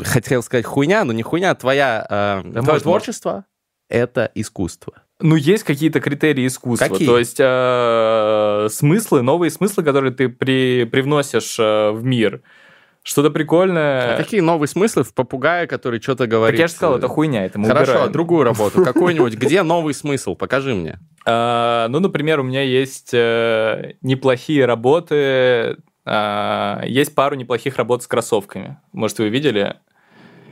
хотел 0.00 0.42
сказать 0.42 0.64
хуйня, 0.64 1.04
но 1.04 1.12
не 1.12 1.22
хуйня, 1.22 1.54
твоя, 1.56 2.06
э, 2.08 2.42
твое 2.42 2.62
можно. 2.62 2.80
творчество— 2.80 3.44
это 3.88 4.30
искусство? 4.34 5.02
Ну, 5.20 5.36
есть 5.36 5.64
какие-то 5.64 6.00
критерии 6.00 6.46
искусства. 6.46 6.88
Какие? 6.88 7.06
То 7.06 7.18
есть 7.18 7.36
э, 7.38 8.68
смыслы, 8.70 9.22
новые 9.22 9.50
смыслы, 9.50 9.84
которые 9.84 10.12
ты 10.12 10.28
при, 10.28 10.84
привносишь 10.84 11.58
э, 11.58 11.90
в 11.90 12.04
мир. 12.04 12.42
Что-то 13.04 13.30
прикольное. 13.30 14.14
А 14.14 14.16
какие 14.16 14.40
новые 14.40 14.68
смыслы 14.68 15.02
в 15.02 15.12
попугае, 15.12 15.66
который 15.66 16.00
что-то 16.00 16.26
говорит? 16.28 16.56
Так 16.56 16.60
я 16.60 16.68
же 16.68 16.74
сказал, 16.74 16.98
это 16.98 17.08
хуйня, 17.08 17.44
это 17.44 17.58
мы 17.58 17.66
Хорошо, 17.66 17.92
убираем. 17.92 18.12
другую 18.12 18.44
работу, 18.44 18.84
какую-нибудь. 18.84 19.34
Где 19.34 19.62
новый 19.62 19.92
смысл? 19.92 20.36
Покажи 20.36 20.72
мне. 20.74 21.00
А, 21.26 21.88
ну, 21.88 21.98
например, 21.98 22.40
у 22.40 22.42
меня 22.44 22.62
есть 22.62 23.10
э, 23.12 23.94
неплохие 24.02 24.66
работы. 24.66 25.76
а, 26.04 26.82
есть 26.86 27.14
пару 27.14 27.34
неплохих 27.34 27.76
работ 27.76 28.02
с 28.02 28.06
кроссовками. 28.06 28.78
Может, 28.92 29.18
вы 29.18 29.28
видели? 29.30 29.76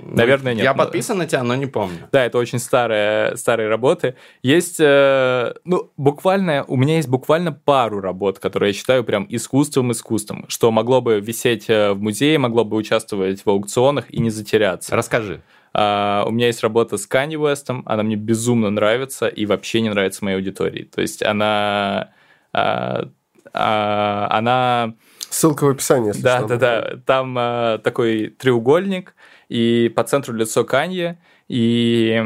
Наверное, 0.03 0.55
нет. 0.55 0.65
Я 0.65 0.75
подписан 0.75 1.19
на 1.19 1.27
тебя, 1.27 1.43
но 1.43 1.55
не 1.55 1.67
помню. 1.67 2.09
Да, 2.13 2.25
это 2.25 2.39
очень 2.39 2.59
старые, 2.59 3.37
старые 3.37 3.69
работы. 3.69 4.17
Есть, 4.43 4.77
э, 4.81 5.55
ну, 5.65 5.91
буквально, 5.97 6.65
у 6.65 6.77
меня 6.77 6.97
есть 6.97 7.09
буквально 7.09 7.53
пару 7.53 8.01
работ, 8.01 8.39
которые 8.39 8.71
я 8.71 8.75
считаю 8.75 9.05
прям 9.05 9.27
искусством-искусством, 9.29 10.47
что 10.49 10.71
могло 10.71 11.01
бы 11.01 11.21
висеть 11.21 11.69
э, 11.69 11.93
в 11.93 12.01
музее, 12.01 12.39
могло 12.39 12.65
бы 12.65 12.77
участвовать 12.77 13.45
в 13.45 13.51
аукционах 13.51 14.07
и 14.11 14.21
не 14.21 14.31
затеряться. 14.31 14.97
Расскажи. 14.97 15.43
А, 15.73 16.25
у 16.27 16.31
меня 16.31 16.47
есть 16.47 16.63
работа 16.63 16.97
с 16.97 17.07
Канни 17.07 17.37
Уэстом, 17.37 17.83
она 17.87 18.03
мне 18.03 18.17
безумно 18.17 18.71
нравится 18.71 19.29
и 19.29 19.47
вообще 19.47 19.81
не 19.81 19.89
нравится 19.89 20.25
моей 20.25 20.37
аудитории. 20.37 20.85
То 20.85 21.01
есть 21.01 21.23
она... 21.23 22.11
а, 22.53 23.09
а, 23.53 24.29
она... 24.31 24.95
Ссылка 25.29 25.65
в 25.65 25.69
описании, 25.69 26.09
если 26.09 26.23
Да, 26.23 26.39
что. 26.39 26.49
да, 26.49 26.57
да. 26.57 26.97
Там 27.07 27.37
а, 27.39 27.79
такой 27.79 28.29
треугольник, 28.29 29.15
и 29.51 29.93
по 29.95 30.05
центру 30.05 30.33
лицо 30.35 30.65
Канье, 30.65 31.19
и 31.49 32.23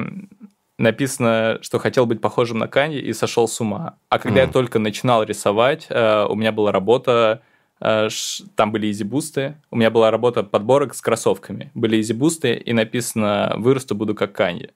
написано, 0.78 1.58
что 1.62 1.78
хотел 1.78 2.04
быть 2.06 2.20
похожим 2.20 2.58
на 2.58 2.68
Канье 2.68 3.00
и 3.00 3.12
сошел 3.12 3.48
с 3.48 3.60
ума. 3.60 3.96
А 4.10 4.18
когда 4.18 4.40
я 4.40 4.46
Мгм. 4.46 4.52
только 4.52 4.78
начинал 4.78 5.22
рисовать, 5.24 5.87
э, 5.88 6.26
у 6.28 6.34
меня 6.34 6.52
была 6.52 6.70
работа, 6.70 7.40
э, 7.80 8.08
там 8.56 8.72
были 8.72 8.90
Yeezy 8.90 9.18
Boost 9.18 9.45
ы, 9.45 9.56
у 9.70 9.76
меня 9.76 9.90
была 9.90 10.10
работа 10.10 10.42
подборок 10.42 10.94
с 10.94 11.00
кроссовками. 11.00 11.70
Были 11.74 12.00
Yeezy 12.00 12.23
Boost 12.23 12.45
ы, 12.45 12.54
и 12.54 12.72
написано 12.72 13.54
«вырасту, 13.56 13.94
буду 13.94 14.14
как 14.14 14.32
Канье». 14.32 14.70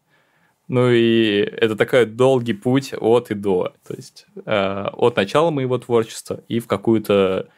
Ну 0.69 0.91
и 0.91 1.41
это 1.41 1.77
такой 1.77 2.07
долгий 2.07 2.53
путь 2.55 2.95
от 2.99 3.31
и 3.31 3.35
до. 3.35 3.73
То 3.87 3.95
есть 3.95 4.27
э, 4.47 4.85
от 4.93 5.17
начала 5.17 5.51
моего 5.51 5.79
творчества 5.79 6.41
и 6.49 6.61
в 6.61 6.67
какую-то 6.67 7.49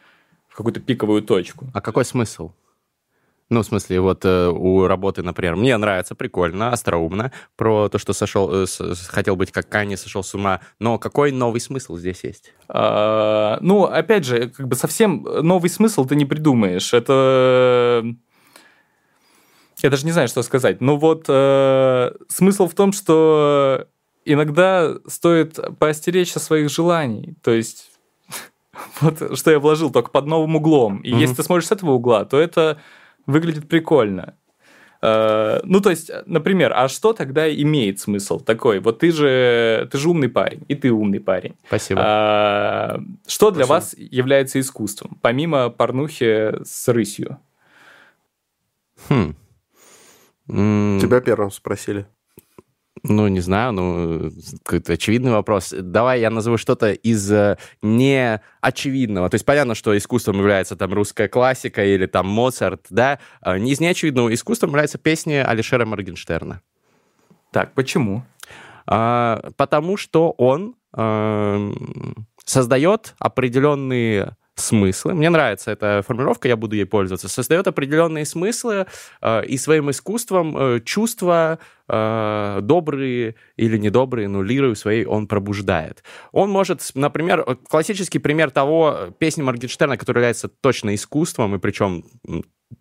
в 0.49 0.57
какую-то 0.57 0.81
пиковую 0.81 1.23
точку. 1.23 1.67
А 1.75 1.81
какой 1.81 2.05
смысл? 2.05 2.51
Ну, 3.51 3.63
в 3.63 3.65
смысле, 3.67 4.01
вот 4.01 4.25
э, 4.25 4.47
у 4.49 4.87
работы, 4.87 5.25
например, 5.25 5.57
мне 5.57 5.77
нравится, 5.77 6.15
прикольно, 6.15 6.71
остроумно, 6.73 7.33
про 7.57 7.89
то, 7.89 7.99
что 7.99 8.13
сошел, 8.13 8.49
э, 8.63 8.67
с- 8.67 9.09
хотел 9.09 9.35
быть 9.35 9.51
как 9.51 9.69
Канье, 9.69 9.97
сошел 9.97 10.23
с 10.23 10.33
ума. 10.35 10.61
Но 10.79 10.99
какой 10.99 11.33
новый 11.33 11.61
смысл 11.61 11.97
здесь 11.97 12.23
есть? 12.23 12.55
А, 12.69 13.59
ну, 13.61 13.85
опять 13.85 14.25
же, 14.25 14.51
как 14.51 14.69
бы 14.69 14.77
совсем 14.77 15.23
новый 15.23 15.69
смысл 15.69 16.05
ты 16.05 16.15
не 16.15 16.25
придумаешь. 16.27 16.95
Это... 16.95 18.05
Я 19.83 19.91
даже 19.91 20.05
не 20.07 20.13
знаю, 20.13 20.29
что 20.29 20.43
сказать. 20.43 20.81
Ну 20.81 20.97
вот, 20.97 21.25
э, 21.29 22.13
смысл 22.29 22.69
в 22.69 22.75
том, 22.75 22.93
что 22.93 23.87
иногда 24.25 24.95
стоит 25.09 25.59
поостеречься 25.79 26.39
своих 26.39 26.71
желаний. 26.71 27.35
То 27.43 27.51
есть, 27.51 27.91
вот 29.01 29.37
что 29.37 29.51
я 29.51 29.59
вложил 29.59 29.91
только 29.91 30.11
под 30.11 30.27
новым 30.27 30.55
углом. 30.55 30.99
И 30.99 31.11
Мгм. 31.11 31.19
если 31.21 31.35
ты 31.37 31.43
смотришь 31.43 31.67
с 31.67 31.73
этого 31.73 31.93
угла, 31.93 32.25
то 32.25 32.39
это 32.39 32.79
выглядит 33.31 33.69
прикольно. 33.69 34.35
Э, 35.03 35.61
Ну, 35.65 35.81
то 35.81 35.91
есть, 35.91 36.11
например, 36.27 36.73
а 36.75 36.89
что 36.89 37.13
тогда 37.13 37.51
имеет 37.51 37.99
смысл 38.01 38.39
такой? 38.41 38.81
Вот 38.81 38.99
ты 38.99 39.13
же, 39.13 39.89
ты 39.91 39.99
же 39.99 40.11
умный 40.11 40.29
парень, 40.29 40.65
и 40.69 40.75
ты 40.75 40.91
умный 40.93 41.21
парень. 41.21 41.55
Спасибо. 41.67 42.03
А, 42.05 43.01
Что 43.27 43.51
для 43.51 43.65
Спасибо. 43.65 43.75
вас 43.75 43.95
является 43.99 44.59
искусством, 44.61 45.19
помимо 45.23 45.71
порнухи 45.71 46.53
с 46.65 46.89
рысью? 46.89 47.39
Хм. 49.09 49.35
Тебя 50.47 51.21
первым 51.21 51.51
спросили. 51.51 52.07
Ну, 53.03 53.29
не 53.29 53.41
знаю, 53.41 53.73
ну, 53.73 54.31
какой-то 54.63 54.93
очевидный 54.93 55.33
вопрос. 55.33 55.75
Давай 55.77 56.21
я 56.21 56.31
назову 56.31 56.59
что-то 56.59 56.93
из 56.93 57.33
э, 57.33 57.57
неочевидного. 57.81 59.31
То 59.31 59.37
есть 59.37 59.47
понятно, 59.47 59.75
что 59.75 59.97
искусством 59.97 60.39
является 60.39 60.77
там 60.77 60.93
русская 60.93 61.29
классика 61.29 61.85
или 61.85 62.07
там 62.07 62.27
Моцарт, 62.27 62.87
да? 62.91 63.19
А 63.41 63.57
из 63.57 63.81
неочевидного 63.81 64.33
искусством 64.35 64.71
являются 64.71 64.99
песни 64.99 65.35
Алишера 65.35 65.87
Моргенштерна. 65.87 66.61
Так, 67.53 67.73
почему? 67.73 68.25
А, 68.87 69.51
потому 69.57 69.97
что 69.97 70.35
он 70.37 70.75
эм, 70.95 72.27
создает 72.45 73.15
определенные 73.19 74.37
смыслы. 74.61 75.15
Мне 75.15 75.31
нравится 75.31 75.73
эта 75.73 76.03
формулировка, 76.07 76.49
я 76.49 76.57
буду 76.57 76.77
ей 76.77 76.87
пользоваться. 76.87 77.29
Создает 77.29 77.67
определенные 77.67 78.25
смыслы 78.25 78.87
э, 79.21 79.45
и 79.47 79.57
своим 79.59 79.91
искусством 79.91 80.57
э, 80.57 80.81
чувства 80.81 81.59
э, 81.89 82.59
добрые 82.63 83.35
или 83.57 83.77
недобрые, 83.79 84.29
но 84.29 84.43
лирою 84.43 84.77
своей 84.77 85.05
он 85.05 85.27
пробуждает. 85.27 86.05
Он 86.33 86.51
может, 86.51 86.83
например, 86.95 87.45
классический 87.69 88.19
пример 88.21 88.51
того 88.51 88.97
э, 88.97 89.13
песни 89.19 89.43
Моргенштерна, 89.43 89.97
которая 89.97 90.23
является 90.23 90.49
точно 90.49 90.95
искусством, 90.95 91.57
и 91.57 91.59
причем 91.59 92.05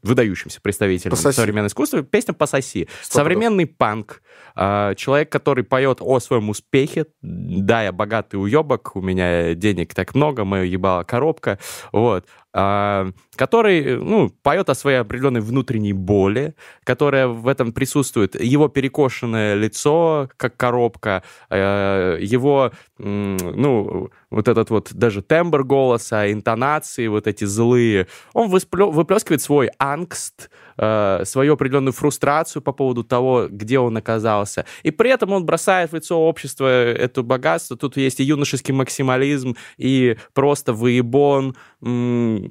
выдающимся 0.01 0.61
представителем 0.61 1.11
«Пососи». 1.11 1.35
современного 1.35 1.67
искусства, 1.67 2.03
песня 2.03 2.33
«Пососи». 2.33 2.87
Сто 3.01 3.19
Современный 3.19 3.65
панк, 3.65 4.21
а, 4.55 4.95
человек, 4.95 5.31
который 5.31 5.63
поет 5.63 5.97
о 6.01 6.19
своем 6.19 6.49
успехе, 6.49 7.05
да, 7.21 7.83
я 7.83 7.91
богатый 7.91 8.35
уебок, 8.35 8.95
у 8.95 9.01
меня 9.01 9.53
денег 9.55 9.93
так 9.93 10.15
много, 10.15 10.45
мое 10.45 10.63
ебало 10.63 11.03
коробка, 11.03 11.59
вот, 11.91 12.25
который, 12.51 13.97
ну, 13.97 14.29
поет 14.41 14.69
о 14.69 14.75
своей 14.75 14.97
определенной 14.97 15.41
внутренней 15.41 15.93
боли, 15.93 16.55
которая 16.83 17.27
в 17.27 17.47
этом 17.47 17.71
присутствует, 17.71 18.41
его 18.41 18.67
перекошенное 18.67 19.53
лицо, 19.55 20.29
как 20.35 20.57
коробка, 20.57 21.23
э, 21.49 22.17
его, 22.21 22.71
ну, 22.97 24.09
вот 24.31 24.47
этот 24.47 24.69
вот 24.69 24.93
даже 24.93 25.21
тембр 25.21 25.63
голоса, 25.63 26.31
интонации 26.31 27.07
вот 27.07 27.27
эти 27.27 27.45
злые, 27.45 28.07
он 28.33 28.49
выплескивает 28.49 29.41
свой 29.41 29.69
ангст, 29.77 30.49
э, 30.77 31.21
свою 31.25 31.53
определенную 31.53 31.93
фрустрацию 31.93 32.61
по 32.61 32.71
поводу 32.71 33.03
того, 33.03 33.47
где 33.49 33.79
он 33.79 33.97
оказался. 33.97 34.65
И 34.83 34.91
при 34.91 35.11
этом 35.11 35.33
он 35.33 35.45
бросает 35.45 35.91
в 35.91 35.95
лицо 35.95 36.19
общества 36.19 36.67
это 36.67 37.23
богатство. 37.23 37.77
Тут 37.77 37.97
есть 37.97 38.19
и 38.19 38.23
юношеский 38.23 38.73
максимализм, 38.73 39.55
и 39.77 40.17
просто 40.33 40.73
выебон, 40.73 41.55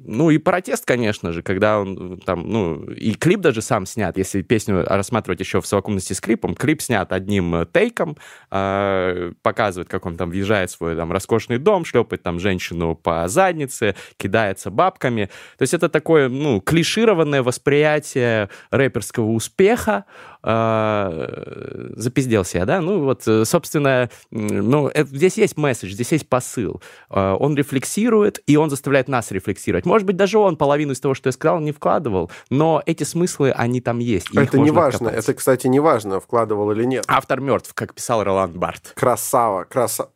ну 0.05 0.29
и 0.29 0.37
протест, 0.37 0.85
конечно 0.85 1.31
же, 1.31 1.41
когда 1.41 1.79
он 1.79 2.13
э, 2.13 2.17
там, 2.25 2.49
ну, 2.49 2.83
и 2.91 3.13
клип 3.13 3.41
даже 3.41 3.61
сам 3.61 3.85
снят, 3.85 4.17
если 4.17 4.41
песню 4.41 4.83
рассматривать 4.85 5.39
еще 5.39 5.61
в 5.61 5.67
совокупности 5.67 6.13
с 6.13 6.21
клипом, 6.21 6.55
клип 6.55 6.81
снят 6.81 7.11
одним 7.11 7.55
э, 7.55 7.65
тейком, 7.71 8.17
э, 8.51 9.31
показывает, 9.41 9.89
как 9.89 10.05
он 10.05 10.17
там 10.17 10.29
въезжает 10.29 10.69
в 10.69 10.73
свой 10.73 10.95
там 10.95 11.11
роскошный 11.11 11.57
дом, 11.57 11.85
шлепает 11.85 12.23
там 12.23 12.39
женщину 12.39 12.95
по 12.95 13.27
заднице, 13.27 13.95
кидается 14.17 14.71
бабками. 14.71 15.29
То 15.57 15.63
есть 15.63 15.73
это 15.73 15.89
такое, 15.89 16.29
ну, 16.29 16.61
клишированное 16.61 17.43
восприятие 17.43 18.49
рэперского 18.71 19.31
успеха, 19.31 20.05
э, 20.43 21.91
запизделся 21.95 22.59
я, 22.59 22.65
да? 22.65 22.81
Ну 22.81 23.03
вот, 23.03 23.27
э, 23.27 23.45
собственно, 23.45 24.09
ну, 24.31 24.89
э, 24.93 25.05
здесь 25.05 25.37
есть 25.37 25.57
месседж, 25.57 25.91
здесь 25.91 26.11
есть 26.11 26.27
посыл. 26.27 26.81
Э, 27.09 27.35
он 27.39 27.55
рефлексирует, 27.55 28.41
и 28.47 28.57
он 28.57 28.69
заставляет 28.69 29.07
нас 29.07 29.31
рефлексировать. 29.31 29.85
Может 29.85 30.05
быть, 30.05 30.15
даже 30.15 30.37
он 30.37 30.57
половину 30.57 30.93
из 30.93 30.99
того, 30.99 31.13
что 31.13 31.27
я 31.27 31.31
сказал, 31.31 31.59
не 31.59 31.71
вкладывал, 31.71 32.31
но 32.49 32.81
эти 32.85 33.03
смыслы, 33.03 33.51
они 33.51 33.81
там 33.81 33.99
есть. 33.99 34.27
Это 34.35 34.59
не 34.59 34.71
важно. 34.71 35.09
Это, 35.09 35.33
кстати, 35.33 35.67
не 35.67 35.79
важно, 35.79 36.19
вкладывал 36.19 36.71
или 36.71 36.83
нет. 36.83 37.05
Автор 37.07 37.41
мертв, 37.41 37.73
как 37.73 37.93
писал 37.93 38.23
Роланд 38.23 38.55
Барт. 38.55 38.93
Красава, 38.95 39.63
красава. 39.65 40.09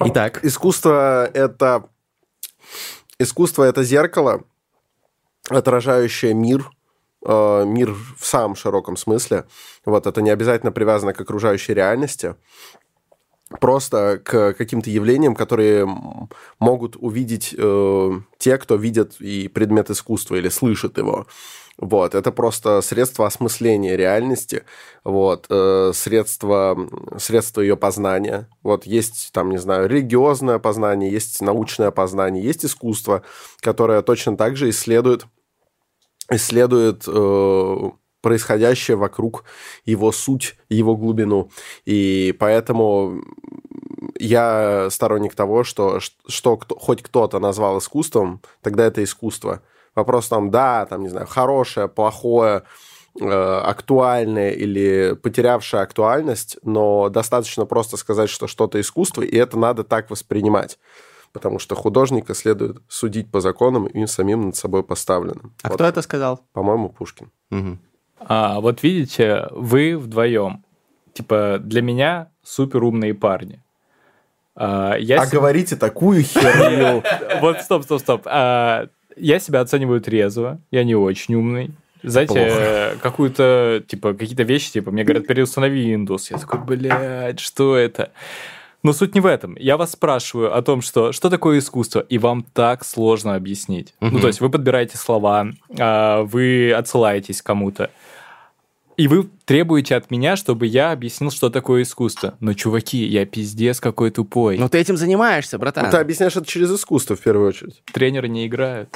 Итак. 0.00 0.44
Искусство— 0.44 1.26
это... 1.34 1.84
Искусство— 3.18 3.62
это 3.64 3.84
зеркало, 3.84 4.42
отражающее 5.56 6.34
мир, 6.34 6.70
э, 7.24 7.64
мир 7.66 7.94
в 8.18 8.24
самом 8.24 8.56
широком 8.56 8.96
смысле. 8.96 9.44
Вот, 9.84 10.06
это 10.06 10.22
не 10.22 10.30
обязательно 10.30 10.72
привязано 10.72 11.12
к 11.12 11.20
окружающей 11.20 11.74
реальности, 11.74 12.36
просто 13.60 14.20
к 14.24 14.54
каким-то 14.54 14.90
явлениям, 14.90 15.34
которые 15.34 15.86
могут 16.58 16.96
увидеть 16.96 17.54
э, 17.56 18.10
те, 18.38 18.58
кто 18.58 18.76
видит 18.76 19.20
и 19.20 19.48
предмет 19.48 19.90
искусства 19.90 20.36
или 20.36 20.48
слышит 20.48 20.98
его. 20.98 21.26
Вот, 21.78 22.14
это 22.14 22.32
просто 22.32 22.80
средство 22.82 23.26
осмысления 23.26 23.96
реальности, 23.96 24.64
вот, 25.04 25.46
э, 25.48 25.92
средство, 25.94 26.78
средство 27.18 27.60
ее 27.62 27.76
познания. 27.76 28.48
Вот 28.62 28.84
есть, 28.84 29.30
там, 29.32 29.50
не 29.50 29.58
знаю, 29.58 29.88
религиозное 29.88 30.58
познание, 30.58 31.10
есть 31.10 31.40
научное 31.40 31.90
познание, 31.90 32.44
есть 32.44 32.64
искусство, 32.64 33.22
которое 33.60 34.02
точно 34.02 34.36
так 34.36 34.56
же 34.56 34.68
исследует, 34.68 35.24
исследует 36.30 37.04
э, 37.06 37.90
происходящее 38.22 38.96
вокруг 38.96 39.44
его 39.84 40.12
суть, 40.12 40.56
его 40.68 40.96
глубину. 40.96 41.50
И 41.84 42.34
поэтому 42.38 43.22
я 44.18 44.88
сторонник 44.90 45.34
того, 45.34 45.64
что, 45.64 46.00
что 46.28 46.56
кто, 46.56 46.76
хоть 46.76 47.02
кто-то 47.02 47.38
назвал 47.38 47.78
искусством, 47.78 48.40
тогда 48.62 48.84
это 48.86 49.02
искусство. 49.02 49.62
Вопрос 49.94 50.28
там, 50.28 50.50
да, 50.50 50.86
там, 50.86 51.02
не 51.02 51.08
знаю, 51.08 51.26
хорошее, 51.26 51.88
плохое, 51.88 52.62
э, 53.20 53.26
актуальное 53.28 54.52
или 54.52 55.14
потерявшее 55.20 55.82
актуальность, 55.82 56.56
но 56.62 57.08
достаточно 57.10 57.66
просто 57.66 57.96
сказать, 57.96 58.30
что 58.30 58.46
что-то 58.46 58.80
искусство, 58.80 59.22
и 59.22 59.36
это 59.36 59.58
надо 59.58 59.84
так 59.84 60.10
воспринимать. 60.10 60.78
Потому 61.32 61.58
что 61.58 61.74
художника 61.74 62.34
следует 62.34 62.78
судить 62.88 63.30
по 63.30 63.40
законам 63.40 63.86
и 63.86 64.06
самим 64.06 64.46
над 64.46 64.56
собой 64.56 64.82
поставленным. 64.82 65.54
А 65.62 65.68
вот. 65.68 65.74
кто 65.74 65.84
это 65.84 66.02
сказал? 66.02 66.44
По-моему, 66.52 66.90
Пушкин. 66.90 67.30
Угу. 67.50 67.78
А, 68.20 68.60
вот 68.60 68.82
видите, 68.82 69.48
вы 69.50 69.96
вдвоем, 69.96 70.64
типа, 71.14 71.58
для 71.60 71.82
меня 71.82 72.28
супер 72.42 72.84
умные 72.84 73.14
парни. 73.14 73.62
А, 74.54 74.94
я 74.96 75.22
а 75.22 75.26
себе... 75.26 75.38
говорите 75.38 75.76
такую 75.76 76.22
херню. 76.22 77.02
Вот, 77.40 77.60
стоп, 77.62 77.84
стоп, 77.84 78.00
стоп. 78.00 78.22
А, 78.26 78.88
я 79.16 79.38
себя 79.38 79.60
оцениваю 79.60 80.00
трезво, 80.00 80.60
я 80.70 80.84
не 80.84 80.94
очень 80.94 81.34
умный. 81.34 81.70
Знаете, 82.02 82.98
какую-то, 83.00 83.82
типа, 83.86 84.14
какие-то 84.14 84.42
вещи, 84.42 84.72
типа, 84.72 84.90
мне 84.90 85.04
говорят, 85.04 85.26
переустанови 85.26 85.94
Windows. 85.94 86.26
Я 86.30 86.38
такой, 86.38 86.60
блядь, 86.60 87.38
что 87.38 87.76
это? 87.76 88.10
Но 88.82 88.92
суть 88.92 89.14
не 89.14 89.20
в 89.20 89.26
этом. 89.26 89.56
Я 89.58 89.76
вас 89.76 89.92
спрашиваю 89.92 90.56
о 90.56 90.62
том, 90.62 90.82
что 90.82 91.12
что 91.12 91.30
такое 91.30 91.58
искусство, 91.58 92.00
и 92.00 92.18
вам 92.18 92.44
так 92.52 92.84
сложно 92.84 93.36
объяснить. 93.36 93.94
Угу. 94.00 94.10
Ну, 94.10 94.20
то 94.20 94.26
есть 94.26 94.40
вы 94.40 94.50
подбираете 94.50 94.98
слова, 94.98 95.46
а, 95.78 96.22
вы 96.22 96.72
отсылаетесь 96.72 97.42
кому-то. 97.42 97.90
И 98.96 99.08
вы 99.08 99.28
требуете 99.46 99.96
от 99.96 100.10
меня, 100.10 100.36
чтобы 100.36 100.66
я 100.66 100.92
объяснил, 100.92 101.30
что 101.30 101.48
такое 101.48 101.82
искусство. 101.82 102.34
Но, 102.40 102.52
чуваки, 102.54 103.04
я 103.04 103.24
пиздец 103.24 103.80
какой 103.80 104.10
тупой. 104.10 104.58
Ну 104.58 104.68
ты 104.68 104.78
этим 104.78 104.96
занимаешься, 104.96 105.58
братан. 105.58 105.86
Ну 105.86 105.90
ты 105.90 105.96
объясняешь 105.96 106.36
это 106.36 106.46
через 106.46 106.70
искусство, 106.70 107.16
в 107.16 107.20
первую 107.20 107.48
очередь. 107.48 107.82
Тренеры 107.92 108.28
не 108.28 108.46
играют. 108.46 108.90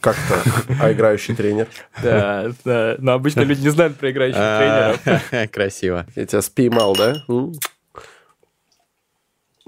Как-то. 0.00 0.42
А 0.80 0.92
играющий 0.92 1.34
тренер? 1.34 1.68
Да, 2.02 2.50
да. 2.64 2.96
Но 2.98 3.12
обычно 3.12 3.42
люди 3.42 3.60
не 3.60 3.68
знают 3.68 3.96
про 3.96 4.10
играющих 4.10 4.40
а, 4.40 4.96
тренеров. 4.98 5.50
Красиво. 5.52 6.06
Я 6.16 6.26
тебя 6.26 6.42
спеймал, 6.42 6.96
да? 6.96 7.22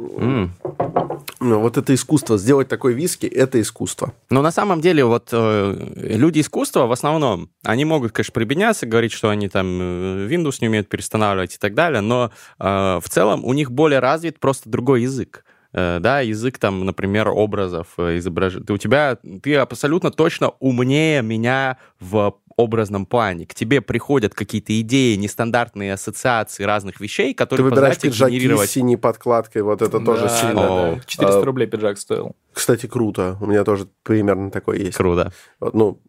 Mm. 0.05 0.51
Ну, 1.41 1.61
вот 1.61 1.77
это 1.77 1.95
искусство, 1.95 2.39
сделать 2.39 2.69
такой 2.69 2.95
виски, 2.95 3.27
это 3.27 3.61
искусство. 3.61 4.15
Но 4.31 4.41
на 4.41 4.51
самом 4.51 4.81
деле 4.81 5.05
вот 5.05 5.29
э, 5.33 5.93
люди 5.97 6.41
искусства 6.41 6.87
в 6.87 6.93
основном, 6.93 7.51
они 7.63 7.85
могут, 7.85 8.13
конечно, 8.13 8.33
прибедняться, 8.33 8.87
говорить, 8.87 9.13
что 9.13 9.29
они 9.29 9.49
там 9.49 9.67
э, 9.81 10.29
Windows 10.31 10.59
не 10.61 10.69
умеют 10.69 10.89
перестанавливать 10.89 11.55
и 11.55 11.59
так 11.59 11.75
далее, 11.75 12.01
но 12.01 12.31
э, 12.59 12.65
в 13.03 13.09
целом 13.09 13.45
у 13.45 13.53
них 13.53 13.71
более 13.71 13.99
развит 13.99 14.41
просто 14.41 14.71
другой 14.71 15.03
язык 15.03 15.45
э, 15.75 15.99
да, 16.01 16.21
язык 16.21 16.59
там, 16.59 16.87
например, 16.87 17.29
образов, 17.29 17.89
э, 17.99 18.19
изображений. 18.19 18.65
У 18.71 18.79
тебя, 18.79 19.19
ты 19.43 19.57
абсолютно 19.57 20.11
точно 20.11 20.53
умнее 20.61 21.21
меня 21.23 21.77
в 22.01 22.37
образном 22.57 23.07
плане. 23.07 23.47
К 23.47 23.55
тебе 23.55 23.81
приходят 23.81 24.35
какие-то 24.35 24.79
идеи, 24.81 25.17
нестандартные 25.17 25.93
ассоциации 25.95 26.65
разных 26.65 27.01
вещей, 27.01 27.35
которые 27.35 27.65
Ты 27.65 27.71
выбираешь 27.71 27.99
пиджаки 27.99 28.35
генерировать... 28.35 28.71
с 28.71 28.73
синей 28.73 28.97
подкладкой, 28.97 29.63
вот 29.63 29.83
это 29.83 29.99
да, 29.99 30.05
тоже 30.05 30.29
сильно. 30.29 30.95
Да, 30.97 31.01
400 31.07 31.41
а, 31.41 31.45
рублей 31.45 31.67
пиджак 31.67 31.99
стоил. 31.99 32.37
Кстати, 32.53 32.87
круто. 32.87 33.37
У 33.41 33.47
меня 33.47 33.65
тоже 33.65 33.89
примерно 34.03 34.51
такой 34.51 34.81
есть. 34.81 34.97
Круто. 34.97 35.33
Ну, 35.61 36.01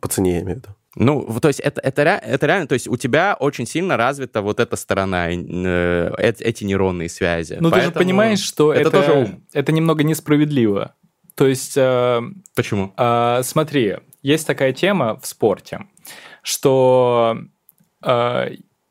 по 0.00 0.08
цене 0.08 0.34
я 0.36 0.40
имею 0.42 0.58
в 0.58 0.62
виду. 0.62 0.68
Ну, 0.96 1.38
то 1.40 1.48
есть 1.48 1.60
это, 1.60 1.80
это, 1.80 2.02
это 2.02 2.46
реально, 2.46 2.66
то 2.66 2.72
есть 2.72 2.88
у 2.88 2.96
тебя 2.96 3.36
очень 3.38 3.64
сильно 3.64 3.96
развита 3.96 4.42
вот 4.42 4.58
эта 4.58 4.74
сторона, 4.74 5.30
э, 5.30 6.10
эти 6.18 6.64
нейронные 6.64 7.08
связи. 7.08 7.58
Ну, 7.60 7.70
ты 7.70 7.80
же 7.80 7.92
понимаешь, 7.92 8.40
что 8.40 8.72
это, 8.72 8.88
это, 8.88 8.90
тоже 8.90 9.12
ум. 9.12 9.44
это 9.52 9.70
немного 9.70 10.02
несправедливо. 10.02 10.94
То 11.36 11.46
есть... 11.46 11.76
Э, 11.76 12.20
Почему? 12.56 12.92
Э, 12.96 13.42
смотри, 13.44 13.98
есть 14.22 14.46
такая 14.46 14.72
тема 14.72 15.18
в 15.18 15.26
спорте, 15.26 15.86
что 16.42 17.38
э, 18.04 18.50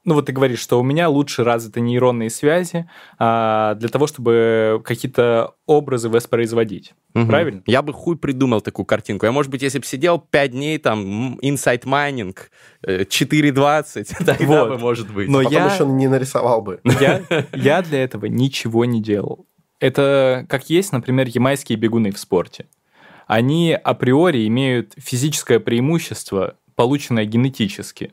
ну 0.09 0.15
вот 0.15 0.25
ты 0.25 0.31
говоришь, 0.31 0.59
что 0.59 0.79
у 0.79 0.83
меня 0.83 1.07
лучше 1.07 1.43
развиты 1.43 1.81
нейронные 1.81 2.31
связи 2.31 2.89
а, 3.19 3.75
для 3.75 3.89
того, 3.89 4.07
чтобы 4.07 4.81
какие-то 4.83 5.53
образы 5.67 6.09
воспроизводить. 6.09 6.93
Угу. 7.13 7.27
Правильно? 7.27 7.61
Я 7.67 7.83
бы 7.83 7.93
хуй 7.93 8.17
придумал 8.17 8.61
такую 8.61 8.87
картинку. 8.87 9.27
Я, 9.27 9.31
может 9.31 9.51
быть, 9.51 9.61
если 9.61 9.77
бы 9.77 9.85
сидел 9.85 10.17
5 10.17 10.51
дней, 10.51 10.77
там, 10.79 11.37
инсайт 11.41 11.85
майнинг, 11.85 12.49
4.20, 12.83 14.15
тогда 14.25 14.45
вот. 14.45 14.69
бы, 14.69 14.77
может 14.79 15.13
быть. 15.13 15.29
Но 15.29 15.39
а 15.39 15.43
я... 15.43 15.71
еще 15.71 15.85
не 15.85 16.07
нарисовал 16.07 16.61
бы. 16.61 16.79
Я, 16.99 17.21
я 17.53 17.81
для 17.83 18.03
этого 18.03 18.25
ничего 18.25 18.85
не 18.85 19.01
делал. 19.01 19.45
Это 19.79 20.45
как 20.49 20.69
есть, 20.71 20.91
например, 20.91 21.27
ямайские 21.27 21.77
бегуны 21.77 22.11
в 22.11 22.17
спорте 22.19 22.65
они 23.29 23.73
априори 23.73 24.47
имеют 24.47 24.93
физическое 24.97 25.59
преимущество, 25.59 26.55
полученное 26.73 27.25
генетически. 27.25 28.11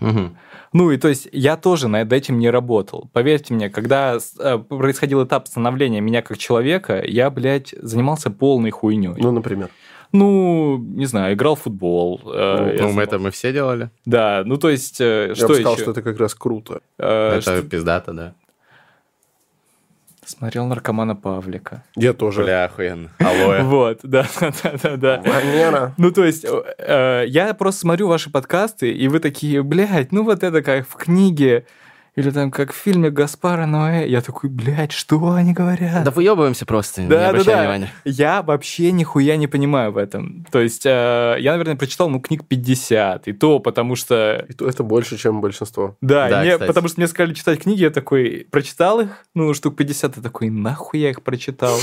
Угу. 0.00 0.36
Ну 0.74 0.90
и 0.92 0.96
то 0.96 1.08
есть 1.08 1.28
я 1.32 1.56
тоже 1.56 1.88
над 1.88 2.12
этим 2.12 2.38
не 2.38 2.48
работал. 2.48 3.10
Поверьте 3.12 3.52
мне, 3.52 3.68
когда 3.68 4.18
э, 4.38 4.58
происходил 4.58 5.24
этап 5.24 5.48
становления 5.48 6.00
меня 6.00 6.22
как 6.22 6.38
человека, 6.38 7.02
я, 7.04 7.30
блядь, 7.30 7.74
занимался 7.82 8.30
полной 8.30 8.70
хуйней. 8.70 9.14
Ну, 9.16 9.32
например? 9.32 9.70
Ну, 10.12 10.78
не 10.78 11.06
знаю, 11.06 11.34
играл 11.34 11.56
в 11.56 11.62
футбол. 11.62 12.20
Э, 12.32 12.76
ну, 12.78 12.92
мы 12.92 13.02
это 13.02 13.18
мы 13.18 13.32
все 13.32 13.52
делали. 13.52 13.90
Да, 14.04 14.44
ну 14.46 14.56
то 14.56 14.70
есть, 14.70 15.00
э, 15.00 15.30
я 15.30 15.34
что 15.34 15.48
бы 15.48 15.54
сказал, 15.54 15.74
еще? 15.74 15.82
что 15.82 15.90
это 15.90 16.02
как 16.02 16.20
раз 16.20 16.36
круто. 16.36 16.80
Э, 16.98 17.38
это 17.38 17.58
что... 17.58 17.62
пиздато, 17.62 18.12
да. 18.12 18.34
Смотрел 20.24 20.66
наркомана 20.66 21.16
Павлика. 21.16 21.82
Я 21.96 22.12
тоже. 22.12 22.44
Бля, 22.44 22.64
охуенно. 22.64 23.10
Алоэ. 23.18 23.62
Вот, 23.72 24.00
да, 24.02 24.26
да, 24.40 24.72
да, 24.82 24.96
да. 24.96 25.22
Валера. 25.24 25.94
Ну, 25.96 26.12
то 26.12 26.24
есть, 26.24 26.46
э, 26.78 27.24
я 27.26 27.54
просто 27.54 27.80
смотрю 27.80 28.08
ваши 28.08 28.30
подкасты, 28.30 28.92
и 28.92 29.08
вы 29.08 29.18
такие, 29.18 29.62
блядь, 29.62 30.12
ну 30.12 30.22
вот 30.22 30.42
это 30.44 30.62
как 30.62 30.86
в 30.86 30.94
книге 30.94 31.66
или 32.14 32.30
там 32.30 32.50
как 32.50 32.72
в 32.72 32.76
фильме 32.76 33.10
Гаспара 33.10 33.64
Ноэ. 33.64 34.06
Я 34.06 34.20
такой, 34.20 34.50
блядь, 34.50 34.92
что 34.92 35.32
они 35.32 35.54
говорят? 35.54 36.04
Да 36.04 36.10
выебываемся 36.10 36.66
просто, 36.66 37.06
да, 37.08 37.32
не 37.32 37.38
да, 37.38 37.44
да. 37.44 37.60
внимания. 37.60 37.92
Я 38.04 38.42
вообще 38.42 38.92
нихуя 38.92 39.36
не 39.36 39.46
понимаю 39.46 39.92
в 39.92 39.96
этом. 39.96 40.44
То 40.50 40.60
есть 40.60 40.84
э, 40.84 41.36
я, 41.38 41.52
наверное, 41.52 41.76
прочитал, 41.76 42.10
ну, 42.10 42.20
книг 42.20 42.46
50, 42.46 43.28
и 43.28 43.32
то 43.32 43.60
потому 43.60 43.96
что... 43.96 44.44
И 44.46 44.52
то 44.52 44.68
это 44.68 44.82
больше, 44.82 45.16
чем 45.16 45.40
большинство. 45.40 45.96
Да, 46.02 46.28
да 46.28 46.40
мне, 46.42 46.58
потому 46.58 46.88
что 46.88 47.00
мне 47.00 47.08
сказали 47.08 47.32
читать 47.32 47.60
книги, 47.60 47.82
я 47.82 47.90
такой, 47.90 48.46
прочитал 48.50 49.00
их, 49.00 49.08
ну, 49.34 49.54
штук 49.54 49.76
50, 49.76 50.18
я 50.18 50.22
такой, 50.22 50.50
нахуй 50.50 51.00
я 51.00 51.10
их 51.10 51.22
прочитал? 51.22 51.78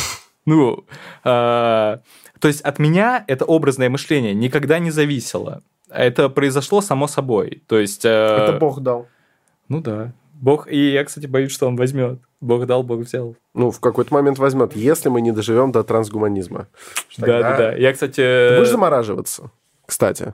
Ну, 0.45 0.85
э, 1.23 1.97
то 2.39 2.47
есть 2.47 2.61
от 2.61 2.77
меня 2.79 3.23
это 3.27 3.45
образное 3.45 3.89
мышление 3.89 4.33
никогда 4.35 4.79
не 4.79 4.91
зависело. 4.91 5.63
Это 5.89 6.29
произошло 6.29 6.81
само 6.81 7.07
собой. 7.07 7.63
То 7.67 7.79
есть... 7.79 8.05
Э, 8.05 8.43
это 8.43 8.57
Бог 8.59 8.79
дал. 8.81 9.07
Ну 9.69 9.81
да. 9.81 10.13
Бог, 10.39 10.71
и 10.71 10.91
я, 10.91 11.03
кстати, 11.03 11.25
боюсь, 11.25 11.51
что 11.51 11.67
он 11.67 11.75
возьмет. 11.75 12.19
Бог 12.39 12.65
дал, 12.65 12.81
Бог 12.83 13.01
взял. 13.01 13.35
Ну, 13.53 13.71
в 13.71 13.81
какой-то 13.81 14.13
момент 14.13 14.39
возьмет, 14.39 14.73
если 14.73 15.09
мы 15.09 15.19
не 15.19 15.33
доживем 15.33 15.73
до 15.73 15.83
трансгуманизма. 15.83 16.67
Да, 17.17 17.41
да, 17.41 17.57
да. 17.57 17.75
Я, 17.75 17.91
кстати... 17.91 18.21
Ты 18.21 18.55
будешь 18.57 18.69
замораживаться, 18.69 19.51
кстати? 19.85 20.33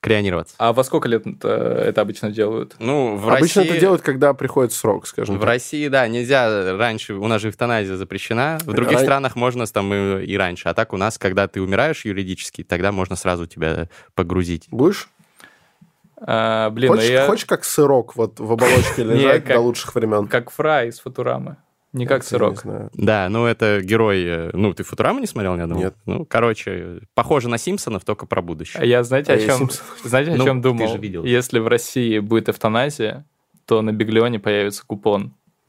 Крионироваться. 0.00 0.54
А 0.58 0.74
во 0.74 0.84
сколько 0.84 1.08
лет 1.08 1.26
это, 1.26 1.48
это 1.48 2.02
обычно 2.02 2.30
делают? 2.30 2.74
Ну, 2.78 3.16
в 3.16 3.26
Обычно 3.26 3.62
России... 3.62 3.70
это 3.70 3.80
делают, 3.80 4.02
когда 4.02 4.34
приходит 4.34 4.72
срок, 4.72 5.06
скажем 5.06 5.36
В 5.36 5.38
так. 5.38 5.48
России, 5.48 5.88
да, 5.88 6.06
нельзя 6.08 6.76
раньше, 6.76 7.14
у 7.14 7.26
нас 7.26 7.40
же 7.40 7.48
эвтаназия 7.48 7.96
запрещена. 7.96 8.58
В 8.66 8.74
других 8.74 8.98
Ран- 8.98 9.04
странах 9.04 9.34
можно 9.34 9.64
там 9.66 9.94
и, 9.94 10.26
и 10.26 10.36
раньше. 10.36 10.68
А 10.68 10.74
так 10.74 10.92
у 10.92 10.98
нас, 10.98 11.16
когда 11.16 11.48
ты 11.48 11.62
умираешь 11.62 12.04
юридически, 12.04 12.64
тогда 12.64 12.92
можно 12.92 13.16
сразу 13.16 13.46
тебя 13.46 13.88
погрузить. 14.14 14.66
Будешь? 14.70 15.08
А, 16.26 16.70
блин, 16.70 16.90
хочешь, 16.90 17.10
я 17.10 17.26
хочешь 17.26 17.44
как 17.44 17.64
сырок 17.64 18.16
вот 18.16 18.40
в 18.40 18.50
оболочке 18.52 19.02
лежать 19.04 19.44
до 19.44 19.60
лучших 19.60 19.94
времен? 19.94 20.26
как 20.26 20.50
фрай 20.50 20.88
из 20.88 20.98
Футурамы. 21.00 21.56
Не 21.92 22.06
как 22.06 22.24
сырок. 22.24 22.64
не. 22.64 22.88
Да, 22.94 23.28
ну 23.28 23.46
это 23.46 23.80
герой... 23.80 24.24
э, 24.26 24.50
Ну, 24.52 24.72
ты 24.74 24.82
Футураму 24.82 25.20
не 25.20 25.26
смотрел, 25.26 25.56
я 25.56 25.66
думаю? 25.66 25.84
Нет. 25.84 25.94
Ну, 26.06 26.24
короче, 26.26 27.00
похоже 27.14 27.48
на 27.48 27.56
Симпсонов, 27.56 28.04
только 28.04 28.26
про 28.26 28.42
будущее. 28.42 28.82
А 28.82 28.84
я, 28.84 29.04
знаете, 29.04 29.30
А 29.32 29.36
о 29.36 29.38
я 29.38 29.46
чем, 29.46 29.58
Симпсон. 29.58 29.84
знаете, 30.02 30.32
о 30.32 30.36
Ну, 30.36 30.44
чем 30.44 30.56
ты 30.60 30.68
думал? 30.70 30.88
же 30.88 30.98
видел. 30.98 31.22
Если 31.24 31.60
в 31.60 31.68
России 31.68 32.18
будет 32.18 32.48
эвтаназия, 32.48 33.24
то 33.66 33.80
на 33.80 33.92
Биглионе 33.92 34.40
появится 34.40 34.82
купон. 34.84 35.34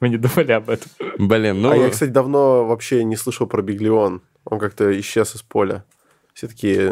Вы 0.00 0.08
не 0.08 0.16
думали 0.16 0.52
об 0.52 0.70
этом? 0.70 0.90
Блин, 1.18 1.60
ну... 1.62 1.70
А 1.72 1.76
я, 1.76 1.90
кстати, 1.90 2.10
давно 2.10 2.64
вообще 2.64 3.04
не 3.04 3.16
слышал 3.16 3.46
про 3.46 3.60
Биглион. 3.62 4.22
Он 4.44 4.58
как-то 4.58 4.98
исчез 5.00 5.34
из 5.36 5.42
поля. 5.42 5.84
Все 6.32 6.48
таки 6.48 6.90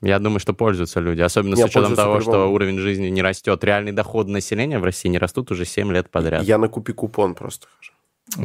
Я 0.00 0.18
думаю, 0.18 0.38
что 0.38 0.54
пользуются 0.54 1.00
люди, 1.00 1.20
особенно 1.20 1.56
Не, 1.56 1.62
с 1.62 1.66
учетом 1.66 1.96
того, 1.96 2.20
что 2.20 2.52
уровень 2.52 2.78
жизни 2.78 3.08
не 3.08 3.20
растет. 3.22 3.64
Реальный 3.64 3.92
доход 3.92 4.28
населения 4.28 4.78
в 4.78 4.84
России 4.84 5.08
не 5.08 5.18
растут 5.18 5.50
уже 5.50 5.64
7 5.64 5.92
лет 5.92 6.10
подряд. 6.10 6.42
я 6.44 6.58
на 6.58 6.68
купи 6.68 6.92
купон 6.92 7.34
просто 7.34 7.66
хожу. 7.76 7.92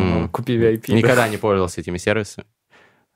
М. 0.01 0.29
Купи 0.29 0.57
VIP. 0.57 0.85
да. 0.87 0.93
Никогда 0.93 1.27
не 1.27 1.37
пользовался 1.37 1.81
этими 1.81 1.97
сервисами. 1.97 2.47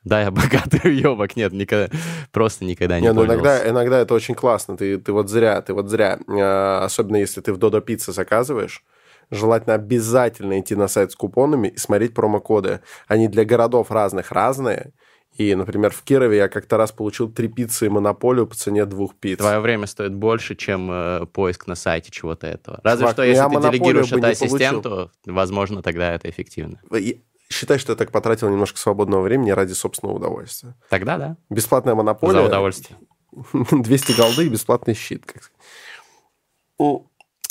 Да, 0.04 0.22
я 0.22 0.32
богатый 0.32 0.82
уебок, 0.84 1.36
нет, 1.36 1.52
никогда, 1.54 1.90
просто 2.32 2.64
никогда 2.66 3.00
не, 3.00 3.08
Не, 3.08 3.14
ну 3.14 3.22
пользовался. 3.26 3.50
иногда, 3.50 3.70
иногда 3.70 4.00
это 4.00 4.14
очень 4.14 4.36
классно. 4.36 4.78
Ты, 4.78 4.98
ты 5.00 5.12
вот 5.12 5.30
зря, 5.30 5.62
ты 5.62 5.74
вот 5.74 5.90
зря. 5.90 6.20
Э, 6.28 6.84
Особенно 6.86 7.18
если 7.18 7.42
ты 7.42 7.54
в 7.54 7.58
Додо 7.58 7.82
Пицце 7.82 8.12
заказываешь. 8.12 8.84
Желательно 9.30 9.76
обязательно 9.76 10.60
идти 10.60 10.76
на 10.76 10.88
сайт 10.88 11.12
с 11.12 11.16
купонами 11.16 11.70
и 11.70 11.78
смотреть 11.78 12.14
промокоды. 12.14 12.80
Они 13.08 13.28
для 13.28 13.44
городов 13.44 13.92
разных 13.92 14.32
разные. 14.32 14.94
И, 15.38 15.54
например, 15.54 15.92
в 15.92 16.02
Кирове 16.02 16.38
я 16.38 16.50
как-то 16.50 16.78
раз 16.78 16.92
получил 16.92 17.32
три 17.32 17.48
пиццы 17.48 17.86
и 17.86 17.90
монополию 17.90 18.48
по 18.48 18.56
цене 18.56 18.86
двух 18.86 19.16
пиц. 19.16 19.38
Твое 19.38 19.60
время 19.60 19.86
стоит 19.86 20.14
больше, 20.16 20.56
чем 20.56 20.90
э, 20.92 21.26
поиск 21.28 21.68
на 21.68 21.76
сайте 21.76 22.12
чего-то 22.12 22.48
этого. 22.48 22.80
Разве 22.84 23.04
Чувак, 23.04 23.14
что, 23.14 23.22
ну 23.22 23.28
если 23.28 23.44
ты 23.44 23.72
делегируешь 23.72 24.08
это 24.08 24.16
не 24.16 24.22
получил. 24.22 24.46
ассистенту, 24.48 25.12
возможно, 25.26 25.82
тогда 25.84 26.14
это 26.14 26.30
эффективно. 26.30 26.80
И 26.98 27.24
Считай, 27.50 27.78
что 27.78 27.94
я 27.94 27.96
так 27.96 28.12
потратил 28.12 28.50
немножко 28.50 28.78
свободного 28.78 29.22
времени 29.22 29.52
ради 29.52 29.72
собственного 29.72 30.18
удовольствия. 30.18 30.76
Тогда 30.90 31.18
да, 31.18 31.38
Бесплатная 31.50 31.94
за 31.94 31.98
монополия. 31.98 32.42
удовольствие. 32.42 32.98
200 33.72 34.12
голды 34.18 34.46
и 34.48 34.50
бесплатный 34.50 34.94
щит. 34.94 35.26
как 35.26 35.52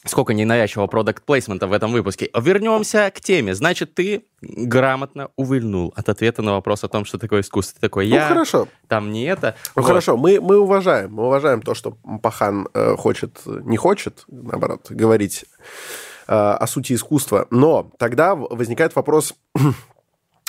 Сколько 0.06 0.34
ненавязчивого 0.34 0.86
продукт 0.86 1.24
плейсмента 1.24 1.66
в 1.66 1.72
этом 1.72 1.92
выпуске. 1.92 2.30
Вернемся 2.34 3.10
к 3.14 3.20
теме. 3.20 3.54
Значит, 3.54 3.94
ты 3.94 4.24
грамотно 4.40 5.30
увильнул 5.36 5.92
от 5.96 6.08
ответа 6.08 6.42
на 6.42 6.52
вопрос 6.52 6.84
о 6.84 6.88
том, 6.88 7.04
что 7.04 7.18
такое 7.18 7.40
искусство. 7.40 7.74
Ты 7.74 7.80
такой, 7.80 8.08
Ну, 8.08 8.14
я 8.14 8.28
хорошо. 8.28 8.68
там 8.88 9.10
не 9.12 9.24
это. 9.24 9.56
Ну, 9.74 9.82
Вот. 9.82 9.88
хорошо, 9.88 10.16
мы, 10.16 10.40
мы 10.40 10.58
уважаем. 10.58 11.12
Мы 11.12 11.24
уважаем 11.26 11.60
то, 11.60 11.74
что 11.74 11.96
Пахан 12.22 12.68
э, 12.72 12.96
хочет, 12.96 13.40
не 13.44 13.76
хочет, 13.76 14.24
наоборот, 14.28 14.86
говорить 14.90 15.44
э, 16.28 16.32
о 16.34 16.66
сути 16.66 16.92
искусства. 16.92 17.46
Но 17.50 17.90
тогда 17.98 18.34
возникает 18.34 18.94
вопрос... 18.96 19.34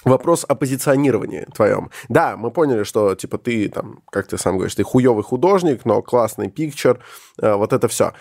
Вопрос 0.04 0.46
о 0.48 0.56
позиционировании 0.56 1.46
твоем. 1.54 1.90
Да, 2.08 2.38
мы 2.38 2.52
поняли, 2.52 2.84
что, 2.84 3.16
типа, 3.16 3.38
ты, 3.40 3.68
там, 3.68 4.00
как 4.10 4.28
ты 4.28 4.38
сам 4.38 4.56
говоришь, 4.56 4.76
ты 4.76 4.84
хуевый 4.84 5.24
художник, 5.24 5.84
но 5.86 6.02
классный 6.02 6.50
пикчер, 6.50 7.00
э, 7.42 7.54
вот 7.56 7.74
это 7.74 7.88
все. 7.90 8.14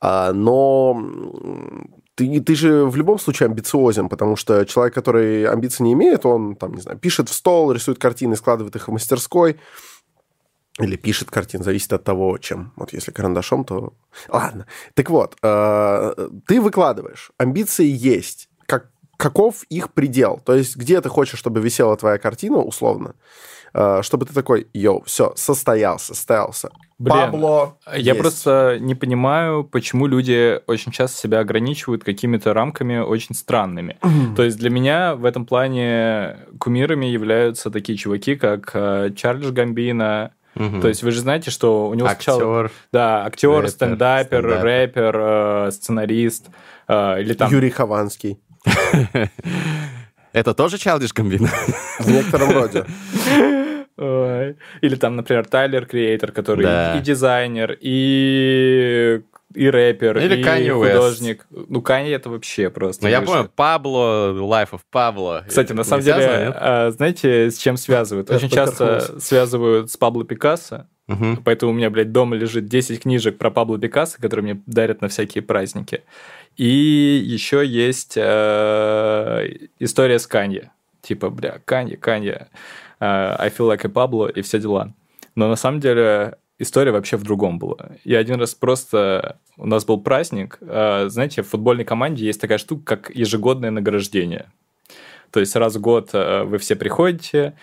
А, 0.00 0.32
но 0.32 1.02
ты, 2.14 2.40
ты 2.40 2.54
же 2.54 2.84
в 2.86 2.96
любом 2.96 3.18
случае 3.18 3.48
амбициозен, 3.48 4.08
потому 4.08 4.36
что 4.36 4.64
человек, 4.64 4.94
который 4.94 5.46
амбиций 5.46 5.84
не 5.84 5.92
имеет, 5.92 6.26
он, 6.26 6.56
там, 6.56 6.74
не 6.74 6.80
знаю, 6.80 6.98
пишет 6.98 7.28
в 7.28 7.34
стол, 7.34 7.72
рисует 7.72 7.98
картины, 7.98 8.36
складывает 8.36 8.76
их 8.76 8.88
в 8.88 8.92
мастерской, 8.92 9.58
или 10.78 10.96
пишет 10.96 11.30
картин, 11.30 11.62
зависит 11.62 11.92
от 11.92 12.04
того, 12.04 12.38
чем. 12.38 12.72
Вот 12.76 12.92
если 12.92 13.12
карандашом, 13.12 13.64
то... 13.64 13.92
Ладно. 14.28 14.66
Так 14.94 15.10
вот, 15.10 15.36
э, 15.42 16.28
ты 16.46 16.60
выкладываешь, 16.60 17.32
амбиции 17.38 17.86
есть. 17.86 18.48
Как, 18.66 18.90
каков 19.16 19.64
их 19.64 19.92
предел? 19.92 20.40
То 20.44 20.54
есть 20.54 20.76
где 20.76 21.00
ты 21.00 21.08
хочешь, 21.08 21.38
чтобы 21.38 21.60
висела 21.60 21.96
твоя 21.96 22.18
картина, 22.18 22.58
условно, 22.58 23.14
чтобы 23.72 24.26
ты 24.26 24.34
такой, 24.34 24.66
йоу, 24.72 25.02
все, 25.04 25.32
состоялся, 25.36 26.14
состоялся. 26.14 26.70
Блин, 26.98 27.16
Пабло 27.16 27.78
Я 27.92 28.12
есть. 28.12 28.18
просто 28.20 28.76
не 28.78 28.94
понимаю, 28.94 29.64
почему 29.64 30.06
люди 30.06 30.60
очень 30.66 30.92
часто 30.92 31.16
себя 31.18 31.38
ограничивают 31.40 32.04
какими-то 32.04 32.52
рамками 32.52 32.98
очень 32.98 33.34
странными. 33.34 33.96
То 34.36 34.42
есть 34.42 34.58
для 34.58 34.68
меня 34.68 35.14
в 35.14 35.24
этом 35.24 35.46
плане 35.46 36.36
кумирами 36.58 37.06
являются 37.06 37.70
такие 37.70 37.96
чуваки, 37.96 38.34
как 38.36 38.70
э, 38.74 39.12
Чарльз 39.16 39.50
Гамбино. 39.50 40.32
Мгм. 40.56 40.80
То 40.82 40.88
есть 40.88 41.02
вы 41.02 41.10
же 41.12 41.20
знаете, 41.20 41.50
что 41.50 41.88
у 41.88 41.94
него 41.94 42.08
сначала... 42.08 42.64
актер. 42.64 42.72
Да, 42.92 43.24
актер, 43.24 43.50
Рэпер, 43.50 43.68
стендапер, 43.70 44.38
стендапер. 44.40 44.62
рэпер, 44.64 45.16
э, 45.16 45.70
сценарист. 45.70 46.48
э, 46.88 47.20
Или 47.22 47.32
там... 47.32 47.50
Юрий 47.50 47.70
Хованский. 47.70 48.40
Это 50.32 50.54
тоже 50.54 50.76
Childish 50.76 51.14
Gambino? 51.14 51.48
В 51.98 52.08
некотором 52.10 52.50
роде. 52.50 52.84
Ой. 54.00 54.56
Или 54.80 54.94
там, 54.96 55.14
например, 55.16 55.46
Тайлер 55.46 55.86
Креатор, 55.86 56.32
который 56.32 56.64
Да. 56.64 56.96
и 56.98 57.00
дизайнер, 57.02 57.76
и 57.80 59.20
и 59.52 59.68
рэпер, 59.68 60.16
Или 60.18 60.36
и 60.40 60.44
Kanye 60.44 60.68
West. 60.80 60.92
художник. 60.94 61.46
Ну, 61.50 61.82
Канье 61.82 62.14
это 62.14 62.30
вообще 62.30 62.70
просто. 62.70 63.02
Ну, 63.02 63.10
я 63.10 63.18
выше. 63.20 63.32
понял, 63.32 63.48
Пабло, 63.56 64.32
Life 64.32 64.70
of 64.70 64.80
Pablo. 64.94 65.42
Кстати, 65.46 65.72
на 65.72 65.82
самом 65.82 66.02
связано, 66.04 66.32
деле, 66.32 66.44
нет? 66.46 66.56
а, 66.56 66.90
знаете, 66.92 67.50
с 67.50 67.58
чем 67.58 67.76
связывают? 67.76 68.30
Очень 68.30 68.48
часто 68.48 69.18
связывают 69.20 69.90
с 69.90 69.96
Пабло 69.96 70.24
Пикассо, 70.24 70.86
Мгм. 71.08 71.38
поэтому 71.44 71.72
у 71.72 71.74
меня, 71.74 71.90
блядь, 71.90 72.12
дома 72.12 72.36
лежит 72.36 72.66
10 72.66 73.02
книжек 73.02 73.38
про 73.38 73.50
Пабло 73.50 73.76
Пикассо, 73.76 74.18
которые 74.22 74.44
мне 74.54 74.62
дарят 74.66 75.00
на 75.02 75.08
всякие 75.08 75.42
праздники. 75.42 76.04
И 76.56 77.20
еще 77.24 77.66
есть 77.66 78.14
э, 78.16 79.48
история 79.80 80.20
с 80.20 80.28
Канье. 80.28 80.70
Типа, 81.02 81.28
бля, 81.30 81.60
Канье, 81.64 81.96
Канье, 81.96 82.46
I 83.00 83.48
feel 83.50 83.68
like 83.68 83.84
a 83.84 83.88
Pablo 83.88 84.30
и 84.30 84.42
все 84.42 84.58
дела. 84.58 84.92
Но 85.34 85.48
на 85.48 85.56
самом 85.56 85.80
деле 85.80 86.36
история 86.58 86.92
вообще 86.92 87.16
в 87.16 87.22
другом 87.22 87.58
была. 87.58 87.92
Я 88.04 88.18
один 88.18 88.38
раз 88.40 88.54
просто... 88.54 89.38
У 89.56 89.66
нас 89.66 89.84
был 89.84 90.00
праздник. 90.00 90.58
э, 90.60 91.08
Знаете, 91.08 91.42
в 91.42 91.48
футбольной 91.48 91.84
команде 91.84 92.24
есть 92.24 92.40
такая 92.40 92.58
штука, 92.58 92.96
как 92.96 93.14
ежегодное 93.14 93.70
награждение. 93.70 94.50
То 95.30 95.40
есть 95.40 95.54
раз 95.56 95.76
в 95.76 95.80
год 95.80 96.10
э, 96.12 96.42
вы 96.44 96.58
все 96.58 96.76
приходите, 96.76 97.56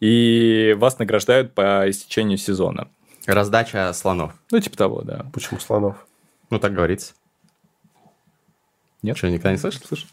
и 0.00 0.74
вас 0.78 0.98
награждают 0.98 1.54
по 1.54 1.88
истечению 1.88 2.38
сезона. 2.38 2.88
Раздача 3.26 3.92
слонов. 3.92 4.32
Ну, 4.50 4.58
типа 4.60 4.76
того, 4.76 5.02
да. 5.02 5.26
Почему 5.32 5.60
слонов? 5.60 6.06
Ну, 6.48 6.58
так 6.58 6.72
говорится. 6.72 7.12
Нет? 9.02 9.16
Что, 9.16 9.28
никогда 9.28 9.52
не 9.52 9.58
слышал? 9.58 9.82
Слышь? 9.86 10.06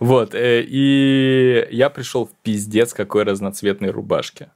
Вот, 0.00 0.34
э, 0.34 0.62
и 0.66 1.68
я 1.70 1.90
пришел 1.90 2.26
в 2.26 2.30
пиздец 2.42 2.92
какой 2.92 3.24
разноцветной 3.24 3.90
рубашке. 3.90 4.48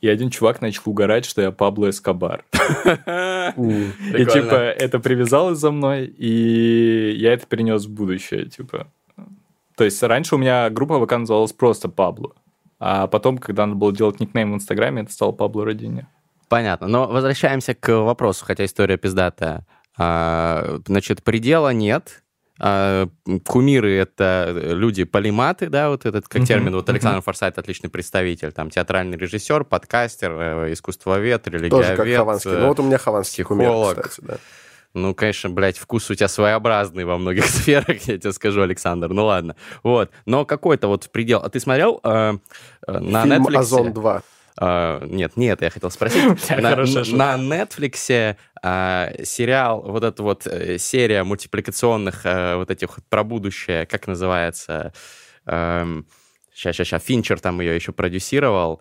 И 0.00 0.08
один 0.08 0.28
чувак 0.30 0.60
начал 0.60 0.82
угорать, 0.86 1.24
что 1.24 1.40
я 1.40 1.50
Пабло 1.50 1.88
Эскобар. 1.88 2.44
И 2.52 4.24
типа 4.26 4.54
это 4.54 4.98
привязалось 4.98 5.58
за 5.58 5.70
мной, 5.70 6.06
и 6.06 7.14
я 7.16 7.32
это 7.32 7.46
перенес 7.46 7.86
в 7.86 7.90
будущее, 7.90 8.46
типа. 8.46 8.88
То 9.76 9.84
есть 9.84 10.02
раньше 10.02 10.34
у 10.34 10.38
меня 10.38 10.68
группа 10.70 11.04
ВК 11.04 11.12
называлась 11.12 11.52
просто 11.52 11.88
Пабло. 11.88 12.32
А 12.78 13.06
потом, 13.06 13.38
когда 13.38 13.66
надо 13.66 13.78
было 13.78 13.94
делать 13.94 14.20
никнейм 14.20 14.52
в 14.52 14.56
Инстаграме, 14.56 15.02
это 15.02 15.12
стало 15.12 15.32
Пабло 15.32 15.64
Родине. 15.64 16.06
Понятно. 16.48 16.86
Но 16.86 17.06
возвращаемся 17.06 17.74
к 17.74 18.02
вопросу, 18.02 18.44
хотя 18.44 18.64
история 18.64 18.96
пиздатая. 18.96 19.66
А, 19.96 20.80
Значит, 20.86 21.22
предела 21.22 21.72
нет. 21.72 22.23
А, 22.60 23.08
Кумиры— 23.44 23.92
это 23.96 24.52
люди-полиматы, 24.54 25.68
да, 25.68 25.90
вот 25.90 26.06
этот 26.06 26.28
как 26.28 26.40
Мгм, 26.40 26.46
термин. 26.46 26.74
Вот. 26.76 26.88
Александр 26.88 27.20
Форсайт 27.20 27.58
отличный 27.58 27.90
представитель. 27.90 28.52
Там 28.52 28.70
театральный 28.70 29.16
режиссер, 29.18 29.64
подкастер, 29.64 30.32
э, 30.32 30.72
искусствовед, 30.72 31.42
Тоже 31.42 31.58
религиовед. 31.58 31.96
как 31.96 32.06
Хованский. 32.08 32.50
э, 32.52 32.58
Ну 32.58 32.68
вот 32.68 32.78
у 32.80 32.82
меня 32.84 32.98
Хованский 32.98 33.42
кумир, 33.44 33.70
кстати, 33.96 34.20
да. 34.22 34.36
Ну, 34.94 35.12
конечно, 35.12 35.50
блядь, 35.50 35.76
вкус 35.76 36.08
у 36.10 36.14
тебя 36.14 36.28
своеобразный 36.28 37.04
во 37.04 37.18
многих 37.18 37.44
сферах, 37.46 37.88
я 38.06 38.16
тебе 38.18 38.32
скажу, 38.32 38.62
Александр. 38.62 39.08
Ну 39.08 39.24
ладно. 39.24 39.56
Вот. 39.82 40.12
Но 40.24 40.44
какой-то 40.44 40.86
вот 40.86 41.10
предел. 41.10 41.40
А 41.42 41.48
ты 41.48 41.58
смотрел 41.58 41.98
э, 42.04 42.34
э, 42.86 42.98
на 43.00 43.22
Фильм 43.24 43.42
Netflix? 43.48 43.56
«Озон 43.56 43.88
2». 43.92 44.22
Э, 44.60 45.06
нет, 45.06 45.36
нет, 45.36 45.62
я 45.62 45.70
хотел 45.70 45.90
спросить. 45.90 46.50
На 46.50 47.36
на 47.36 47.36
Netflix 47.36 48.36
э, 48.62 49.24
сериал, 49.24 49.82
вот 49.82 50.04
эта 50.04 50.22
вот 50.22 50.46
э, 50.46 50.78
серия 50.78 51.24
мультипликационных 51.24 52.24
э, 52.24 52.56
вот 52.56 52.70
этих 52.70 52.96
вот 52.96 53.04
про 53.08 53.24
будущее, 53.24 53.86
как 53.86 54.06
называется? 54.06 54.92
Сейчас, 55.44 56.76
сейчас, 56.76 56.86
сейчас. 56.86 57.02
Финчер 57.02 57.40
там 57.40 57.60
ее 57.60 57.74
еще 57.74 57.92
продюсировал. 57.92 58.80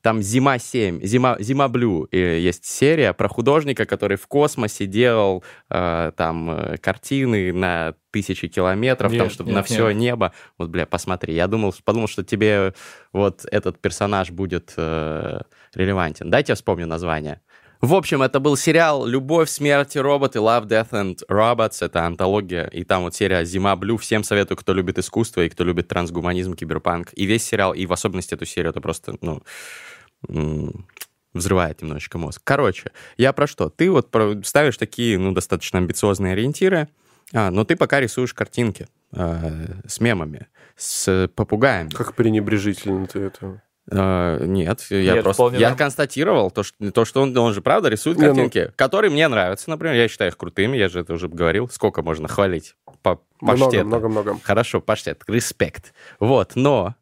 Там 0.00 0.22
«Зима 0.22 0.56
7», 0.56 1.04
«Зима, 1.04 1.36
Зима 1.38 1.68
Блю» 1.68 2.08
э, 2.10 2.38
есть 2.38 2.64
серия 2.64 3.12
про 3.12 3.28
художника, 3.28 3.84
который 3.84 4.16
в 4.16 4.26
космосе 4.26 4.86
делал 4.86 5.44
э, 5.68 6.12
там 6.16 6.50
э, 6.50 6.78
картины 6.78 7.52
на 7.52 7.94
тысячи 8.10 8.48
километров, 8.48 9.12
там, 9.12 9.22
Нет, 9.22 9.32
чтобы 9.32 9.50
нет, 9.50 9.56
на 9.56 9.62
все 9.62 9.88
нет. 9.88 9.96
небо. 9.96 10.32
Вот, 10.56 10.70
бля, 10.70 10.86
посмотри. 10.86 11.34
Я 11.34 11.48
думал, 11.48 11.74
подумал, 11.84 12.08
что 12.08 12.24
тебе 12.24 12.72
вот 13.12 13.44
этот 13.50 13.78
персонаж 13.78 14.30
будет 14.30 14.72
э, 14.76 15.40
релевантен. 15.74 16.30
Дайте 16.30 16.52
я 16.52 16.56
вспомню 16.56 16.86
название. 16.86 17.40
В 17.82 17.94
общем, 17.94 18.22
это 18.22 18.38
был 18.38 18.56
сериал 18.56 19.04
«Любовь, 19.06 19.50
смерть 19.50 19.96
и 19.96 20.00
роботы», 20.00 20.38
«Love, 20.38 20.68
Death 20.68 20.90
and 20.90 21.18
Robots». 21.28 21.84
Это 21.84 22.06
антология, 22.06 22.66
и 22.66 22.84
там 22.84 23.02
вот 23.02 23.16
серия 23.16 23.44
«Зима 23.44 23.74
Блю». 23.74 23.96
Всем 23.96 24.22
советую, 24.22 24.56
кто 24.56 24.72
любит 24.72 24.98
искусство 24.98 25.40
и 25.40 25.48
кто 25.48 25.64
любит 25.64 25.88
трансгуманизм, 25.88 26.54
киберпанк. 26.54 27.08
И 27.14 27.24
весь 27.24 27.42
сериал, 27.42 27.74
и 27.74 27.84
в 27.86 27.92
особенности 27.92 28.34
эту 28.34 28.46
серию, 28.46 28.70
это 28.70 28.80
просто, 28.80 29.16
ну, 29.20 29.42
взрывает 31.34 31.82
немножечко 31.82 32.18
мозг. 32.18 32.40
Короче, 32.44 32.92
я 33.16 33.32
про 33.32 33.48
что? 33.48 33.68
Ты 33.68 33.90
вот 33.90 34.14
ставишь 34.44 34.76
такие, 34.76 35.18
ну, 35.18 35.32
достаточно 35.32 35.80
амбициозные 35.80 36.34
ориентиры, 36.34 36.88
а, 37.32 37.50
но 37.50 37.64
ты 37.64 37.74
пока 37.74 37.98
рисуешь 37.98 38.32
картинки 38.32 38.86
э, 39.12 39.66
с 39.88 39.98
мемами, 39.98 40.46
с 40.76 41.28
попугаями. 41.34 41.90
Как 41.90 42.14
пренебрежительно 42.14 43.08
ты 43.08 43.18
это... 43.18 43.62
Э, 43.90 44.44
нет, 44.46 44.86
я 44.90 45.14
Нет, 45.14 45.24
просто 45.24 45.50
я 45.56 45.68
норм- 45.70 45.76
констатировал 45.78 46.50
то, 46.50 46.62
что, 46.62 46.92
то, 46.92 47.04
что 47.04 47.22
он, 47.22 47.36
он 47.36 47.52
же 47.52 47.62
правда 47.62 47.88
рисует 47.88 48.16
Не, 48.16 48.28
ну- 48.28 48.34
картинки, 48.34 48.72
которые 48.76 49.10
мне 49.10 49.26
нравятся, 49.26 49.70
например, 49.70 49.96
я 49.96 50.06
считаю 50.08 50.30
их 50.30 50.36
крутыми, 50.36 50.76
я 50.76 50.88
же 50.88 51.00
это 51.00 51.12
уже 51.14 51.28
говорил. 51.28 51.68
Сколько 51.68 52.02
можно 52.02 52.28
хвалить? 52.28 52.76
По 53.02 53.20
Много, 53.40 53.82
много, 53.84 54.08
много. 54.08 54.36
Хорошо, 54.44 54.80
паштет, 54.80 55.22
респект. 55.26 55.92
Вот, 56.20 56.52
но 56.54 56.94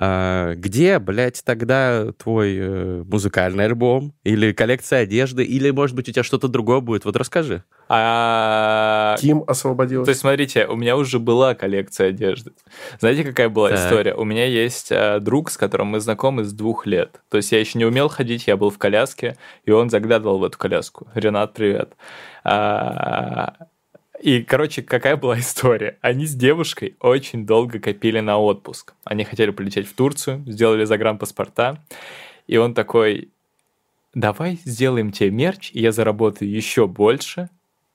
э, 0.00 0.54
где, 0.56 0.98
блядь, 0.98 1.42
тогда 1.44 2.12
твой 2.12 2.56
э, 2.58 3.02
музыкальный 3.06 3.64
альбом? 3.66 4.14
Или 4.24 4.52
коллекция 4.52 5.00
одежды? 5.02 5.44
Или, 5.44 5.70
может 5.70 5.96
быть, 5.96 6.08
у 6.08 6.12
тебя 6.12 6.22
что-то 6.22 6.48
другое 6.48 6.80
будет? 6.80 7.04
Вот 7.04 7.16
расскажи. 7.16 7.64
А, 7.88 9.16
Ким 9.18 9.44
освободилась. 9.46 10.06
То 10.06 10.10
есть, 10.10 10.20
смотрите, 10.20 10.66
у 10.66 10.76
меня 10.76 10.96
уже 10.96 11.18
была 11.18 11.54
коллекция 11.54 12.08
одежды. 12.10 12.52
Знаете, 13.00 13.24
какая 13.24 13.48
была 13.48 13.70
Так. 13.70 13.78
история? 13.78 14.14
У 14.14 14.24
меня 14.24 14.44
есть 14.44 14.88
э, 14.90 15.20
друг, 15.20 15.50
с 15.50 15.56
которым 15.56 15.88
мы 15.88 16.00
знакомы 16.00 16.44
с 16.44 16.52
двух 16.52 16.86
лет. 16.86 17.20
То 17.30 17.38
есть 17.38 17.50
я 17.52 17.60
еще 17.60 17.78
не 17.78 17.84
умел 17.84 18.08
ходить, 18.08 18.46
я 18.46 18.56
был 18.56 18.70
в 18.70 18.78
коляске, 18.78 19.36
и 19.64 19.70
он 19.70 19.90
заглядывал 19.90 20.38
в 20.38 20.44
эту 20.44 20.58
коляску. 20.58 21.08
Ренат, 21.14 21.54
привет. 21.54 21.94
А, 22.44 23.54
И, 24.20 24.42
короче, 24.42 24.82
какая 24.82 25.16
была 25.16 25.38
история? 25.38 25.98
Они 26.00 26.26
с 26.26 26.34
девушкой 26.34 26.96
очень 27.00 27.46
долго 27.46 27.78
копили 27.78 28.20
на 28.20 28.38
отпуск. 28.38 28.94
Они 29.04 29.24
хотели 29.24 29.50
полететь 29.50 29.88
в 29.88 29.94
Турцию, 29.94 30.44
сделали 30.46 30.84
загранпаспорта. 30.84 31.84
И 32.46 32.56
он 32.56 32.74
такой, 32.74 33.28
давай 34.14 34.58
сделаем 34.64 35.12
тебе 35.12 35.30
мерч, 35.30 35.70
я 35.72 35.92
заработаю 35.92 36.50
еще 36.50 36.86
больше, 36.86 37.50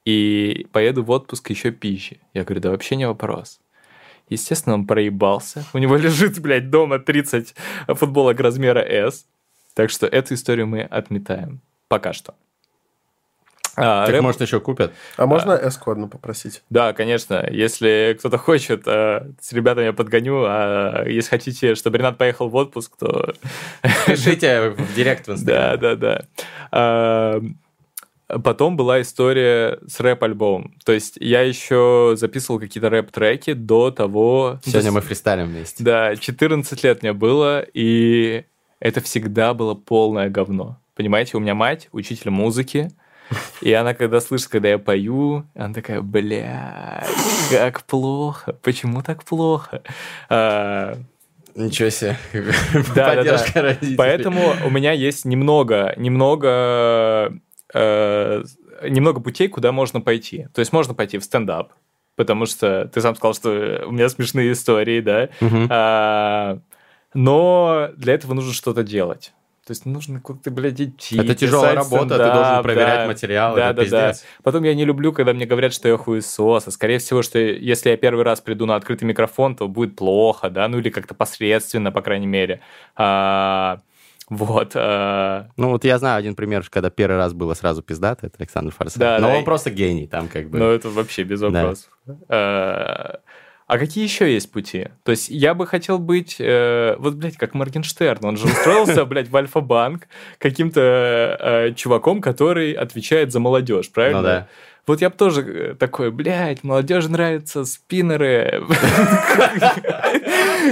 и 0.06 0.68
поеду 0.72 1.04
в 1.04 1.12
отпуск 1.12 1.50
еще 1.50 1.72
пизже. 1.72 2.18
Я 2.34 2.44
говорю, 2.44 2.62
да 2.62 2.70
вообще 2.72 2.96
не 2.96 3.08
вопрос. 3.08 3.60
Естественно, 4.30 4.76
он 4.76 4.86
проебался. 4.86 5.66
У 5.74 5.78
него 5.78 5.96
лежит, 5.98 6.40
блядь, 6.40 6.70
дома 6.70 7.00
30 7.00 7.56
футболок 7.88 8.40
размера 8.40 8.80
S. 8.80 9.26
Так 9.74 9.90
что 9.90 10.08
эту 10.08 10.36
историю 10.36 10.68
мы 10.68 10.82
отметаем. 10.82 11.62
Пока 11.88 12.14
что. 12.14 12.36
А, 13.76 14.06
Так, 14.06 14.16
рэп- 14.16 14.22
может, 14.22 14.42
еще 14.42 14.60
купят? 14.60 14.94
А 15.18 15.26
можно 15.26 15.54
эску 15.54 15.92
одну 15.92 16.08
попросить? 16.08 16.62
Да, 16.70 16.94
конечно. 16.94 17.48
Если 17.50 18.16
кто-то 18.20 18.38
хочет, 18.38 18.84
э, 18.86 19.32
с 19.42 19.52
ребятами 19.52 19.86
я 19.86 19.94
подгоню. 19.94 20.44
А 20.46 21.04
если 21.08 21.30
хотите, 21.30 21.76
чтобы 21.76 21.98
Ренат 21.98 22.18
поехал 22.18 22.50
в 22.50 22.56
отпуск, 22.56 22.94
то 23.00 23.34
Пишите 24.06 24.70
в 24.72 24.96
директ 24.96 25.28
в 25.28 25.44
Да, 25.44 25.78
да, 25.78 25.96
да. 25.96 26.26
А, 26.72 27.42
Потом 28.44 28.78
была 28.78 29.02
история 29.02 29.80
с 29.86 30.00
рэп-альбомом. 30.00 30.76
То 30.86 30.92
есть 30.92 31.18
я 31.20 31.42
еще 31.42 32.14
записывал 32.16 32.60
какие-то 32.60 32.90
рэп-треки 32.90 33.54
до 33.54 33.92
того... 33.92 34.60
Сегодня 34.66 34.92
мы 34.92 35.02
фристайлим 35.02 35.48
вместе. 35.48 35.84
Да, 35.84 36.16
14 36.16 36.84
лет 36.84 37.02
мне 37.04 37.14
было, 37.14 37.64
и 37.74 38.46
это 38.80 39.02
всегда 39.02 39.54
было 39.54 39.76
полное 39.76 40.30
говно. 40.30 40.80
Понимаете, 40.96 41.38
у 41.38 41.40
меня 41.40 41.54
мать 41.54 41.90
учитель 41.92 42.30
музыки, 42.32 42.92
и 43.62 43.72
она, 43.74 43.94
когда 43.94 44.22
слышит, 44.22 44.48
когда 44.48 44.70
я 44.70 44.78
пою, 44.78 45.46
она 45.56 45.74
такая, 45.74 46.02
бля, 46.02 47.06
как 47.50 47.84
плохо, 47.84 48.54
почему 48.62 49.02
так 49.02 49.24
плохо? 49.24 49.82
А, 50.30 50.98
Ничего 51.56 51.90
себе. 51.90 52.18
Да, 52.96 53.16
да, 53.16 53.16
Поддержка 53.16 53.62
родителей. 53.62 53.96
Поэтому 53.96 54.54
у 54.66 54.70
меня 54.70 54.92
есть 54.92 55.26
немного, 55.26 55.94
немного, 55.98 57.34
э, 57.74 58.44
немного 58.84 59.20
путей, 59.20 59.48
куда 59.50 59.72
можно 59.72 60.02
пойти. 60.02 60.48
То 60.54 60.60
есть 60.60 60.74
можно 60.74 60.94
пойти 60.94 61.18
в 61.20 61.24
стендап, 61.24 61.74
потому 62.16 62.46
что 62.46 62.90
ты 62.94 63.02
сам 63.02 63.16
сказал, 63.16 63.34
что 63.36 63.84
у 63.88 63.92
меня 63.92 64.10
смешные 64.10 64.52
истории, 64.52 65.02
да. 65.02 65.30
Мгм. 65.42 65.68
А, 65.70 66.60
но 67.14 67.90
для 67.96 68.14
этого 68.14 68.34
нужно 68.34 68.54
что-то 68.54 68.84
делать. 68.84 69.34
То 69.66 69.72
есть 69.72 69.86
нужно 69.86 70.20
куда-то, 70.20 70.52
блядь, 70.52 70.82
идти. 70.82 71.18
Это 71.18 71.36
тяжелая 71.36 71.74
работа, 71.76 72.18
ты 72.18 72.18
должен 72.18 72.44
стендап, 72.44 72.64
проверять 72.64 73.00
да. 73.00 73.08
материал, 73.08 73.56
Да, 73.56 73.70
это 73.70 73.74
да, 73.86 73.90
да. 73.90 74.10
пиздец. 74.12 74.26
Потом 74.44 74.64
я 74.64 74.76
не 74.76 74.84
люблю, 74.84 75.14
когда 75.14 75.32
мне 75.32 75.46
говорят, 75.46 75.74
что 75.74 75.88
я 75.88 75.96
хуесос. 75.98 76.68
А 76.68 76.72
скорее 76.72 76.98
всего, 77.00 77.22
что 77.22 77.40
если 77.40 77.90
я 77.92 77.96
первый 77.98 78.26
раз 78.26 78.42
приду 78.42 78.66
на 78.66 78.76
открытый 78.76 79.08
микрофон, 79.08 79.56
то 79.56 79.70
будет 79.70 79.96
плохо, 79.96 80.50
да, 80.50 80.68
ну 80.68 80.80
или 80.80 80.90
как-то 80.90 81.14
посредственно, 81.14 81.94
по 81.94 82.02
крайней 82.02 82.28
мере. 82.28 82.60
А, 82.98 83.80
вот. 84.30 84.72
а, 84.76 85.48
Ну, 85.56 85.70
вот 85.70 85.86
я 85.86 85.98
знаю 85.98 86.18
один 86.20 86.36
пример, 86.36 86.66
когда 86.70 86.90
первый 86.90 87.16
раз 87.18 87.34
было 87.34 87.54
сразу 87.54 87.82
пиздато, 87.82 88.28
это 88.28 88.36
Александр 88.40 88.74
Форсайт. 88.74 89.00
Да, 89.00 89.18
Но 89.20 89.30
да. 89.30 89.38
он 89.38 89.46
просто 89.46 89.70
гений, 89.70 90.08
там 90.08 90.28
как 90.28 90.50
бы... 90.50 90.58
Ну, 90.60 90.70
это 90.72 90.90
вообще 90.90 91.24
без 91.24 91.40
Да. 91.40 91.50
вопросов. 91.50 91.90
А, 92.28 93.20
а 93.74 93.80
какие 93.80 94.04
еще 94.04 94.32
есть 94.32 94.52
пути? 94.52 94.90
То 95.02 95.10
есть 95.10 95.30
я 95.30 95.56
бы 95.56 95.66
хотел 95.66 95.98
быть, 95.98 96.36
э, 96.38 96.96
вот, 97.00 97.16
блядь, 97.16 97.38
как 97.38 97.56
Моргенштерн. 97.56 98.24
Он 98.24 98.38
же 98.38 98.46
устроился, 98.46 99.04
блядь, 99.08 99.30
в 99.30 99.36
Альфа-банк 99.36 100.08
каким-то 100.38 100.80
э, 101.40 101.74
чуваком, 101.76 102.22
который 102.22 102.74
отвечает 102.74 103.32
за 103.32 103.40
молодежь, 103.40 103.90
правильно? 103.90 104.22
Ну 104.22 104.28
да. 104.28 104.48
Вот 104.86 105.02
я 105.02 105.10
бы 105.10 105.16
тоже 105.16 105.42
э, 105.42 105.74
такой, 105.74 106.12
блядь, 106.12 106.64
молодежи 106.64 107.10
нравятся 107.10 107.66
спиннеры. 107.66 108.64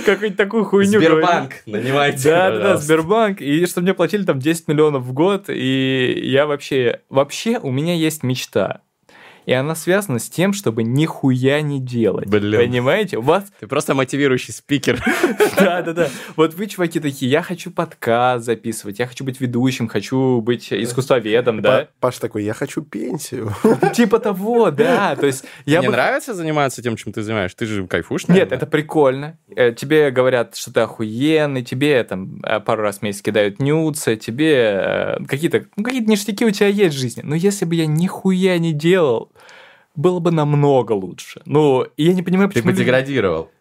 Какую-нибудь 0.06 0.38
такую 0.38 0.66
хуйню. 0.66 1.00
Сбербанк, 1.00 1.54
нанимайте, 1.66 2.30
Да, 2.30 2.52
да, 2.52 2.60
да. 2.60 2.78
Сбербанк. 2.78 3.42
И 3.42 3.66
чтобы 3.66 3.86
мне 3.86 3.96
платили 3.96 4.26
там 4.26 4.38
10 4.38 4.68
миллионов 4.68 5.02
в 5.02 5.14
год. 5.14 5.46
И 5.48 6.22
я 6.24 6.46
вообще... 6.46 7.00
Вообще 7.10 7.58
у 7.58 7.72
меня 7.72 7.96
есть 7.96 8.22
мечта. 8.22 8.82
И 9.52 9.54
она 9.54 9.76
связана 9.76 10.18
с 10.18 10.30
тем, 10.30 10.54
чтобы 10.54 10.82
нихуя 10.82 11.60
не 11.60 11.82
делать. 11.82 12.26
Блин. 12.30 12.58
Понимаете? 12.58 13.18
У 13.18 13.22
вас... 13.22 13.44
Ты 13.60 13.68
просто 13.68 13.94
мотивирующий 13.94 14.54
спикер. 14.54 15.04
Да, 15.58 15.82
да, 15.82 15.94
да. 15.94 16.10
Вот 16.38 16.54
вы, 16.56 16.68
чуваки, 16.68 17.00
такие, 17.00 17.30
я 17.30 17.42
хочу 17.42 17.70
подкаст 17.72 18.46
записывать, 18.46 19.00
я 19.00 19.06
хочу 19.08 19.24
быть 19.24 19.40
ведущим, 19.42 19.88
хочу 19.88 20.42
быть 20.42 20.72
искусствоведом, 20.72 21.62
да? 21.62 21.88
Па- 22.00 22.08
Паш 22.08 22.18
такой, 22.18 22.44
я 22.44 22.54
хочу 22.54 22.82
пенсию. 22.82 23.54
Типа 23.94 24.20
того, 24.20 24.72
да. 24.72 25.16
То 25.16 25.26
есть 25.28 25.44
я 25.66 25.80
Мне 25.82 25.90
нравится 25.90 26.34
заниматься 26.34 26.82
тем, 26.82 26.96
чем 26.96 27.12
ты 27.12 27.22
занимаешься? 27.22 27.58
Ты 27.58 27.66
же 27.66 27.86
кайфуешь, 27.86 28.28
Нет, 28.28 28.52
это 28.54 28.66
прикольно. 28.66 29.38
Э, 29.56 29.74
Тебе 29.74 30.10
говорят, 30.12 30.56
что 30.56 30.74
ты 30.74 30.80
охуенный, 30.80 31.64
тебе 31.64 32.04
там 32.06 32.42
э, 32.44 32.60
пару 32.62 32.82
раз 32.82 33.00
в 33.00 33.02
месяц 33.02 33.22
кидают 33.22 33.60
нюцы, 33.60 34.16
тебе 34.16 34.54
э, 34.56 35.18
какие-то 35.28 35.66
ну, 35.76 35.84
какие 35.84 36.02
ништяки 36.02 36.46
у 36.46 36.52
тебя 36.52 36.68
есть 36.68 36.96
в 36.96 37.00
жизни. 37.00 37.22
Но 37.24 37.36
если 37.36 37.66
бы 37.66 37.76
я 37.76 37.86
нихуя 37.86 38.58
не 38.58 38.74
делал, 38.74 39.32
было 39.96 40.20
бы 40.20 40.32
намного 40.32 40.94
лучше. 40.94 41.42
Ну, 41.46 41.86
я 41.98 42.14
не 42.14 42.24
понимаю, 42.24 42.50
Ты 42.50 42.56
почему... 42.56 42.68
бы 42.68 42.72
люди- 42.72 42.84
деградировал. 42.84 43.52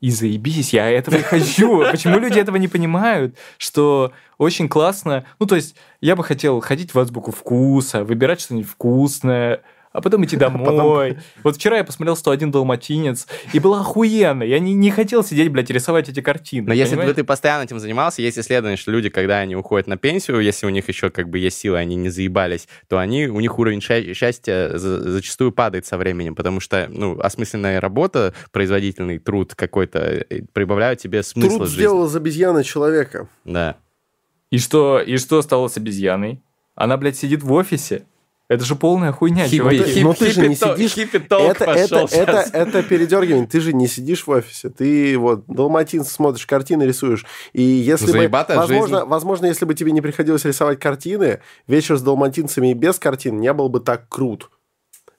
И 0.00 0.10
заебись, 0.10 0.74
я 0.74 0.90
этого 0.90 1.16
и 1.16 1.22
хочу. 1.22 1.82
Почему 1.90 2.18
люди 2.18 2.38
этого 2.38 2.56
не 2.56 2.68
понимают, 2.68 3.34
что 3.56 4.12
очень 4.36 4.68
классно... 4.68 5.24
Ну, 5.38 5.46
то 5.46 5.56
есть, 5.56 5.74
я 6.02 6.14
бы 6.16 6.22
хотел 6.22 6.60
ходить 6.60 6.92
в 6.92 6.98
азбуку 6.98 7.32
вкуса, 7.32 8.04
выбирать 8.04 8.42
что-нибудь 8.42 8.68
вкусное, 8.68 9.62
а 9.96 10.00
потом 10.00 10.24
идти 10.24 10.36
домой. 10.36 11.18
Вот 11.42 11.56
вчера 11.56 11.78
я 11.78 11.84
посмотрел 11.84 12.14
«101 12.14 12.50
далматинец», 12.50 13.26
и 13.52 13.58
было 13.58 13.80
охуенно. 13.80 14.42
Я 14.42 14.58
не, 14.58 14.74
не 14.74 14.90
хотел 14.90 15.24
сидеть, 15.24 15.50
блядь, 15.50 15.70
рисовать 15.70 16.08
эти 16.08 16.20
картины. 16.20 16.68
Но 16.68 16.74
если 16.74 16.96
бы 16.96 17.12
ты 17.14 17.24
постоянно 17.24 17.64
этим 17.64 17.78
занимался, 17.78 18.22
есть 18.22 18.38
исследование, 18.38 18.76
что 18.76 18.90
люди, 18.90 19.08
когда 19.08 19.38
они 19.38 19.56
уходят 19.56 19.86
на 19.86 19.96
пенсию, 19.96 20.40
если 20.40 20.66
у 20.66 20.70
них 20.70 20.88
еще 20.88 21.10
как 21.10 21.28
бы 21.28 21.38
есть 21.38 21.58
силы, 21.58 21.78
они 21.78 21.96
не 21.96 22.10
заебались, 22.10 22.68
то 22.88 22.98
они, 22.98 23.26
у 23.26 23.40
них 23.40 23.58
уровень 23.58 23.80
счастья 23.80 24.76
за- 24.76 25.10
зачастую 25.10 25.52
падает 25.52 25.86
со 25.86 25.96
временем, 25.96 26.34
потому 26.34 26.60
что, 26.60 26.86
ну, 26.90 27.18
осмысленная 27.20 27.80
работа, 27.80 28.34
производительный 28.52 29.18
труд 29.18 29.54
какой-то 29.54 29.98
э, 29.98 30.42
прибавляют 30.52 31.00
тебе 31.00 31.22
смысл 31.22 31.56
Труд 31.56 31.68
жизни. 31.68 31.76
сделал 31.80 32.06
из 32.06 32.14
обезьяны 32.16 32.64
человека. 32.64 33.28
Да. 33.44 33.76
И 34.50 34.58
что, 34.58 35.00
и 35.00 35.16
что 35.16 35.42
стало 35.42 35.68
с 35.68 35.76
обезьяной? 35.76 36.40
Она, 36.74 36.96
блядь, 36.96 37.16
сидит 37.16 37.42
в 37.42 37.52
офисе. 37.52 38.04
Это 38.48 38.64
же 38.64 38.76
полная 38.76 39.10
хуйня, 39.10 39.46
Хиппи- 39.46 39.56
чуваки. 39.56 39.82
хип- 39.84 40.02
Ну, 40.04 40.14
ты 40.14 40.30
же 40.30 40.46
не 40.48 40.54
сидишь- 40.54 40.94
хиппи-толк 40.94 41.50
Это, 41.50 41.64
это, 41.64 42.02
пошел 42.02 42.20
это, 42.20 42.44
это 42.52 42.82
передергивание. 42.84 43.46
Ты 43.48 43.58
же 43.60 43.72
не 43.72 43.88
сидишь 43.88 44.24
в 44.24 44.30
офисе. 44.30 44.70
Ты 44.70 45.18
вот 45.18 45.46
далматинцы 45.48 46.12
смотришь, 46.12 46.46
картины 46.46 46.84
рисуешь. 46.84 47.26
И 47.52 47.62
если 47.62 48.06
бы, 48.06 48.12
Заебатая 48.12 48.58
возможно, 48.58 48.98
жизнь. 48.98 49.08
возможно, 49.10 49.46
если 49.46 49.64
бы 49.64 49.74
тебе 49.74 49.90
не 49.90 50.00
приходилось 50.00 50.44
рисовать 50.44 50.78
картины, 50.78 51.40
вечер 51.66 51.96
с 51.96 52.02
далматинцами 52.02 52.70
и 52.70 52.74
без 52.74 53.00
картин 53.00 53.40
не 53.40 53.52
был 53.52 53.68
бы 53.68 53.80
так 53.80 54.08
крут. 54.08 54.48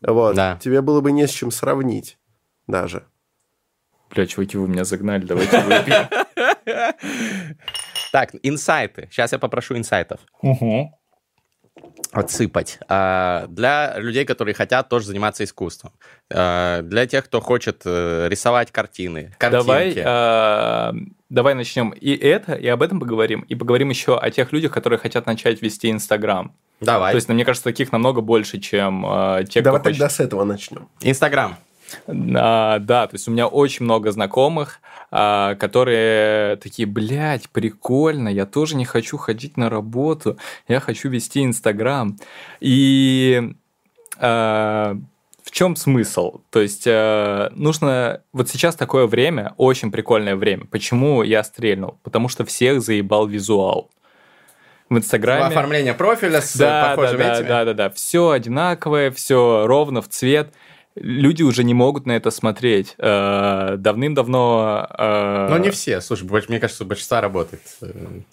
Вот. 0.02 0.36
Да. 0.36 0.58
Тебе 0.64 0.82
было 0.82 1.02
бы 1.02 1.12
не 1.12 1.28
с 1.28 1.32
чем 1.32 1.52
сравнить 1.52 2.18
даже. 2.66 3.04
Бля, 4.10 4.26
чуваки, 4.26 4.56
вы 4.58 4.70
меня 4.70 4.86
загнали, 4.86 5.26
давайте 5.26 5.60
выпьем. 5.64 6.08
Так, 8.14 8.30
инсайты. 8.42 9.10
Сейчас 9.12 9.34
я 9.34 9.38
попрошу 9.40 9.76
инсайтов. 9.78 10.22
Отсыпать. 12.12 12.80
А, 12.88 13.46
Для 13.50 13.96
людей, 14.00 14.26
которые 14.26 14.56
хотят 14.56 14.90
тоже 14.90 15.06
заниматься 15.08 15.44
искусством. 15.44 15.92
А, 16.34 16.82
Для 16.82 17.06
тех, 17.06 17.26
кто 17.26 17.42
хочет 17.42 17.82
э, 17.86 18.28
рисовать 18.30 18.72
картины, 18.72 19.36
Давай, 19.40 19.86
картинки. 19.94 20.04
а, 20.06 20.94
давай 21.30 21.54
начнем 21.54 21.90
и 21.90 22.16
это, 22.16 22.54
и 22.54 22.68
об 22.68 22.82
этом 22.82 23.00
поговорим, 23.00 23.42
и 23.42 23.56
поговорим 23.56 23.90
еще 23.90 24.18
о 24.18 24.32
тех 24.32 24.52
людях, 24.54 24.72
которые 24.72 25.00
хотят 25.00 25.26
начать 25.26 25.62
вести 25.62 25.92
Инстаграм. 25.92 26.54
Давай. 26.80 27.12
То 27.12 27.16
есть, 27.18 27.28
мне 27.30 27.44
кажется, 27.44 27.64
таких 27.66 27.92
намного 27.92 28.22
больше, 28.22 28.60
чем 28.60 29.06
а, 29.06 29.44
те, 29.44 29.62
Давай 29.62 29.80
кто 29.82 29.90
тогда 29.90 30.06
хочет. 30.06 30.18
с 30.18 30.20
этого 30.22 30.44
начнем. 30.44 30.88
Инстаграм. 31.02 31.58
А, 32.08 32.80
да, 32.80 33.08
то 33.08 33.16
есть 33.16 33.28
у 33.28 33.32
меня 33.32 33.48
очень 33.48 33.86
много 33.86 34.12
знакомых, 34.12 34.80
а, 35.12 35.56
которые 35.56 36.58
такие, 36.58 36.88
блядь, 36.88 37.50
прикольно, 37.50 38.30
я 38.30 38.46
тоже 38.46 38.76
не 38.76 38.86
хочу 38.86 39.18
ходить 39.18 39.58
на 39.58 39.70
работу, 39.70 40.38
я 40.68 40.80
хочу 40.80 41.10
вести 41.10 41.44
Инстаграм. 41.44 42.18
И 42.60 43.54
а, 44.20 44.98
в 45.48 45.52
чем 45.52 45.78
смысл? 45.78 46.42
То 46.50 46.60
есть 46.60 46.84
э, 46.86 47.50
нужно... 47.56 48.22
Вот 48.34 48.50
сейчас 48.50 48.76
такое 48.76 49.08
время, 49.08 49.54
очень 49.56 49.94
прикольное 49.94 50.36
время. 50.36 50.66
Почему 50.66 51.24
я 51.24 51.42
стрельнул? 51.42 51.98
Потому 52.04 52.28
что 52.28 52.44
всех 52.44 52.82
заебал 52.82 53.28
визуал. 53.28 53.90
В 54.90 54.98
Инстаграме... 54.98 55.46
Оформление 55.46 55.94
профиля 55.94 56.42
с 56.42 56.54
Да, 56.54 56.82
да, 56.82 56.90
похожими 56.90 57.24
да, 57.24 57.34
этими. 57.34 57.48
да, 57.48 57.66
да, 57.66 57.74
да. 57.74 57.90
Все 57.92 58.32
одинаковое, 58.32 59.10
все 59.12 59.66
ровно 59.66 60.02
в 60.02 60.10
цвет. 60.10 60.54
Люди 61.00 61.43
уже 61.43 61.64
не 61.64 61.74
могут 61.74 62.06
на 62.06 62.14
это 62.14 62.32
смотреть. 62.32 62.95
Э, 62.98 63.76
Давным-давно... 63.78 64.88
э, 64.98 65.48
Но 65.50 65.58
не 65.58 65.70
все. 65.72 66.02
Слушай, 66.02 66.28
мне 66.50 66.60
кажется, 66.60 66.84
у 66.84 66.88
большинства 66.88 67.22
работает 67.22 67.62
э, 67.82 67.91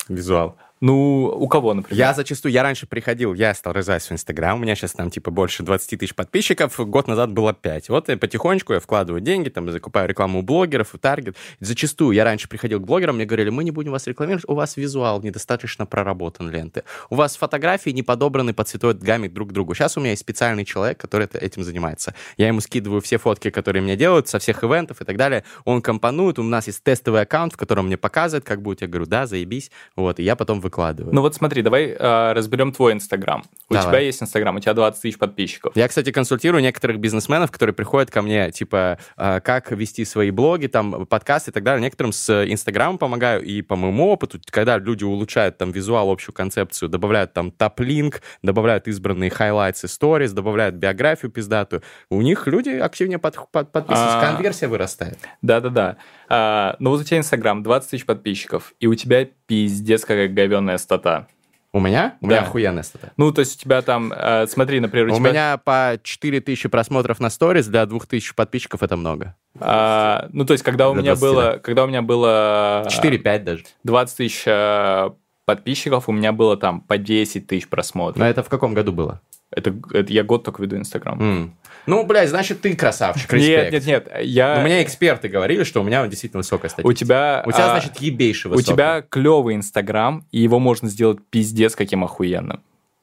визуал. 0.09 0.57
Ну, 0.85 1.35
у 1.35 1.49
кого, 1.49 1.73
например? 1.73 1.99
Я 1.99 2.13
зачастую, 2.13 2.53
я 2.53 2.63
раньше 2.63 2.87
приходил, 2.87 3.33
я 3.33 3.55
стал 3.55 3.73
развивать 3.73 4.03
свой 4.03 4.17
Инстаграм, 4.17 4.59
у 4.59 4.63
меня 4.63 4.75
сейчас 4.75 4.93
там 4.93 5.11
типа 5.11 5.31
больше 5.31 5.63
20 5.63 5.99
тысяч 5.99 6.15
подписчиков, 6.15 6.79
год 6.79 7.09
назад 7.09 7.33
было 7.33 7.55
5. 7.55 7.89
Вот 7.89 8.11
и 8.11 8.17
потихонечку 8.17 8.75
я 8.75 8.81
вкладываю 8.81 9.23
деньги, 9.23 9.49
там 9.49 9.71
закупаю 9.71 10.11
рекламу 10.11 10.41
у 10.41 10.43
блогеров, 10.43 10.95
у 10.95 10.99
таргет. 10.99 11.39
Зачастую 11.59 12.15
я 12.15 12.25
раньше 12.25 12.51
приходил 12.51 12.81
к 12.81 12.83
блогерам, 12.85 13.17
мне 13.17 13.25
говорили, 13.25 13.49
мы 13.49 13.65
не 13.65 13.71
будем 13.71 13.93
вас 13.93 14.07
рекламировать, 14.07 14.45
у 14.47 14.53
вас 14.53 14.77
визуал 14.77 15.23
недостаточно 15.23 15.87
проработан 15.87 16.51
ленты, 16.51 16.83
у 17.09 17.15
вас 17.15 17.37
фотографии 17.37 17.89
не 17.89 18.03
подобраны 18.03 18.53
по 18.53 18.65
цветовой 18.65 18.95
гамме 18.95 19.31
друг 19.31 19.49
к 19.49 19.53
другу. 19.53 19.73
Сейчас 19.73 19.97
у 19.97 20.01
меня 20.01 20.11
есть 20.11 20.21
специальный 20.21 20.67
человек, 20.67 20.99
который 20.99 21.27
этим 21.33 21.65
занимается. 21.65 22.15
Я 22.37 22.49
ему 22.49 22.61
скидываю 22.61 23.01
все 23.01 23.17
фотки, 23.17 23.49
которые 23.49 23.81
мне 23.81 23.97
делают, 23.97 24.29
со 24.29 24.39
всех 24.39 24.63
ивентов 24.63 25.01
и 25.01 25.07
так 25.07 25.17
далее. 25.17 25.45
Он 25.65 25.81
компонует, 25.81 26.39
у 26.39 26.43
нас 26.43 26.67
есть 26.67 26.83
тестовый 26.83 27.23
аккаунт, 27.23 27.55
в 27.55 27.57
котором 27.57 27.87
мне 27.87 27.97
показывает, 27.97 28.45
как 28.45 28.61
будет. 28.61 28.83
Я 28.83 28.89
говорю, 28.89 29.07
да, 29.07 29.25
заебись. 29.25 29.71
Вот, 29.97 30.21
и 30.21 30.23
я 30.23 30.37
потом 30.37 30.61
выкладываю. 30.61 30.74
Ну 31.13 31.21
вот 31.21 31.35
смотри, 31.35 31.63
давай 31.63 31.95
э, 31.99 32.33
разберем 32.33 32.73
твой 32.73 32.93
Инстаграм. 32.93 33.45
У 33.71 33.75
Давай. 33.75 33.89
тебя 33.89 33.99
есть 34.01 34.23
Инстаграм, 34.23 34.55
у 34.57 34.61
тебя 34.61 34.75
20 34.75 35.01
тысяч 35.01 35.19
подписчиков. 35.19 35.75
Я, 35.75 35.89
кстати, 35.89 36.13
консультирую 36.13 36.63
некоторых 36.63 36.99
бизнесменов, 36.99 37.51
которые 37.51 37.75
приходят 37.75 38.11
ко 38.11 38.21
мне, 38.23 38.51
типа, 38.51 38.99
э, 39.17 39.41
как 39.41 39.73
вести 39.73 40.05
свои 40.05 40.31
блоги, 40.31 40.67
там, 40.67 41.07
подкасты 41.07 41.51
и 41.51 41.55
так 41.55 41.63
далее. 41.63 41.83
Некоторым 41.83 42.13
с 42.13 42.45
Инстаграмом 42.45 42.99
помогаю, 42.99 43.43
и 43.43 43.63
по 43.63 43.77
моему 43.77 44.09
опыту, 44.09 44.39
когда 44.51 44.79
люди 44.79 45.05
улучшают 45.05 45.57
там 45.59 45.71
визуал, 45.73 46.11
общую 46.11 46.35
концепцию, 46.35 46.89
добавляют 46.89 47.33
там 47.33 47.51
Taplink, 47.51 48.21
добавляют 48.43 48.87
избранные 48.89 49.31
highlights 49.31 49.79
ы, 49.79 49.89
сторис, 49.89 50.33
добавляют 50.33 50.75
биографию 50.75 51.31
пиздатую, 51.31 51.83
у 52.11 52.21
них 52.23 52.47
люди 52.47 52.71
активнее 52.71 53.19
под- 53.19 53.51
под- 53.51 53.73
подписываются, 53.73 54.19
А. 54.21 54.33
конверсия 54.35 54.69
вырастает. 54.69 55.19
Да-да-да. 55.43 55.97
А, 56.29 56.77
ну 56.79 56.91
вот 56.91 57.01
у 57.01 57.05
тебя 57.05 57.19
Инстаграм, 57.19 57.63
20 57.63 57.91
тысяч 57.91 58.07
подписчиков, 58.07 58.75
и 58.81 58.87
у 58.87 58.95
тебя 58.95 59.27
пиздец 59.47 60.03
какая 60.03 60.29
говенная 60.29 60.79
стата. 60.79 61.27
У 61.73 61.81
меня? 61.81 62.17
У 62.21 62.29
Да. 62.29 62.37
меня 62.37 62.47
охуенная 62.47 62.85
стата. 62.85 63.13
Ну, 63.17 63.33
то 63.33 63.41
есть 63.41 63.57
у 63.57 63.61
тебя 63.65 63.83
там, 63.83 64.13
э, 64.15 64.47
смотри, 64.47 64.79
например, 64.79 65.09
у, 65.09 65.13
У 65.15 65.17
тебя... 65.17 65.31
меня 65.31 65.57
по 65.59 65.99
4000 66.01 66.69
просмотров 66.69 67.19
на 67.19 67.31
сторис 67.31 67.67
для 67.67 67.85
2000 67.85 68.35
подписчиков 68.37 68.83
это 68.85 68.97
много. 68.97 69.35
а, 69.59 70.29
ну, 70.33 70.45
то 70.45 70.53
есть 70.53 70.63
когда 70.63 70.89
у 70.89 70.93
Для 70.95 71.03
меня 71.03 71.15
20, 71.17 71.23
было... 71.23 71.61
Когда 71.63 71.85
у 71.85 71.87
меня 71.89 72.03
было... 72.03 72.87
4-5 72.89 73.39
даже. 73.41 73.65
20 73.83 74.17
тысяч 74.17 74.43
э, 74.47 75.11
подписчиков, 75.45 76.09
у 76.09 76.13
меня 76.13 76.33
было 76.33 76.57
там 76.57 76.81
по 76.81 76.99
10 76.99 77.47
тысяч 77.47 77.69
просмотров. 77.69 78.19
Но 78.19 78.27
это 78.29 78.43
в 78.43 78.49
каком 78.49 78.75
году 78.75 78.93
было? 78.93 79.21
Это, 79.51 79.75
это 79.93 80.13
я 80.13 80.25
год 80.25 80.43
только 80.45 80.63
веду 80.63 80.77
Инстаграм. 80.77 81.21
М. 81.21 81.55
Ну, 81.87 82.05
блядь, 82.05 82.29
значит, 82.31 82.61
ты 82.63 82.75
красавчик, 82.75 83.31
Нет, 83.35 83.73
респект. 83.73 83.73
нет, 83.73 83.87
нет, 83.87 84.23
я... 84.25 84.59
У 84.61 84.65
меня 84.65 84.83
эксперты 84.83 85.29
говорили, 85.29 85.63
что 85.65 85.81
у 85.81 85.85
меня 85.85 86.05
действительно 86.09 86.39
высокая 86.39 86.71
статистика. 86.71 86.89
у 86.89 86.93
тебя... 86.93 87.43
У 87.47 87.53
тебя, 87.53 87.67
а, 87.67 87.79
значит, 87.79 87.97
ебейший 88.01 88.51
У 88.51 88.55
высокий. 88.55 88.73
тебя 88.73 89.03
клевый 89.09 89.55
Инстаграм, 89.55 90.25
и 90.33 90.41
его 90.41 90.59
можно 90.59 90.89
сделать 90.89 91.19
пиздец 91.31 91.77
каким 91.77 92.03
охуенным. 92.03 92.61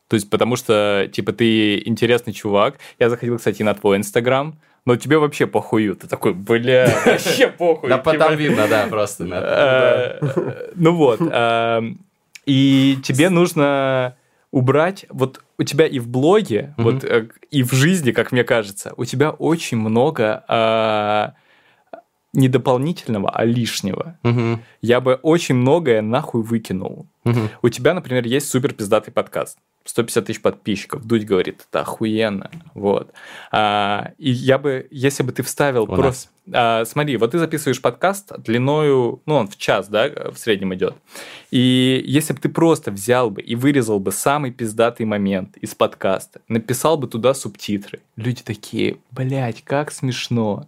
То 0.10 0.16
есть, 0.16 0.30
потому 0.30 0.58
что, 0.58 1.08
типа, 1.14 1.32
ты 1.32 1.80
интересный 1.88 2.34
чувак. 2.34 2.76
Я 3.00 3.10
заходил, 3.10 3.38
кстати, 3.38 3.64
на 3.64 3.74
твой 3.74 3.96
Инстаграм, 3.98 4.60
но 4.86 4.98
тебе 4.98 5.20
вообще 5.20 5.48
похую. 5.48 5.96
Ты 5.96 6.08
такой, 6.08 6.34
бля, 6.34 6.90
вообще 7.06 7.48
похуй. 7.58 7.88
Да 7.88 7.98
Типа, 8.00 8.12
потом 8.14 8.36
видно, 8.36 8.68
да, 8.68 8.88
просто. 8.90 9.26
э, 9.32 10.72
Ну 10.76 10.96
вот. 10.96 11.22
И 12.46 12.98
тебе 13.04 13.30
нужно 13.30 14.16
убрать, 14.52 15.06
вот 15.10 15.42
у 15.58 15.64
тебя 15.64 15.86
и 15.88 16.00
в 16.00 16.08
блоге, 16.08 16.74
Мгм. 16.78 16.84
вот 16.84 17.04
э, 17.04 17.30
и 17.52 17.64
в 17.64 17.72
жизни, 17.74 18.12
как 18.12 18.32
мне 18.32 18.44
кажется, 18.44 18.94
у 18.98 19.06
тебя 19.06 19.30
очень 19.32 19.78
много 19.78 20.44
э, 20.48 21.30
не 22.34 22.48
дополнительного, 22.50 23.30
а 23.30 23.46
лишнего. 23.46 24.18
Мгм, 24.24 24.62
Я 24.82 25.00
бы 25.02 25.16
очень 25.16 25.56
многое 25.56 26.02
нахуй 26.02 26.44
выкинул. 26.44 27.08
мгм. 27.24 27.50
У 27.62 27.70
тебя, 27.70 27.94
например, 27.94 28.26
есть 28.26 28.50
супер 28.50 28.74
пиздатый 28.74 29.14
подкаст. 29.14 29.58
150 29.86 30.26
тысяч 30.26 30.42
подписчиков. 30.42 31.06
Дудь 31.06 31.26
говорит, 31.26 31.66
это 31.70 31.82
охуенно. 31.82 32.50
Вот. 32.74 33.12
А, 33.52 34.12
и 34.18 34.32
я 34.32 34.58
бы, 34.58 34.88
если 34.92 35.24
бы 35.24 35.32
ты 35.32 35.44
вставил 35.44 35.84
У 35.84 35.88
просто... 35.88 36.30
А, 36.54 36.86
смотри, 36.86 37.18
вот 37.18 37.32
ты 37.32 37.40
записываешь 37.40 37.82
подкаст 37.82 38.32
длиною, 38.40 39.22
ну, 39.26 39.36
он 39.36 39.48
в 39.48 39.58
час, 39.58 39.88
да, 39.88 40.10
в 40.32 40.38
среднем 40.38 40.74
идет. 40.74 40.96
И 41.52 42.04
если 42.06 42.34
бы 42.34 42.40
ты 42.40 42.50
просто 42.50 42.92
взял 42.92 43.30
бы 43.30 43.42
и 43.42 43.56
вырезал 43.56 44.00
бы 44.00 44.12
самый 44.12 44.52
пиздатый 44.52 45.06
момент 45.06 45.58
из 45.58 45.76
подкаста, 45.76 46.42
написал 46.48 46.98
бы 46.98 47.08
туда 47.08 47.34
субтитры, 47.34 48.00
люди 48.16 48.44
такие, 48.44 48.98
блядь, 49.12 49.64
как 49.64 49.92
смешно. 49.92 50.68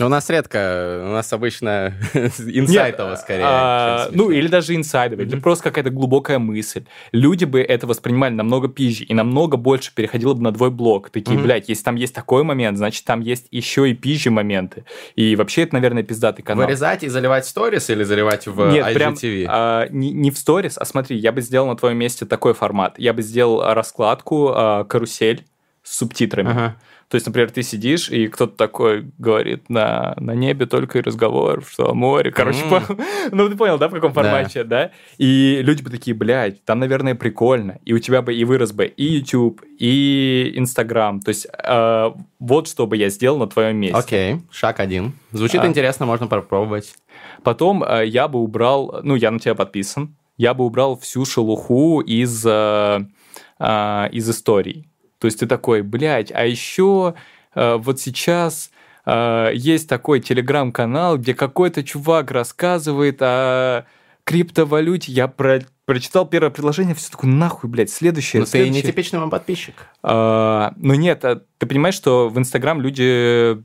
У 0.00 0.08
нас 0.08 0.28
редко, 0.28 1.02
у 1.06 1.12
нас 1.12 1.32
обычно 1.32 1.94
инсайтово 2.14 3.10
Нет, 3.10 3.18
скорее. 3.20 3.44
а, 3.46 4.08
ну, 4.10 4.30
или 4.32 4.48
даже 4.48 4.74
инсайдовый, 4.74 5.24
или 5.24 5.36
просто 5.38 5.62
какая-то 5.62 5.90
глубокая 5.90 6.40
мысль. 6.40 6.84
Люди 7.12 7.44
бы 7.44 7.60
это 7.60 7.86
воспринимали 7.86 8.34
намного 8.34 8.66
пизже 8.66 9.04
и 9.04 9.14
намного 9.14 9.56
больше 9.56 9.94
переходило 9.94 10.34
бы 10.34 10.42
на 10.42 10.52
твой 10.52 10.72
блог. 10.72 11.10
Такие, 11.10 11.34
Мгм. 11.34 11.44
блядь, 11.44 11.68
если 11.68 11.84
там 11.84 11.94
есть 11.94 12.12
такой 12.12 12.42
момент, 12.42 12.76
значит, 12.76 13.04
там 13.04 13.20
есть 13.20 13.46
еще 13.52 13.88
и 13.88 13.94
пизже 13.94 14.30
моменты. 14.32 14.84
И 15.14 15.36
вообще, 15.36 15.62
это, 15.62 15.74
наверное, 15.74 16.02
пиздатый 16.02 16.44
канал. 16.44 16.66
Вырезать 16.66 17.04
и 17.04 17.08
заливать 17.08 17.44
в 17.44 17.48
сторис 17.48 17.88
или 17.88 18.02
заливать 18.02 18.48
в 18.48 18.72
Нет, 18.72 18.92
прям 18.94 19.14
IGTV? 19.14 19.46
а, 19.48 19.86
не, 19.90 20.10
не 20.10 20.32
в 20.32 20.38
сторис, 20.38 20.76
а 20.76 20.84
смотри, 20.86 21.16
я 21.18 21.30
бы 21.30 21.40
сделал 21.40 21.68
на 21.68 21.76
твоем 21.76 21.98
месте 21.98 22.26
такой 22.26 22.54
формат. 22.54 22.98
Я 22.98 23.12
бы 23.12 23.22
сделал 23.22 23.62
раскладку 23.72 24.48
а, 24.52 24.82
карусель 24.84 25.44
с 25.84 25.98
субтитрами. 25.98 26.50
Ага. 26.50 26.76
То 27.08 27.16
есть, 27.16 27.26
например, 27.26 27.50
ты 27.50 27.62
сидишь, 27.62 28.08
и 28.10 28.28
кто-то 28.28 28.56
такой 28.56 29.06
говорит, 29.18 29.68
на, 29.68 30.14
на 30.18 30.32
небе 30.32 30.66
только 30.66 30.98
и 30.98 31.02
разговор, 31.02 31.62
что 31.68 31.94
море. 31.94 32.30
Короче, 32.32 32.64
по- 32.68 32.82
ну 33.30 33.48
ты 33.48 33.56
понял, 33.56 33.78
да, 33.78 33.88
в 33.88 33.92
каком 33.92 34.12
Да. 34.12 34.22
формате, 34.22 34.64
да? 34.64 34.90
И 35.18 35.60
люди 35.62 35.82
бы 35.82 35.90
такие, 35.90 36.14
блядь, 36.16 36.64
там, 36.64 36.80
наверное, 36.80 37.14
прикольно. 37.14 37.78
И 37.84 37.92
у 37.92 37.98
тебя 37.98 38.22
бы 38.22 38.34
и 38.34 38.44
вырос 38.44 38.72
бы 38.72 38.86
и 38.86 39.04
YouTube, 39.04 39.60
и 39.78 40.52
Instagram. 40.56 41.20
То 41.20 41.28
есть, 41.28 41.46
э, 41.52 42.10
вот 42.38 42.68
что 42.68 42.86
бы 42.86 42.96
я 42.96 43.08
сделал 43.10 43.38
на 43.38 43.46
твоем 43.46 43.76
месте. 43.76 43.96
Окей, 43.96 44.36
шаг 44.50 44.80
один. 44.80 45.12
Звучит 45.32 45.60
А. 45.60 45.66
интересно, 45.66 46.06
можно 46.06 46.26
попробовать. 46.26 46.94
Потом 47.42 47.84
э, 47.84 48.06
я 48.06 48.28
бы 48.28 48.38
убрал, 48.40 49.00
ну, 49.02 49.14
я 49.14 49.30
на 49.30 49.38
тебя 49.38 49.54
подписан, 49.54 50.16
я 50.36 50.54
бы 50.54 50.64
убрал 50.64 50.98
всю 50.98 51.24
шелуху 51.24 52.00
из, 52.00 52.44
э, 52.46 53.00
э, 53.60 54.08
из 54.12 54.28
историй. 54.30 54.88
То 55.24 55.26
есть 55.26 55.40
ты 55.40 55.46
такой, 55.46 55.80
блядь, 55.80 56.30
а 56.32 56.44
еще 56.44 57.14
э, 57.54 57.76
вот 57.76 57.98
сейчас 57.98 58.70
э, 59.06 59.52
есть 59.54 59.88
такой 59.88 60.20
телеграм-канал, 60.20 61.16
где 61.16 61.32
какой-то 61.32 61.82
чувак 61.82 62.30
рассказывает 62.30 63.22
о 63.22 63.86
криптовалюте. 64.24 65.12
Я 65.12 65.28
про 65.28 65.62
прочитал 65.86 66.26
первое 66.26 66.50
предложение, 66.50 66.94
все 66.94 67.10
такое, 67.10 67.30
нахуй, 67.30 67.70
блядь, 67.70 67.88
следующее. 67.88 68.40
Ну, 68.40 68.44
ты 68.44 68.50
следующее». 68.50 68.82
не 68.82 68.86
типичный 68.86 69.18
вам 69.18 69.30
подписчик. 69.30 69.88
А, 70.02 70.74
ну 70.76 70.92
нет, 70.92 71.24
а 71.24 71.40
ты 71.56 71.64
понимаешь, 71.64 71.94
что 71.94 72.28
в 72.28 72.38
Инстаграм 72.38 72.78
люди... 72.82 73.64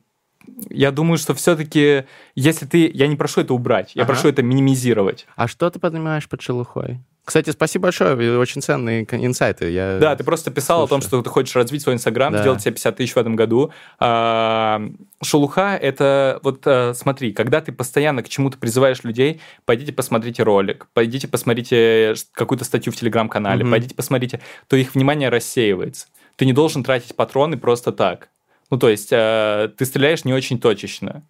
Я 0.69 0.91
думаю, 0.91 1.17
что 1.17 1.33
все-таки, 1.33 2.05
если 2.35 2.67
ты... 2.67 2.89
Я 2.93 3.07
не 3.07 3.17
прошу 3.17 3.41
это 3.41 3.53
убрать, 3.53 3.91
я 3.95 4.03
Ага. 4.03 4.13
прошу 4.13 4.29
это 4.29 4.43
минимизировать. 4.43 5.27
А 5.35 5.49
что 5.49 5.69
ты 5.69 5.77
понимаешь 5.77 6.29
под 6.29 6.41
шелухой? 6.41 7.01
Кстати, 7.29 7.51
спасибо 7.51 7.83
большое, 7.83 8.39
очень 8.39 8.59
ценные 8.63 9.03
инсайты. 9.11 9.69
Я... 9.69 9.99
Да, 9.99 10.15
ты 10.15 10.23
просто 10.23 10.49
писал 10.49 10.81
о 10.85 10.87
том, 10.87 10.99
слушаю. 10.99 11.19
что 11.21 11.29
ты 11.29 11.29
хочешь 11.29 11.55
развить 11.55 11.83
свой 11.83 11.93
Инстаграм, 11.93 12.33
Да. 12.33 12.39
сделать 12.41 12.59
себе 12.61 12.71
50 12.71 12.95
тысяч 12.97 13.13
в 13.13 13.17
этом 13.19 13.35
году. 13.35 13.71
А, 13.99 14.81
шелуха— 15.23 15.77
это, 15.81 16.39
вот 16.41 16.63
а, 16.65 16.93
смотри, 16.95 17.31
когда 17.31 17.61
ты 17.61 17.71
постоянно 17.71 18.23
к 18.23 18.29
чему-то 18.29 18.57
призываешь 18.57 19.03
людей, 19.03 19.41
пойдите 19.65 19.93
посмотрите 19.93 20.41
ролик, 20.41 20.87
пойдите 20.95 21.27
посмотрите 21.27 22.15
какую-то 22.31 22.65
статью 22.65 22.91
в 22.91 22.95
Телеграм-канале, 22.95 23.63
Мгм. 23.63 23.73
пойдите 23.73 23.93
посмотрите, 23.93 24.41
то 24.67 24.75
их 24.75 24.95
внимание 24.95 25.29
рассеивается. 25.29 26.07
Ты 26.35 26.47
не 26.47 26.53
должен 26.53 26.83
тратить 26.83 27.15
патроны 27.15 27.57
просто 27.57 27.91
так. 27.91 28.29
Ну, 28.71 28.79
то 28.79 28.89
есть 28.89 29.09
а, 29.13 29.67
ты 29.67 29.85
стреляешь 29.85 30.25
не 30.25 30.33
очень 30.33 30.59
точечно. 30.59 31.21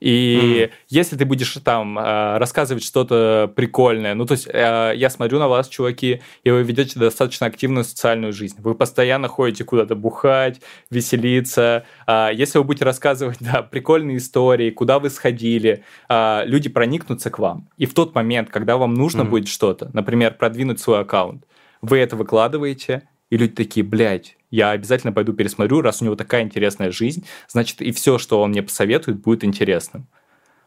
И 0.00 0.70
если 0.88 1.16
ты 1.16 1.24
будешь 1.24 1.52
там 1.64 1.98
а, 1.98 2.38
рассказывать 2.38 2.84
что-то 2.84 3.52
прикольное, 3.54 4.14
ну 4.14 4.26
то 4.26 4.32
есть 4.32 4.48
а, 4.52 4.92
я 4.92 5.10
смотрю 5.10 5.38
на 5.38 5.48
вас, 5.48 5.68
чуваки, 5.68 6.22
и 6.44 6.50
вы 6.50 6.62
ведете 6.62 6.98
достаточно 6.98 7.46
активную 7.46 7.84
социальную 7.84 8.32
жизнь. 8.32 8.56
Вы 8.58 8.74
постоянно 8.74 9.28
ходите 9.28 9.64
куда-то 9.64 9.96
бухать, 9.96 10.60
веселиться. 10.90 11.84
А, 12.06 12.30
Если 12.32 12.58
вы 12.58 12.64
будете 12.64 12.84
рассказывать 12.84 13.38
да, 13.40 13.62
прикольные 13.62 14.18
истории, 14.18 14.70
куда 14.70 14.98
вы 14.98 15.10
сходили, 15.10 15.82
а, 16.08 16.42
люди 16.46 16.68
проникнутся 16.68 17.30
к 17.30 17.38
вам. 17.38 17.68
И 17.76 17.86
в 17.86 17.94
тот 17.94 18.14
момент, 18.14 18.50
когда 18.50 18.76
вам 18.76 18.94
нужно 18.94 19.22
Мгм. 19.22 19.30
будет 19.30 19.48
что-то, 19.48 19.90
например, 19.92 20.34
продвинуть 20.34 20.80
свой 20.80 21.00
аккаунт, 21.00 21.44
вы 21.82 21.98
это 21.98 22.16
выкладываете, 22.16 23.02
и 23.30 23.36
люди 23.36 23.54
такие, 23.54 23.84
блядь, 23.84 24.36
я 24.50 24.70
обязательно 24.70 25.12
пойду 25.12 25.32
пересмотрю, 25.32 25.80
раз 25.80 26.00
у 26.00 26.04
него 26.04 26.16
такая 26.16 26.42
интересная 26.42 26.90
жизнь, 26.90 27.26
значит, 27.48 27.82
и 27.82 27.92
все, 27.92 28.18
что 28.18 28.40
он 28.40 28.50
мне 28.50 28.62
посоветует, 28.62 29.20
будет 29.20 29.44
интересным. 29.44 30.06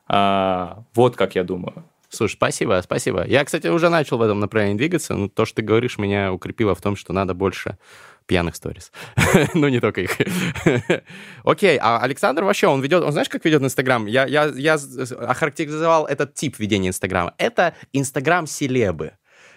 А, 0.07 0.83
вот 0.93 1.15
как 1.15 1.35
я 1.35 1.43
думаю. 1.43 1.85
Слушай, 2.09 2.33
спасибо, 2.33 2.81
спасибо. 2.83 3.25
Я, 3.25 3.45
кстати, 3.45 3.67
уже 3.67 3.87
начал 3.87 4.17
в 4.17 4.21
этом 4.21 4.41
направлении 4.41 4.77
двигаться, 4.77 5.15
но 5.15 5.29
то, 5.29 5.45
что 5.45 5.57
ты 5.57 5.61
говоришь, 5.61 5.97
меня 5.97 6.33
укрепило 6.33 6.75
в 6.75 6.81
том, 6.81 6.97
что 6.97 7.13
надо 7.13 7.33
больше 7.33 7.77
пьяных 8.25 8.57
сторис. 8.57 8.91
ну, 9.53 9.69
не 9.69 9.79
только 9.79 10.01
их. 10.01 10.11
Окей, 11.43 11.79
а 11.81 11.99
Александр 11.99 12.43
вообще, 12.43 12.67
он 12.67 12.81
ведет, 12.81 13.01
он 13.03 13.13
знаешь, 13.13 13.29
как 13.29 13.45
ведет 13.45 13.61
Инстаграм? 13.63 14.05
Я, 14.07 14.25
я, 14.25 14.45
я 14.55 14.73
охарактеризовал 14.73 16.05
этот 16.05 16.33
тип 16.33 16.59
ведения 16.59 16.89
Инстаграма. 16.89 17.33
Это 17.37 17.75
Инстаграм-селебы. 17.93 19.13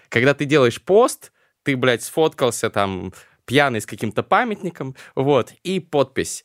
Когда 0.08 0.32
ты 0.32 0.44
делаешь 0.44 0.80
пост, 0.80 1.32
ты, 1.64 1.76
блядь, 1.76 2.02
сфоткался 2.02 2.70
там 2.70 3.12
пьяный 3.46 3.80
с 3.80 3.86
каким-то 3.86 4.22
памятником, 4.22 4.94
вот, 5.14 5.52
и 5.64 5.80
подпись 5.80 6.44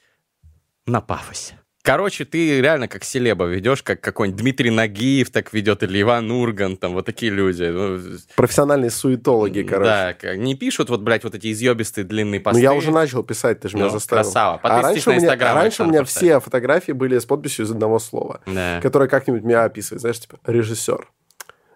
на 0.85 1.01
пафосе. 1.01 1.59
Короче, 1.81 2.25
ты 2.25 2.59
реально 2.61 2.89
как 2.89 3.05
селеба 3.05 3.45
ведешь, 3.45 3.81
как 3.83 4.01
какой-нибудь 4.01 4.41
Дмитрий 4.41 4.69
Нагиев 4.69 5.31
так 5.31 5.53
ведет, 5.53 5.81
или 5.81 6.01
Иван 6.01 6.29
Урган, 6.29 6.75
там 6.75 6.93
вот 6.93 7.05
такие 7.05 7.31
люди. 7.31 7.63
Ну, 7.63 7.99
Профессиональные 8.35 8.91
суетологи, 8.91 9.61
короче. 9.61 10.17
Да, 10.21 10.35
не 10.35 10.55
пишут 10.55 10.89
вот, 10.89 11.01
блядь, 11.01 11.23
вот 11.23 11.35
эти 11.35 11.51
изъебистые 11.53 12.03
длинные 12.03 12.39
Ну, 12.39 12.43
посты. 12.43 12.61
я 12.61 12.73
уже 12.73 12.91
начал 12.91 13.23
писать, 13.23 13.61
ты 13.61 13.69
же 13.69 13.77
меня 13.77 13.85
Ну, 13.85 13.91
заставил. 13.93 14.23
красава. 14.23 14.59
А 14.61 14.81
раньше, 14.81 15.09
на 15.09 15.15
у 15.15 15.15
меня, 15.15 15.25
Инстаграм 15.27 15.51
а 15.57 15.61
раньше 15.61 15.83
у 15.83 15.85
меня 15.87 16.03
все 16.03 16.39
фотографии 16.41 16.91
были 16.91 17.17
с 17.17 17.25
подписью 17.25 17.65
из 17.65 17.71
одного 17.71 17.97
слова, 17.99 18.41
Да. 18.45 18.81
которое 18.81 19.07
как-нибудь 19.07 19.43
меня 19.43 19.63
описывает. 19.63 20.01
Знаешь, 20.01 20.19
типа 20.19 20.37
режиссер, 20.45 21.07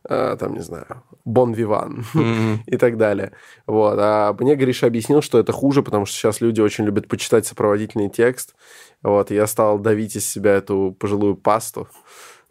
там, 0.07 0.53
не 0.53 0.59
знаю, 0.59 1.03
Бон 1.25 1.53
Виван 1.53 2.05
Мгм. 2.13 2.63
и 2.67 2.77
так 2.77 2.97
далее. 2.97 3.31
Вот. 3.65 3.97
А 3.99 4.35
мне 4.39 4.55
Гриша 4.55 4.87
объяснил, 4.87 5.21
что 5.21 5.39
это 5.39 5.51
хуже, 5.51 5.81
потому 5.83 6.05
что 6.05 6.15
сейчас 6.15 6.41
люди 6.41 6.61
очень 6.61 6.85
любят 6.85 7.07
почитать 7.07 7.45
сопроводительный 7.45 8.09
текст. 8.09 8.55
Вот, 9.01 9.31
и 9.31 9.35
я 9.35 9.47
стал 9.47 9.79
давить 9.79 10.15
из 10.15 10.25
себя 10.25 10.51
эту 10.53 10.95
пожилую 10.99 11.35
пасту. 11.35 11.87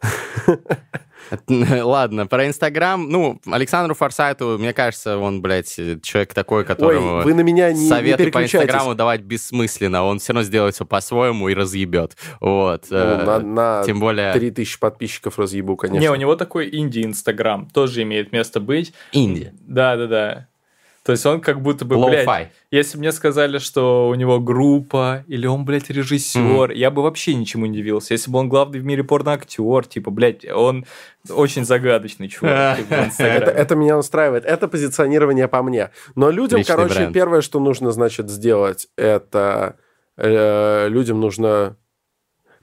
Ладно, 1.83 2.27
про 2.27 2.47
Инстаграм. 2.47 3.09
Ну, 3.09 3.39
Александру 3.45 3.95
Форсайту, 3.95 4.57
мне 4.59 4.73
кажется, 4.73 5.17
он, 5.17 5.41
блядь, 5.41 5.73
человек 6.01 6.33
такой, 6.33 6.65
которому 6.65 7.17
Ой, 7.17 7.23
вы 7.23 7.33
на 7.33 7.41
меня 7.41 7.71
не, 7.71 7.83
не 7.83 7.89
советы 7.89 8.17
по 8.17 8.31
переключайтесь. 8.31 8.69
Инстаграму 8.69 8.95
давать 8.95 9.21
бессмысленно. 9.21 10.03
Он 10.03 10.19
все 10.19 10.33
равно 10.33 10.43
сделает 10.43 10.75
все 10.75 10.85
по-своему 10.85 11.49
и 11.49 11.53
разъебет. 11.53 12.15
Вот. 12.39 12.85
Ну, 12.89 12.97
э, 12.97 13.25
на, 13.25 13.39
на 13.39 13.83
Тем 13.83 13.99
более 13.99 14.33
3000 14.33 14.79
подписчиков 14.79 15.39
разъебу, 15.39 15.75
конечно. 15.75 15.99
Не, 16.01 16.09
у 16.09 16.15
него 16.15 16.35
такой 16.35 16.69
инди-инстаграм 16.71 17.69
тоже 17.69 18.03
имеет 18.03 18.31
место 18.31 18.59
быть. 18.59 18.93
инди. 19.11 19.53
Да-да-да. 19.67 20.47
То 21.03 21.11
есть 21.11 21.25
он 21.25 21.41
как 21.41 21.61
будто 21.61 21.83
бы, 21.83 21.97
блядь, 21.97 22.49
если 22.71 22.95
бы 22.95 23.01
мне 23.01 23.11
сказали, 23.11 23.57
что 23.57 24.07
у 24.07 24.15
него 24.15 24.39
группа, 24.39 25.25
или 25.27 25.45
он, 25.45 25.65
блядь, 25.65 25.89
режиссер, 25.89 26.71
я 26.71 26.91
бы 26.91 27.01
вообще 27.03 27.35
ничему 27.35 27.65
не 27.65 27.79
удивился. 27.79 28.13
Если 28.13 28.31
бы 28.31 28.39
он 28.39 28.47
главный 28.47 28.79
в 28.79 28.85
мире 28.85 29.03
порноактер, 29.03 29.85
типа, 29.85 30.11
блядь, 30.11 30.45
он 30.49 30.85
очень 31.29 31.65
загадочный 31.65 32.29
чувак 32.29 32.77
типа. 33.17 33.21
Это, 33.21 33.51
это 33.51 33.75
меня 33.75 33.97
устраивает. 33.97 34.45
Это 34.45 34.69
позиционирование 34.69 35.49
по 35.49 35.61
мне. 35.61 35.89
Но 36.15 36.29
людям, 36.29 36.59
Личный 36.59 36.73
короче, 36.75 36.95
бренд. 36.95 37.13
первое, 37.13 37.41
что 37.41 37.59
нужно, 37.59 37.91
значит, 37.91 38.29
сделать, 38.29 38.87
это 38.97 39.75
э, 40.15 40.87
людям 40.87 41.19
нужно... 41.19 41.75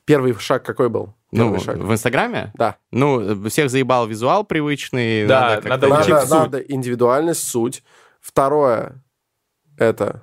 Первый 0.06 0.34
шаг 0.38 0.64
какой 0.64 0.88
был? 0.88 1.14
Ну, 1.30 1.44
Первый 1.44 1.60
шаг. 1.60 1.76
в 1.76 1.92
Инстаграме? 1.92 2.52
Да. 2.56 2.76
Ну, 2.90 3.48
всех 3.48 3.70
заебал 3.70 4.06
визуал 4.06 4.44
привычный. 4.44 5.26
Да, 5.26 5.60
надо 5.62 5.68
надо 5.68 5.88
Надо, 5.88 6.20
суть. 6.22 6.30
надо 6.30 6.58
индивидуальность, 6.58 7.46
суть. 7.46 7.84
Второе, 8.20 9.02
это... 9.78 10.22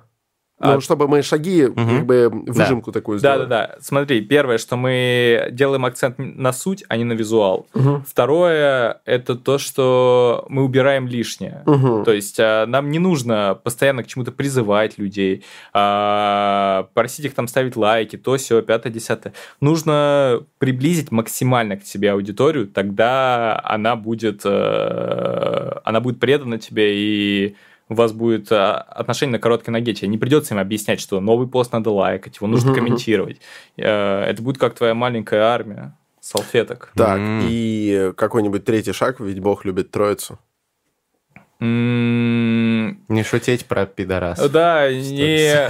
А- 0.60 0.74
Ну, 0.74 0.80
чтобы 0.80 1.06
мы 1.06 1.22
шаги, 1.22 1.68
как 1.68 2.04
бы, 2.04 2.28
выжимку 2.48 2.90
такую 2.90 3.20
сделали. 3.20 3.46
Да-да-да. 3.46 3.76
Смотри, 3.80 4.22
первое, 4.22 4.58
что 4.58 4.76
мы 4.76 5.50
делаем 5.52 5.84
акцент 5.84 6.16
на 6.18 6.52
суть, 6.52 6.82
а 6.88 6.96
не 6.96 7.04
на 7.04 7.12
визуал. 7.12 7.68
Мгм. 7.74 8.02
Второе, 8.04 9.00
это 9.04 9.36
то, 9.36 9.58
что 9.58 10.44
мы 10.48 10.64
убираем 10.64 11.06
лишнее. 11.06 11.62
Мгм. 11.64 12.02
То 12.04 12.12
есть 12.12 12.40
а, 12.40 12.66
нам 12.66 12.90
не 12.90 12.98
нужно 12.98 13.56
постоянно 13.62 14.02
к 14.02 14.08
чему-то 14.08 14.32
призывать 14.32 14.98
людей, 14.98 15.44
а, 15.72 16.88
просить 16.92 17.26
их 17.26 17.34
там 17.34 17.46
ставить 17.46 17.76
лайки, 17.76 18.16
то 18.16 18.36
все, 18.36 18.60
пятое, 18.60 18.92
десятое. 18.92 19.34
Нужно 19.60 20.40
приблизить 20.58 21.12
максимально 21.12 21.76
к 21.76 21.84
себе 21.84 22.10
аудиторию, 22.10 22.66
тогда 22.66 23.60
она 23.62 23.94
будет, 23.94 24.40
э, 24.44 25.72
она 25.84 26.00
будет 26.00 26.18
предана 26.18 26.58
тебе 26.58 26.96
и 26.96 27.56
у 27.88 27.94
вас 27.94 28.12
будет 28.12 28.50
а, 28.52 28.76
отношение 28.76 29.32
на 29.32 29.38
короткой 29.38 29.70
ноге. 29.70 29.94
Тебе 29.94 30.08
не 30.08 30.18
придется 30.18 30.54
им 30.54 30.60
объяснять, 30.60 31.00
что 31.00 31.20
новый 31.20 31.48
пост 31.48 31.72
надо 31.72 31.90
лайкать, 31.90 32.36
его 32.36 32.46
нужно 32.46 32.74
комментировать. 32.74 33.40
Э, 33.76 34.24
Это 34.24 34.42
будет 34.42 34.58
как 34.58 34.74
твоя 34.74 34.94
маленькая 34.94 35.42
армия 35.42 35.96
салфеток. 36.20 36.92
Так, 36.94 37.18
и 37.20 38.12
какой-нибудь 38.16 38.64
третий 38.64 38.92
шаг, 38.92 39.20
ведь 39.20 39.40
Бог 39.40 39.64
любит 39.64 39.90
троицу. 39.90 40.38
М, 41.60 43.00
Не 43.08 43.24
шутить 43.24 43.66
про 43.66 43.86
пидорас. 43.86 44.38
Да, 44.50 44.92
не... 44.92 45.66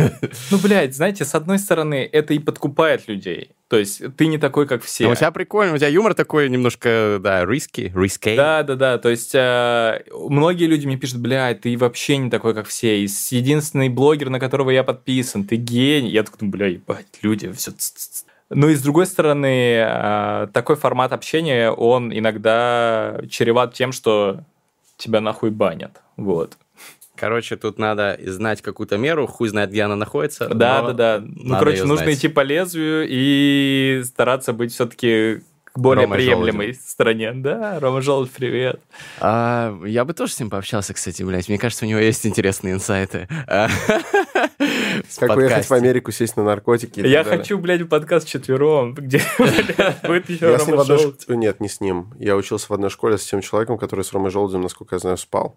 Ну, 0.51 0.59
блядь, 0.59 0.95
знаете, 0.95 1.25
с 1.25 1.35
одной 1.35 1.59
стороны, 1.59 2.09
это 2.11 2.35
и 2.35 2.39
подкупает 2.39 3.09
людей. 3.09 3.53
То 3.69 3.77
есть 3.79 4.03
ты 4.17 4.27
не 4.27 4.39
такой, 4.39 4.67
как 4.67 4.83
все. 4.83 5.05
Ну, 5.05 5.11
у 5.11 5.15
тебя 5.15 5.31
прикольно, 5.31 5.75
у 5.75 5.79
тебя 5.79 5.89
юмор 5.89 6.15
такой 6.15 6.49
немножко, 6.49 7.19
да, 7.21 7.45
риски, 7.45 7.93
риски. 7.95 8.35
Да, 8.37 8.63
да, 8.63 8.75
да. 8.75 8.99
То 8.99 9.09
есть 9.11 9.35
э, 9.35 10.03
многие 10.13 10.65
люди 10.65 10.87
мне 10.87 10.97
пишут, 10.97 11.21
блядь, 11.21 11.63
ты 11.63 11.77
вообще 11.77 12.17
не 12.17 12.31
такой, 12.31 12.55
как 12.55 12.67
все. 12.67 12.99
И 13.01 13.09
единственный 13.31 13.89
блогер, 13.89 14.31
на 14.31 14.41
которого 14.41 14.71
я 14.71 14.85
подписан, 14.85 15.45
ты 15.45 15.57
гений. 15.57 16.11
Я 16.11 16.23
такой, 16.23 16.49
бля, 16.49 16.67
ебать, 16.67 17.07
люди, 17.23 17.53
все. 17.53 17.73
Ну 18.51 18.69
и 18.71 18.75
с 18.75 18.83
другой 18.83 19.07
стороны, 19.07 19.85
э, 19.87 20.47
такой 20.55 20.77
формат 20.77 21.13
общения, 21.13 21.71
он 21.71 22.11
иногда 22.17 23.21
чреват 23.31 23.75
тем, 23.75 23.93
что 23.93 24.41
тебя 24.99 25.21
нахуй 25.21 25.51
банят. 25.51 26.03
Вот. 26.17 26.59
Короче, 27.17 27.57
тут 27.57 27.79
надо 27.79 28.19
знать 28.27 28.63
какую-то 28.63 28.97
меру, 28.97 29.27
хуй 29.27 29.49
знает, 29.49 29.71
где 29.71 29.83
она 29.83 29.97
находится. 29.97 30.49
Да, 30.49 30.83
но 30.83 30.93
да, 30.93 31.19
да. 31.19 31.27
Ну, 31.27 31.59
короче, 31.59 31.85
нужно 31.85 32.05
знать. 32.05 32.19
идти 32.19 32.29
по 32.29 32.41
лезвию 32.41 33.07
и 33.09 34.03
стараться 34.05 34.53
быть 34.53 34.73
все-таки 34.73 35.41
к 35.65 35.79
более 35.79 36.05
Рома 36.05 36.17
приемлемой 36.17 36.67
Желудев. 36.67 36.83
стороне. 36.83 37.33
Да, 37.33 37.81
Рома 37.81 38.03
Желудь, 38.03 38.31
привет. 38.31 38.81
А, 39.21 39.77
я 39.85 40.05
бы 40.05 40.15
тоже 40.15 40.33
с 40.33 40.39
ним 40.39 40.51
пообщался, 40.51 40.95
кстати, 40.95 41.23
блядь. 41.25 41.49
Мне 41.49 41.59
кажется, 41.59 41.87
у 41.87 41.89
него 41.89 41.99
есть 41.99 42.25
интересные 42.25 42.75
инсайты. 42.75 43.29
Как 45.19 45.37
уехать 45.37 45.67
в. 45.67 45.73
Америку, 45.73 46.11
сесть 46.13 46.37
на 46.37 46.45
наркотики. 46.45 47.01
Я 47.01 47.25
хочу, 47.25 47.59
блядь, 47.59 47.89
подкаст 47.89 48.27
четвером, 48.29 48.95
где 48.95 49.21
будет 49.39 50.29
еще 50.29 50.51
Я 50.51 50.59
с 50.59 50.67
ним 50.67 50.77
в 50.77 50.81
Рома 50.81 50.95
одной 50.95 51.37
Нет, 51.37 51.61
не 51.61 51.69
с 51.69 51.81
ним. 51.81 52.13
Я 52.19 52.37
учился 52.37 52.67
в 52.69 52.73
одной 52.73 52.91
школе 52.91 53.17
с 53.19 53.25
тем 53.25 53.41
человеком, 53.41 53.79
который 53.79 54.05
с 54.05 54.13
Ромой 54.13 54.31
Желудем, 54.31 54.61
насколько 54.61 54.95
я 54.97 54.99
знаю, 54.99 55.17
спал. 55.17 55.57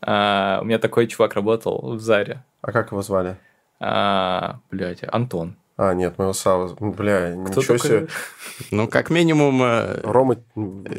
А, 0.00 0.58
У 0.62 0.64
меня 0.64 0.78
такой 0.78 1.06
чувак 1.06 1.34
работал 1.34 1.94
в 1.94 2.00
Заре. 2.00 2.44
А 2.60 2.72
как 2.72 2.90
его 2.92 3.02
звали? 3.02 3.36
А, 3.80 4.60
Блядь, 4.70 5.00
Антон. 5.06 5.56
А, 5.76 5.94
нет, 5.94 6.18
моего 6.18 6.32
Сава. 6.34 6.76
Бля, 6.78 7.32
Кто 7.32 7.60
ничего 7.60 7.76
такой? 7.78 7.78
себе. 7.78 8.08
Ну, 8.70 8.86
как 8.88 9.10
минимум, 9.10 9.62
э, 9.62 10.00
Рома 10.02 10.36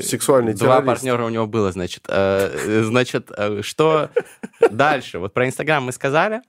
сексуальный 0.02 0.54
Два 0.54 0.78
террорист. 0.78 0.88
партнера 0.88 1.24
у 1.26 1.30
него 1.30 1.46
было, 1.46 1.72
значит. 1.72 2.06
Э, 2.10 2.82
Значит, 2.84 3.30
э, 3.38 3.62
что 3.62 4.10
дальше? 4.72 5.20
Вот 5.20 5.34
про 5.34 5.46
Инстаграм 5.48 5.84
мы 5.84 5.91
сказали, 5.91 6.41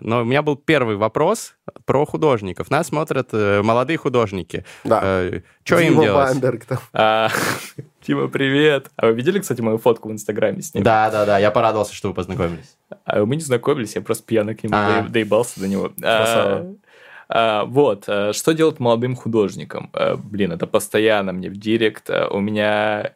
но 0.00 0.22
у 0.22 0.24
меня 0.24 0.42
был 0.42 0.56
первый 0.56 0.96
вопрос 0.96 1.54
про 1.84 2.04
художников. 2.06 2.70
Нас 2.70 2.88
смотрят 2.88 3.28
э, 3.32 3.62
молодые 3.62 3.96
художники. 3.96 4.64
Да. 4.84 5.24
Что 5.64 5.78
им 5.78 6.00
делать? 6.00 6.32
Бамберг 6.32 6.64
там. 6.64 6.78
А, 6.92 7.28
Дима, 8.06 8.28
привет. 8.28 8.90
А 8.96 9.06
вы 9.06 9.12
видели, 9.12 9.38
кстати, 9.38 9.60
мою 9.60 9.78
фотку 9.78 10.08
в 10.08 10.12
Инстаграме 10.12 10.62
с 10.62 10.74
ним? 10.74 10.82
Да, 10.82 11.10
да, 11.10 11.24
да, 11.26 11.38
я 11.38 11.50
порадовался, 11.50 11.94
что 11.94 12.08
вы 12.08 12.14
познакомились. 12.14 12.76
А 13.04 13.24
мы 13.24 13.36
не 13.36 13.42
знакомились, 13.42 13.94
я 13.94 14.00
просто 14.00 14.24
пьяно 14.24 14.54
к 14.54 14.62
нему 14.64 14.74
А. 14.76 15.02
доеб- 15.02 15.08
доебался 15.10 15.60
до 15.60 15.68
него. 15.68 15.90
Красава. 16.00 16.74
А, 17.28 17.60
а, 17.60 17.64
вот, 17.64 18.04
а, 18.08 18.32
что 18.32 18.52
делать 18.52 18.80
молодым 18.80 19.14
художникам? 19.16 19.90
А, 19.92 20.16
Блин, 20.16 20.52
это 20.52 20.66
постоянно 20.66 21.32
мне 21.32 21.48
в 21.48 21.56
директ. 21.56 22.10
А, 22.10 22.28
У 22.28 22.40
меня 22.40 23.00
а, 23.00 23.12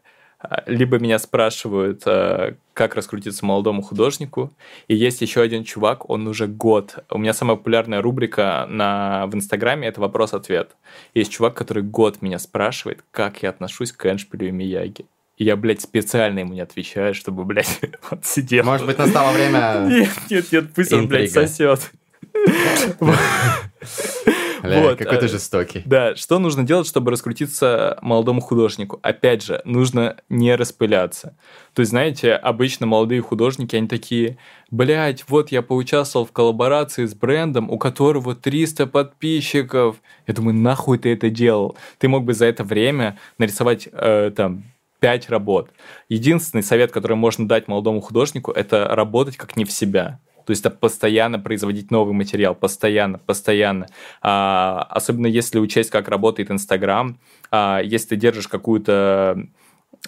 либо 0.66 0.98
меня 0.98 1.18
спрашивают, 1.18 2.02
а, 2.06 2.54
как 2.72 2.94
раскрутиться 2.94 3.44
молодому 3.44 3.82
художнику, 3.82 4.52
и 4.88 4.94
есть 4.94 5.22
еще 5.22 5.40
один 5.40 5.64
чувак, 5.64 6.08
он 6.10 6.26
уже 6.26 6.46
год. 6.46 7.04
У 7.10 7.18
меня 7.18 7.32
самая 7.32 7.56
популярная 7.56 8.02
рубрика 8.02 8.66
на, 8.68 9.26
в 9.26 9.34
Инстаграме– 9.34 9.88
это 9.88 10.00
вопрос-ответ. 10.00 10.76
Есть 11.14 11.32
чувак, 11.32 11.54
который 11.54 11.82
год 11.82 12.22
меня 12.22 12.38
спрашивает, 12.38 13.04
как 13.10 13.42
я 13.42 13.50
отношусь 13.50 13.92
к 13.92 14.06
Эншпилю 14.06 14.48
и 14.48 14.50
Мияги. 14.50 15.06
И 15.36 15.44
я, 15.44 15.56
блядь, 15.56 15.82
специально 15.82 16.40
ему 16.40 16.54
не 16.54 16.60
отвечаю, 16.60 17.14
чтобы, 17.14 17.44
блядь, 17.44 17.80
он 18.10 18.22
сидел. 18.22 18.64
Может 18.64 18.86
быть, 18.86 18.98
настало 18.98 19.32
время... 19.32 19.80
Нет, 19.88 20.10
нет, 20.30 20.52
нет, 20.52 20.74
пусть 20.74 20.92
он, 20.92 21.08
блядь, 21.08 21.30
сосет. 21.30 21.92
Вот, 24.66 24.98
какой 24.98 25.18
ты 25.18 25.26
э, 25.26 25.28
жестокий. 25.28 25.82
Да, 25.84 26.16
что 26.16 26.38
нужно 26.38 26.64
делать, 26.64 26.86
чтобы 26.86 27.10
раскрутиться 27.10 27.98
молодому 28.02 28.40
художнику? 28.40 28.98
Опять 29.02 29.44
же, 29.44 29.62
нужно 29.64 30.16
не 30.28 30.54
распыляться. 30.54 31.36
То 31.74 31.80
есть, 31.80 31.90
знаете, 31.90 32.32
обычно 32.32 32.86
молодые 32.86 33.20
художники, 33.22 33.76
они 33.76 33.88
такие, 33.88 34.38
блядь, 34.70 35.24
вот 35.28 35.52
я 35.52 35.62
поучаствовал 35.62 36.26
в 36.26 36.32
коллаборации 36.32 37.06
с 37.06 37.14
брендом, 37.14 37.70
у 37.70 37.78
которого 37.78 38.34
300 38.34 38.86
подписчиков. 38.86 39.96
Я 40.26 40.34
думаю, 40.34 40.54
нахуй 40.54 40.98
ты 40.98 41.12
это 41.12 41.30
делал? 41.30 41.76
Ты 41.98 42.08
мог 42.08 42.24
бы 42.24 42.34
за 42.34 42.46
это 42.46 42.64
время 42.64 43.18
нарисовать 43.38 43.88
э, 43.92 44.30
там 44.34 44.64
5 45.00 45.30
работ. 45.30 45.70
Единственный 46.08 46.62
совет, 46.62 46.92
который 46.92 47.16
можно 47.16 47.46
дать 47.46 47.68
молодому 47.68 48.00
художнику, 48.00 48.50
это 48.50 48.88
работать 48.88 49.36
как 49.36 49.56
не 49.56 49.64
в 49.64 49.70
себя. 49.70 50.20
То 50.46 50.52
есть 50.52 50.64
это 50.64 50.70
постоянно 50.70 51.38
производить 51.38 51.90
новый 51.90 52.14
материал, 52.14 52.54
постоянно, 52.54 53.18
постоянно. 53.18 53.88
А, 54.22 54.86
особенно 54.90 55.26
если 55.26 55.58
учесть, 55.58 55.90
как 55.90 56.08
работает 56.08 56.50
Инстаграм, 56.50 57.18
а, 57.50 57.80
если 57.82 58.10
ты 58.10 58.16
держишь 58.16 58.46
какую-то 58.46 59.44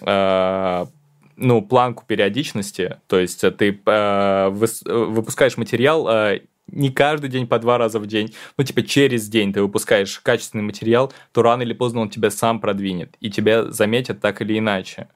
а, 0.01 0.87
ну, 1.35 1.61
планку 1.61 2.05
периодичности, 2.07 2.97
то 3.07 3.19
есть 3.19 3.41
ты 3.57 3.81
а, 3.85 4.49
выс- 4.49 4.89
выпускаешь 4.89 5.57
материал 5.57 6.07
а, 6.07 6.39
не 6.67 6.89
каждый 6.91 7.29
день 7.29 7.47
по 7.47 7.59
два 7.59 7.77
раза 7.77 7.99
в 7.99 8.07
день, 8.07 8.33
ну, 8.57 8.63
типа 8.63 8.83
через 8.83 9.27
день 9.27 9.51
ты 9.51 9.61
выпускаешь 9.61 10.19
качественный 10.19 10.63
материал, 10.63 11.11
то 11.33 11.41
рано 11.41 11.63
или 11.63 11.73
поздно 11.73 12.01
он 12.01 12.09
тебя 12.09 12.29
сам 12.29 12.61
продвинет, 12.61 13.15
и 13.19 13.29
тебя 13.29 13.71
заметят 13.71 14.21
так 14.21 14.41
или 14.41 14.57
иначе. 14.57 15.09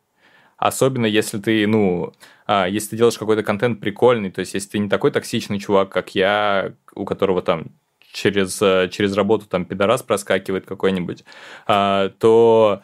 Особенно 0.58 1.06
если 1.06 1.40
ты, 1.40 1.68
ну, 1.68 2.14
а, 2.46 2.68
если 2.68 2.92
ты 2.92 2.98
делаешь 2.98 3.18
какой-то 3.18 3.44
контент 3.44 3.80
прикольный, 3.80 4.32
то 4.32 4.40
есть 4.40 4.54
если 4.54 4.70
ты 4.70 4.80
не 4.80 4.90
такой 4.90 5.12
токсичный 5.12 5.60
чувак, 5.60 5.90
как 5.90 6.16
я, 6.16 6.74
у 6.94 7.06
которого 7.06 7.42
там 7.42 7.68
через, 8.12 8.62
э, 8.62 8.90
через 8.92 9.16
работу 9.16 9.46
там 9.48 9.66
пидорас 9.66 10.04
проскакивает 10.04 10.66
какой-нибудь, 10.66 11.24
а, 11.68 12.10
то 12.20 12.82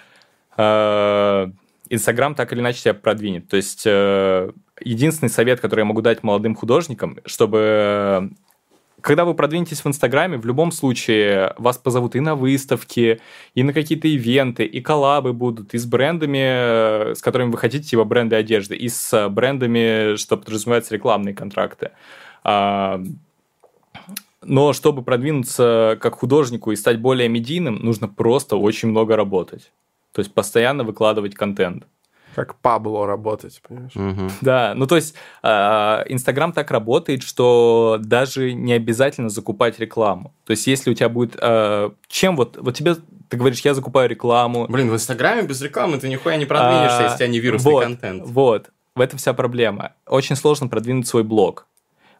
а, 0.57 1.51
Инстаграм 1.89 2.35
так 2.35 2.53
или 2.53 2.59
иначе 2.59 2.81
тебя 2.81 2.93
продвинет. 2.93 3.47
То 3.47 3.57
есть 3.57 3.83
э, 3.85 4.51
единственный 4.81 5.29
совет, 5.29 5.59
который 5.59 5.81
я 5.81 5.85
могу 5.85 6.01
дать 6.01 6.21
молодым 6.21 6.55
художникам, 6.55 7.17
чтобы 7.25 8.31
когда 9.01 9.25
вы 9.25 9.33
продвинетесь 9.33 9.83
в 9.83 9.87
Инстаграме, 9.87 10.37
в 10.37 10.45
любом 10.45 10.71
случае 10.71 11.53
вас 11.57 11.77
позовут 11.77 12.15
и 12.15 12.19
на 12.19 12.35
выставки, 12.35 13.19
и 13.55 13.63
на 13.63 13.73
какие-то 13.73 14.07
ивенты, 14.07 14.65
и 14.65 14.81
коллабы 14.81 15.33
будут, 15.33 15.73
и 15.73 15.77
с 15.77 15.85
брендами, 15.85 17.11
э, 17.11 17.15
с 17.15 17.21
которыми 17.21 17.51
вы 17.51 17.57
хотите, 17.57 17.83
типа 17.83 18.03
бренды 18.03 18.35
одежды, 18.35 18.75
и 18.75 18.89
с 18.89 19.29
брендами, 19.29 20.15
что 20.15 20.37
подразумевается 20.37 20.95
рекламные 20.95 21.33
контракты. 21.33 21.91
А, 22.43 23.01
Но 24.41 24.73
чтобы 24.73 25.03
продвинуться 25.03 25.97
как 26.01 26.15
художнику 26.15 26.71
и 26.71 26.75
стать 26.75 26.99
более 26.99 27.27
медийным, 27.29 27.75
нужно 27.75 28.07
просто 28.07 28.55
очень 28.55 28.89
много 28.89 29.15
работать. 29.15 29.71
То 30.13 30.21
есть 30.21 30.33
постоянно 30.33 30.83
выкладывать 30.83 31.35
контент. 31.35 31.85
Как 32.39 32.55
Пабло 32.55 33.05
работать, 33.05 33.61
понимаешь? 33.67 33.91
Мгм. 33.95 34.31
Да, 34.39 34.71
ну 34.73 34.87
то 34.87 34.95
есть 34.95 35.13
а, 35.43 36.05
Инстаграм 36.07 36.53
так 36.53 36.71
работает, 36.71 37.21
что 37.21 37.97
даже 37.99 38.53
не 38.53 38.71
обязательно 38.71 39.27
закупать 39.27 39.77
рекламу. 39.77 40.33
То 40.45 40.51
есть 40.51 40.65
если 40.65 40.89
у 40.89 40.93
тебя 40.93 41.09
будет... 41.09 41.35
а, 41.41 41.91
чем 42.07 42.37
вот... 42.37 42.55
Вот 42.61 42.73
тебе... 42.75 42.95
Ты 43.27 43.35
говоришь, 43.35 43.59
я 43.59 43.73
закупаю 43.73 44.07
рекламу. 44.07 44.67
Блин, 44.69 44.89
в 44.89 44.93
Инстаграме 44.93 45.41
без 45.41 45.61
рекламы 45.61 45.97
ты 45.97 46.07
нихуя 46.07 46.37
не 46.37 46.45
продвинешься, 46.45 46.99
а, 46.99 47.03
если 47.03 47.15
у 47.15 47.17
тебя 47.17 47.27
не 47.27 47.39
вирусный 47.41 47.71
вот, 47.73 47.83
контент. 47.83 48.23
Вот, 48.25 48.69
в 48.95 49.01
этом 49.01 49.19
вся 49.19 49.33
проблема. 49.33 49.91
Очень 50.07 50.37
сложно 50.37 50.69
продвинуть 50.69 51.05
свой 51.05 51.23
блог, 51.23 51.67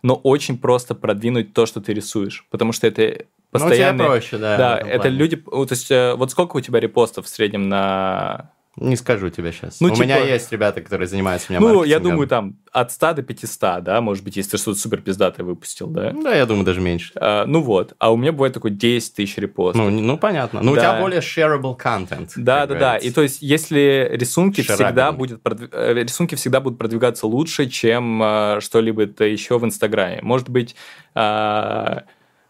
но 0.02 0.16
очень 0.16 0.58
просто 0.58 0.96
продвинуть 0.96 1.54
то, 1.54 1.66
что 1.66 1.80
ты 1.80 1.94
рисуешь, 1.94 2.46
потому 2.50 2.74
что 2.74 2.88
это 2.88 3.02
Ну, 3.02 3.26
постоянно... 3.52 4.04
проще, 4.04 4.38
да. 4.38 4.58
да, 4.58 4.78
это 4.78 5.04
плане. 5.04 5.16
люди... 5.16 5.38
То 5.38 5.68
есть 5.70 5.90
э, 5.92 6.14
вот 6.16 6.30
сколько 6.32 6.58
у 6.58 6.60
тебя 6.60 6.82
репостов 6.82 7.26
в 7.26 7.30
среднем 7.30 7.70
на 7.70 8.52
Не 8.80 8.96
скажу 8.96 9.30
тебе 9.30 9.52
сейчас. 9.52 9.82
Ну, 9.82 9.88
У 9.92 9.98
меня 9.98 10.18
типа- 10.18 10.28
есть 10.28 10.52
ребята, 10.52 10.82
которые 10.82 11.08
занимаются 11.08 11.48
у 11.50 11.54
меня 11.54 11.60
Ну, 11.60 11.84
я 11.84 12.00
думаю, 12.00 12.28
там 12.28 12.56
от 12.72 12.92
100 12.92 13.14
до 13.14 13.24
500, 13.24 13.84
да, 13.84 14.00
может 14.00 14.24
быть, 14.24 14.38
если 14.38 14.52
ты 14.52 14.58
что-то 14.58 14.80
супер 14.80 15.02
пиздатое 15.02 15.46
выпустил, 15.46 15.88
да. 15.88 16.12
Да, 16.12 16.34
я 16.34 16.46
думаю, 16.46 16.66
даже 16.66 16.80
меньше. 16.80 17.12
А, 17.16 17.46
ну 17.46 17.62
вот, 17.62 17.94
а 18.00 18.12
у 18.14 18.18
меня 18.18 18.32
бывает 18.32 18.54
такой 18.54 18.72
10 18.72 19.16
тысяч 19.16 19.38
репостов. 19.38 19.84
Ну, 19.84 19.90
ну 19.90 20.18
понятно. 20.18 20.62
Ну, 20.64 20.72
у 20.72 20.76
Да. 20.76 20.82
тебя 20.82 21.02
более 21.02 21.20
shareable 21.20 21.78
content. 21.78 22.30
да, 22.38 22.66
да, 22.66 22.76
да. 22.76 22.98
И 22.98 23.12
то 23.12 23.22
есть, 23.22 23.42
если 23.42 24.10
рисунки 24.14 24.62
всегда, 24.62 25.12
будет 25.12 25.42
продв- 25.44 25.70
э, 25.74 25.94
рисунки 26.04 26.36
всегда 26.36 26.62
будут 26.62 26.80
продвигаться 26.80 27.28
лучше, 27.28 27.68
чем 27.68 28.22
э, 28.24 28.60
что-либо 28.62 29.04
это 29.04 29.26
еще 29.26 29.58
в 29.60 29.66
Инстаграме. 29.66 30.20
Может 30.22 30.50
быть, 30.50 30.76
а, 31.16 32.04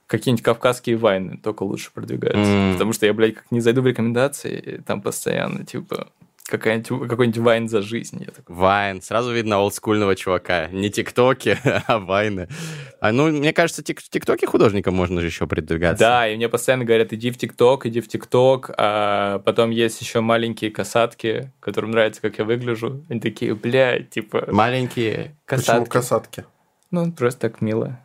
какие-нибудь 0.10 0.44
кавказские 0.44 0.98
вайны 0.98 1.38
только 1.38 1.64
лучше 1.64 1.92
продвигаются. 1.94 2.42
М. 2.52 2.74
Потому 2.74 2.94
что 2.94 3.06
я, 3.06 3.14
блядь, 3.14 3.36
как 3.36 3.46
не 3.52 3.62
зайду 3.62 3.82
в 3.82 3.88
рекомендации, 3.88 4.84
там 4.86 5.02
постоянно, 5.02 5.64
типа, 5.66 6.08
какая-нибудь, 6.48 7.08
какой-нибудь 7.08 7.38
вайн 7.38 7.70
за 7.70 7.84
жизнь. 7.84 8.24
Я 8.26 8.32
такой, 8.32 8.56
Вайн. 8.56 9.04
Сразу 9.04 9.32
видно 9.32 9.60
олдскульного 9.60 10.16
чувака. 10.16 10.68
Не 10.70 10.90
тиктоки, 10.90 11.60
а 11.88 12.00
вайны. 12.00 12.48
А, 13.00 13.12
ну, 13.12 13.28
мне 13.32 13.54
кажется, 13.54 13.84
тик- 13.84 14.02
тиктоки 14.10 14.46
художникам 14.46 14.96
можно 14.96 15.22
же 15.22 15.28
еще 15.28 15.46
продвигаться. 15.46 16.04
Да, 16.04 16.28
и 16.28 16.36
мне 16.36 16.50
постоянно 16.50 16.86
говорят, 16.86 17.14
иди 17.14 17.30
в 17.30 17.38
ТикТок, 17.38 17.86
иди 17.86 18.02
в 18.02 18.08
ТикТок. 18.08 18.72
А 18.78 19.38
потом 19.46 19.70
есть 19.70 20.02
еще 20.02 20.22
маленькие 20.22 20.72
касатки, 20.72 21.52
которым 21.60 21.92
нравится, 21.92 22.20
как 22.20 22.40
я 22.40 22.46
выгляжу. 22.46 23.06
Они 23.10 23.20
такие, 23.20 23.54
бля, 23.54 24.02
типа, 24.02 24.48
Маленькие 24.52 25.38
Почему 25.46 25.86
касатки. 25.86 25.90
касатки? 25.92 26.46
Ну, 26.90 27.12
просто 27.12 27.42
так 27.42 27.62
мило. 27.62 28.00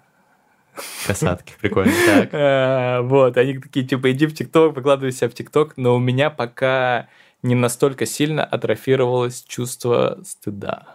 Касатки. 1.07 1.55
Прикольно. 1.61 1.93
Так. 2.07 2.29
А, 2.33 3.01
Вот, 3.15 3.37
они 3.37 3.59
такие, 3.59 3.87
типа, 3.87 4.11
иди 4.13 4.27
в 4.27 4.35
ТикТок, 4.35 4.75
выкладывай 4.75 5.13
себя 5.13 5.29
в 5.29 5.35
ТикТок, 5.35 5.75
но 5.77 5.95
у 5.97 5.99
меня 5.99 6.31
пока 6.31 7.09
не 7.43 7.55
настолько 7.55 8.07
сильно 8.07 8.45
атрофировалось 8.45 9.45
чувство 9.47 10.19
стыда. 10.25 10.87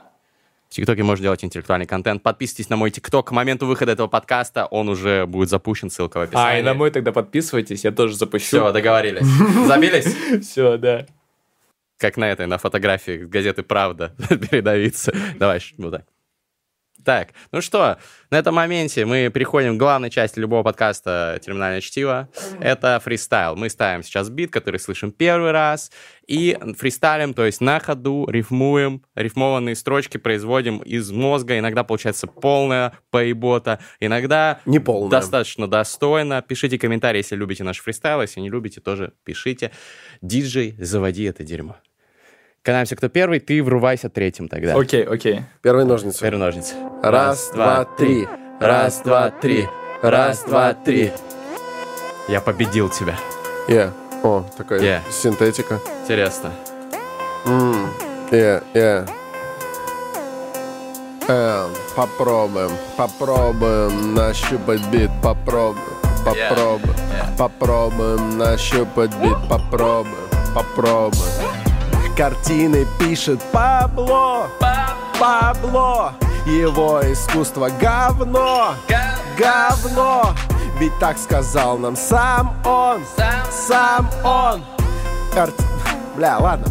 В 0.69 0.73
ТикТоке 0.75 1.01
можно 1.01 1.23
делать 1.23 1.43
интеллектуальный 1.43 1.87
контент. 1.87 2.21
Подписывайтесь 2.21 2.69
на 2.69 2.75
мой 2.75 2.91
ТикТок. 2.91 3.29
К 3.29 3.31
моменту 3.31 3.65
выхода 3.65 3.91
этого 3.91 4.07
подкаста 4.07 4.65
он 4.67 4.87
уже 4.87 5.25
будет 5.25 5.49
запущен. 5.49 5.89
Ссылка 5.89 6.19
в 6.19 6.21
описании. 6.21 6.57
А, 6.57 6.59
и 6.59 6.61
на 6.61 6.75
мой 6.75 6.91
тогда 6.91 7.11
подписывайтесь, 7.11 7.83
я 7.83 7.91
тоже 7.91 8.13
Все, 8.13 8.19
запущу. 8.19 8.71
договорились. 8.71 9.25
Забились? 9.67 10.15
Все, 10.45 10.77
да. 10.77 11.07
Как 11.97 12.17
на 12.17 12.29
этой, 12.31 12.45
на 12.45 12.57
фотографии 12.59 13.17
газеты 13.17 13.63
«Правда» 13.63 14.13
передавиться. 14.29 15.11
Давай, 15.37 15.59
вот 15.77 15.91
так. 15.91 16.05
Так, 17.05 17.29
ну 17.51 17.61
что, 17.61 17.97
на 18.29 18.37
этом 18.37 18.55
моменте 18.55 19.05
мы 19.05 19.29
переходим 19.33 19.75
к 19.75 19.79
главной 19.79 20.09
части 20.09 20.37
любого 20.39 20.63
подкаста 20.63 21.39
«Терминальное 21.41 21.81
чтиво». 21.81 22.29
Это 22.59 22.99
фристайл. 23.03 23.55
Мы 23.55 23.69
ставим 23.69 24.03
сейчас 24.03 24.29
бит, 24.29 24.51
который 24.51 24.79
слышим 24.79 25.11
первый 25.11 25.51
раз, 25.51 25.91
и 26.27 26.57
фристайлим, 26.77 27.33
то 27.33 27.45
есть 27.45 27.61
на 27.61 27.79
ходу 27.79 28.27
рифмуем, 28.29 29.03
рифмованные 29.15 29.75
строчки 29.75 30.17
производим 30.17 30.79
из 30.79 31.09
мозга. 31.11 31.57
Иногда 31.57 31.83
получается 31.83 32.27
полная 32.27 32.93
поебота, 33.09 33.79
иногда 33.99 34.59
Неполная. 34.65 35.09
достаточно 35.09 35.67
достойно. 35.67 36.41
Пишите 36.41 36.77
комментарии, 36.77 37.19
если 37.19 37.35
любите 37.35 37.63
наш 37.63 37.79
фристайл, 37.79 38.21
если 38.21 38.41
не 38.41 38.49
любите, 38.49 38.81
тоже 38.81 39.13
пишите. 39.23 39.71
Диджей, 40.21 40.75
заводи 40.77 41.23
это 41.23 41.43
дерьмо. 41.43 41.77
Канаемся, 42.61 42.95
кто 42.95 43.07
первый, 43.09 43.39
ты 43.39 43.63
врывайся 43.63 44.09
третьим 44.09 44.47
тогда. 44.47 44.75
Окей, 44.75 45.03
окей. 45.03 45.43
Первые 45.61 45.85
ножницы. 45.85 46.19
Теперь 46.19 46.35
ножницы. 46.35 46.75
Раз, 47.01 47.51
два, 47.53 47.85
три. 47.85 48.27
Раз, 48.59 49.01
два, 49.01 49.29
три. 49.31 49.67
Раз, 50.01 50.43
два, 50.43 50.73
три. 50.73 51.11
Я 52.27 52.41
победил 52.41 52.89
тебя. 52.89 53.15
Yeah. 53.67 53.91
О, 54.23 54.43
такая 54.57 54.81
Yeah. 54.81 54.99
синтетика. 55.11 55.79
Интересно. 56.03 56.51
М, 57.45 57.87
Yeah, 58.31 58.63
yeah. 58.73 59.09
Э, 61.27 61.67
попробуем, 61.95 62.71
попробуем 62.97 64.13
нащупать 64.15 64.81
бит, 64.87 65.09
попробуем, 65.23 65.85
попробуем, 66.25 66.95
попробуем 67.37 68.37
нащупать 68.37 69.11
бит, 69.17 69.37
попробуем, 69.49 70.15
попробуем. 70.53 71.48
Картины 72.19 72.85
пишет 72.99 73.39
Пабло, 73.53 74.49
Пабло, 75.17 76.11
его 76.45 76.99
искусство 77.01 77.69
говно, 77.79 78.73
говно. 79.37 80.35
Ведь 80.79 80.91
так 80.99 81.17
сказал 81.17 81.77
нам 81.77 81.95
сам 81.95 82.57
он, 82.65 83.03
сам 83.49 84.09
он. 84.25 84.61
Карт... 85.33 85.53
Бля, 86.17 86.39
ладно. 86.39 86.67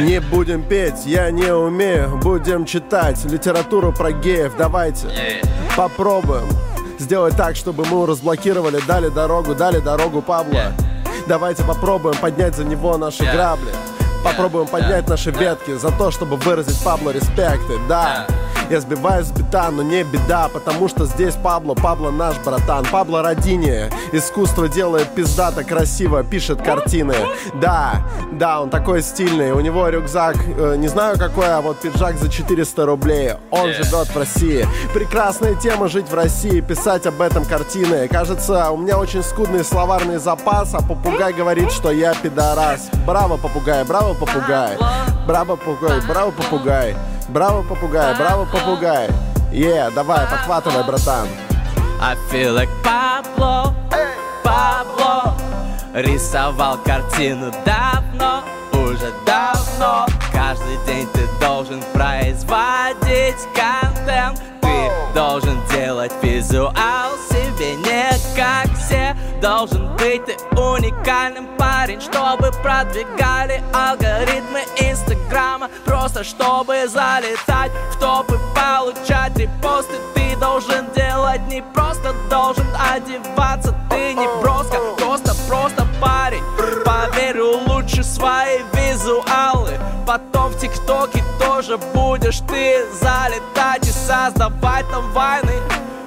Не 0.00 0.20
будем 0.20 0.64
петь, 0.64 1.06
я 1.06 1.30
не 1.30 1.54
умею. 1.54 2.18
Будем 2.20 2.64
читать 2.64 3.24
литературу 3.26 3.92
про 3.92 4.10
геев. 4.10 4.54
Давайте 4.58 5.06
попробуем. 5.76 6.48
Сделать 6.98 7.36
так, 7.36 7.54
чтобы 7.54 7.84
мы 7.84 8.06
разблокировали. 8.06 8.80
Дали 8.88 9.08
дорогу, 9.08 9.54
дали 9.54 9.78
дорогу 9.78 10.20
Пабло 10.20 10.72
Давайте 11.26 11.64
попробуем 11.64 12.16
поднять 12.16 12.54
за 12.54 12.64
него 12.64 12.96
наши 12.96 13.24
грабли. 13.24 13.72
Попробуем 14.24 14.66
поднять 14.66 15.08
наши 15.08 15.30
ветки 15.30 15.76
За 15.76 15.92
то, 15.92 16.10
чтобы 16.10 16.36
выразить 16.36 16.82
Пабло 16.82 17.10
респекты 17.10 17.78
Да, 17.88 18.26
я 18.70 18.80
сбиваюсь 18.80 19.26
с 19.26 19.32
бита, 19.32 19.70
но 19.70 19.82
не 19.82 20.02
беда 20.02 20.48
Потому 20.52 20.88
что 20.88 21.04
здесь 21.04 21.34
Пабло, 21.34 21.74
Пабло 21.74 22.10
наш 22.10 22.36
братан. 22.38 22.84
Пабло 22.90 23.22
Родини 23.22 23.84
Искусство 24.12 24.68
делает 24.68 25.08
пиздато 25.14 25.64
красиво 25.64 26.24
Пишет 26.24 26.62
картины. 26.62 27.14
Да, 27.54 28.02
да, 28.32 28.60
он 28.60 28.70
такой 28.70 29.02
стильный. 29.02 29.52
У 29.52 29.60
него 29.60 29.88
рюкзак, 29.88 30.36
э, 30.46 30.76
не 30.76 30.88
знаю 30.88 31.18
какой 31.18 31.46
А 31.46 31.60
вот 31.60 31.78
пиджак 31.78 32.18
за 32.18 32.28
400 32.28 32.86
рублей. 32.86 33.32
Он 33.50 33.72
живет 33.72 34.08
в 34.08 34.16
России. 34.16 34.66
Прекрасная 34.92 35.54
тема 35.54 35.88
жить 35.88 36.08
в 36.08 36.14
России 36.14 36.60
Писать 36.60 37.06
об 37.06 37.20
этом 37.20 37.44
картины. 37.44 38.08
Кажется, 38.08 38.70
у 38.70 38.76
меня 38.76 38.98
очень 38.98 39.22
скудный 39.22 39.64
словарный 39.64 40.18
запас 40.18 40.74
А 40.74 40.82
попугай 40.82 41.32
говорит, 41.32 41.70
что 41.70 41.90
я 41.90 42.14
пидорас. 42.14 42.88
Браво, 43.06 43.36
попугай, 43.36 43.84
браво, 43.84 44.14
попугай. 44.14 44.76
Браво, 45.26 45.56
попугай, 45.56 46.00
браво, 46.06 46.30
попугай 46.30 46.96
Браво, 47.28 47.62
попугай, 47.62 48.14
браво, 48.14 48.46
попугай. 48.46 49.08
Е, 49.52 49.90
давай, 49.94 50.26
подхватывай, 50.26 50.84
братан. 50.84 51.28
I 52.00 52.14
feel 52.30 52.54
like 52.54 52.68
Пабло, 52.84 53.74
Пабло 54.44 55.34
Рисовал 55.94 56.78
картину 56.84 57.50
давно, 57.64 58.42
уже 58.72 59.12
давно. 59.24 60.06
Каждый 60.32 60.76
день 60.86 61.08
ты 61.14 61.26
должен 61.40 61.82
производить 61.94 63.40
контент. 63.54 64.40
Ты 64.60 64.90
должен 65.14 65.58
делать 65.72 66.12
визуал 66.22 67.12
себе 67.30 67.74
не 67.76 68.10
как 68.36 68.68
все 68.76 69.15
Должен 69.40 69.94
быть. 69.96 70.24
Ты 70.24 70.36
уникальным 70.58 71.46
парень 71.58 72.00
Чтобы 72.00 72.50
продвигали 72.62 73.62
алгоритмы 73.72 74.60
инстаграма. 74.78 75.68
Просто 75.84 76.24
чтобы 76.24 76.88
залетать 76.88 77.70
в 77.92 77.98
топы, 77.98 78.38
получать 78.54 79.36
репосты. 79.36 79.96
Ты 80.14 80.36
должен 80.36 80.90
делать 80.94 81.42
не 81.48 81.62
просто 81.74 82.14
должен 82.30 82.66
одеваться. 82.94 83.74
Ты 83.90 84.14
не 84.14 84.26
броско, 84.40 84.78
просто, 84.98 85.34
просто 85.48 85.86
парень. 86.00 86.42
Поверь, 86.84 87.40
улучши 87.40 88.02
свои 88.02 88.60
визуалы. 88.72 89.78
Потом 90.06 90.52
в 90.52 90.58
тиктоке 90.58 91.22
тоже 91.38 91.78
будешь 91.92 92.38
ты 92.48 92.86
залетать 92.92 93.86
И 93.86 93.90
создавать 93.90 94.88
там 94.90 95.10
войны 95.12 95.52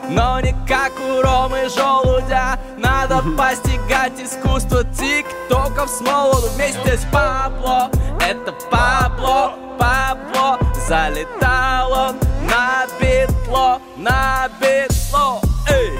но 0.09 0.39
не 0.39 0.55
как 0.67 0.91
у 0.99 1.21
Ромы 1.21 1.69
Желудя 1.69 2.59
Надо 2.77 3.23
постигать 3.37 4.19
искусство 4.19 4.83
тиктоков 4.83 5.89
с 5.89 6.01
молоду 6.01 6.47
Вместе 6.55 6.97
с 6.97 7.05
Пабло 7.11 7.89
Это 8.19 8.51
Пабло, 8.71 9.53
Пабло 9.77 10.59
Залетал 10.87 11.91
он 11.91 12.15
на 12.47 12.85
битло, 12.99 13.79
на 13.97 14.49
битло 14.59 15.41
Эй! 15.69 15.99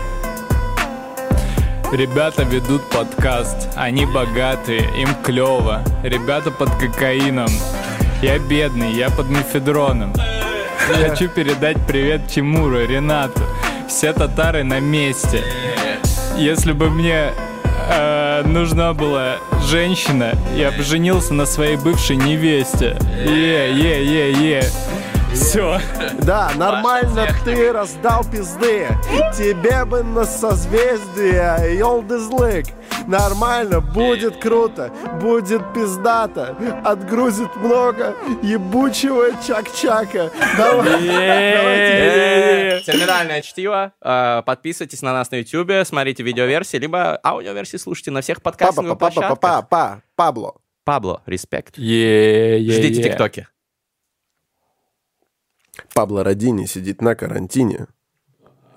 Ребята 1.91 2.43
ведут 2.43 2.87
подкаст, 2.91 3.69
они 3.75 4.05
богатые, 4.05 4.81
им 5.01 5.09
клево. 5.23 5.81
Ребята 6.03 6.51
под 6.51 6.69
кокаином. 6.75 7.49
Я 8.21 8.37
бедный, 8.37 8.93
я 8.93 9.09
под 9.09 9.27
мефедроном. 9.29 10.13
Хочу 10.87 11.27
передать 11.29 11.77
привет 11.85 12.27
Тимуру, 12.27 12.85
Ренату. 12.85 13.41
Все 13.87 14.13
татары 14.13 14.63
на 14.63 14.79
месте. 14.79 15.43
Если 16.37 16.71
бы 16.71 16.89
мне 16.89 17.31
э, 17.89 18.43
нужна 18.45 18.93
была 18.93 19.37
женщина, 19.67 20.33
я 20.55 20.71
бы 20.71 20.83
женился 20.83 21.33
на 21.33 21.45
своей 21.45 21.75
бывшей 21.75 22.15
невесте. 22.15 22.97
Е, 23.25 23.71
е, 23.71 24.03
е, 24.05 24.31
е. 24.31 24.63
Все. 25.33 25.79
Да, 26.21 26.51
нормально 26.55 27.27
ты 27.45 27.71
раздал 27.71 28.23
пизды 28.23 28.87
Тебе 29.37 29.85
бы 29.85 30.03
на 30.03 30.25
созвездие 30.25 31.77
Йолдызлык 31.77 32.65
Нормально, 33.07 33.79
будет 33.81 34.37
круто, 34.37 34.91
будет 35.21 35.61
пиздато 35.73 36.55
Отгрузит 36.83 37.55
много 37.55 38.15
ебучего 38.43 39.31
чак-чака 39.45 40.31
Давай, 40.57 41.07
Э, 41.07 42.81
Терминальное 42.85 43.41
чтиво. 43.41 43.93
Э, 44.01 44.41
Подписывайтесь 44.45 45.01
на 45.01 45.13
нас 45.13 45.31
на 45.31 45.37
YouTube, 45.37 45.71
смотрите 45.85 46.23
видеоверсии, 46.23 46.77
либо 46.77 47.19
аудиоверсии 47.23 47.77
слушайте 47.77 48.11
на 48.11 48.21
всех 48.21 48.41
площадках. 48.41 49.39
папа, 49.39 50.01
Пабло 50.15 50.55
Пабло, 50.85 51.21
респект. 51.25 51.75
Ждите 51.77 53.03
тиктоки. 53.03 53.47
Пабло 55.99 56.23
Родини 56.23 56.65
сидит 56.65 57.01
на 57.01 57.13
карантине 57.13 57.87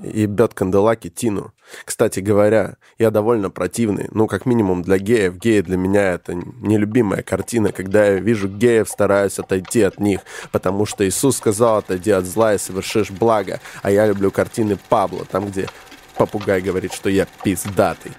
и 0.02 0.26
бьет 0.26 0.54
канделаки 0.54 1.08
Тину. 1.08 1.52
Кстати 1.84 2.18
говоря, 2.18 2.78
я 2.98 3.12
довольно 3.12 3.48
противный, 3.48 4.08
ну, 4.10 4.26
как 4.26 4.44
минимум 4.44 4.82
для 4.82 4.98
геев. 4.98 5.36
Геи 5.36 5.60
для 5.60 5.76
меня 5.76 6.14
это 6.14 6.34
нелюбимая 6.34 7.22
картина. 7.22 7.70
Когда 7.70 8.06
я 8.06 8.18
вижу 8.18 8.48
геев, 8.48 8.88
стараюсь 8.88 9.38
отойти 9.38 9.82
от 9.82 10.00
них, 10.00 10.22
потому 10.50 10.84
что 10.84 11.06
Иисус 11.08 11.36
сказал, 11.36 11.76
отойди 11.76 12.10
от 12.10 12.24
зла 12.24 12.54
и 12.54 12.58
совершишь 12.58 13.12
благо. 13.12 13.60
А 13.82 13.92
я 13.92 14.04
люблю 14.08 14.32
картины 14.32 14.76
Пабло, 14.88 15.24
там, 15.24 15.46
где 15.46 15.68
попугай 16.18 16.60
говорит, 16.60 16.92
что 16.92 17.08
я 17.08 17.28
пиздатый. 17.44 18.10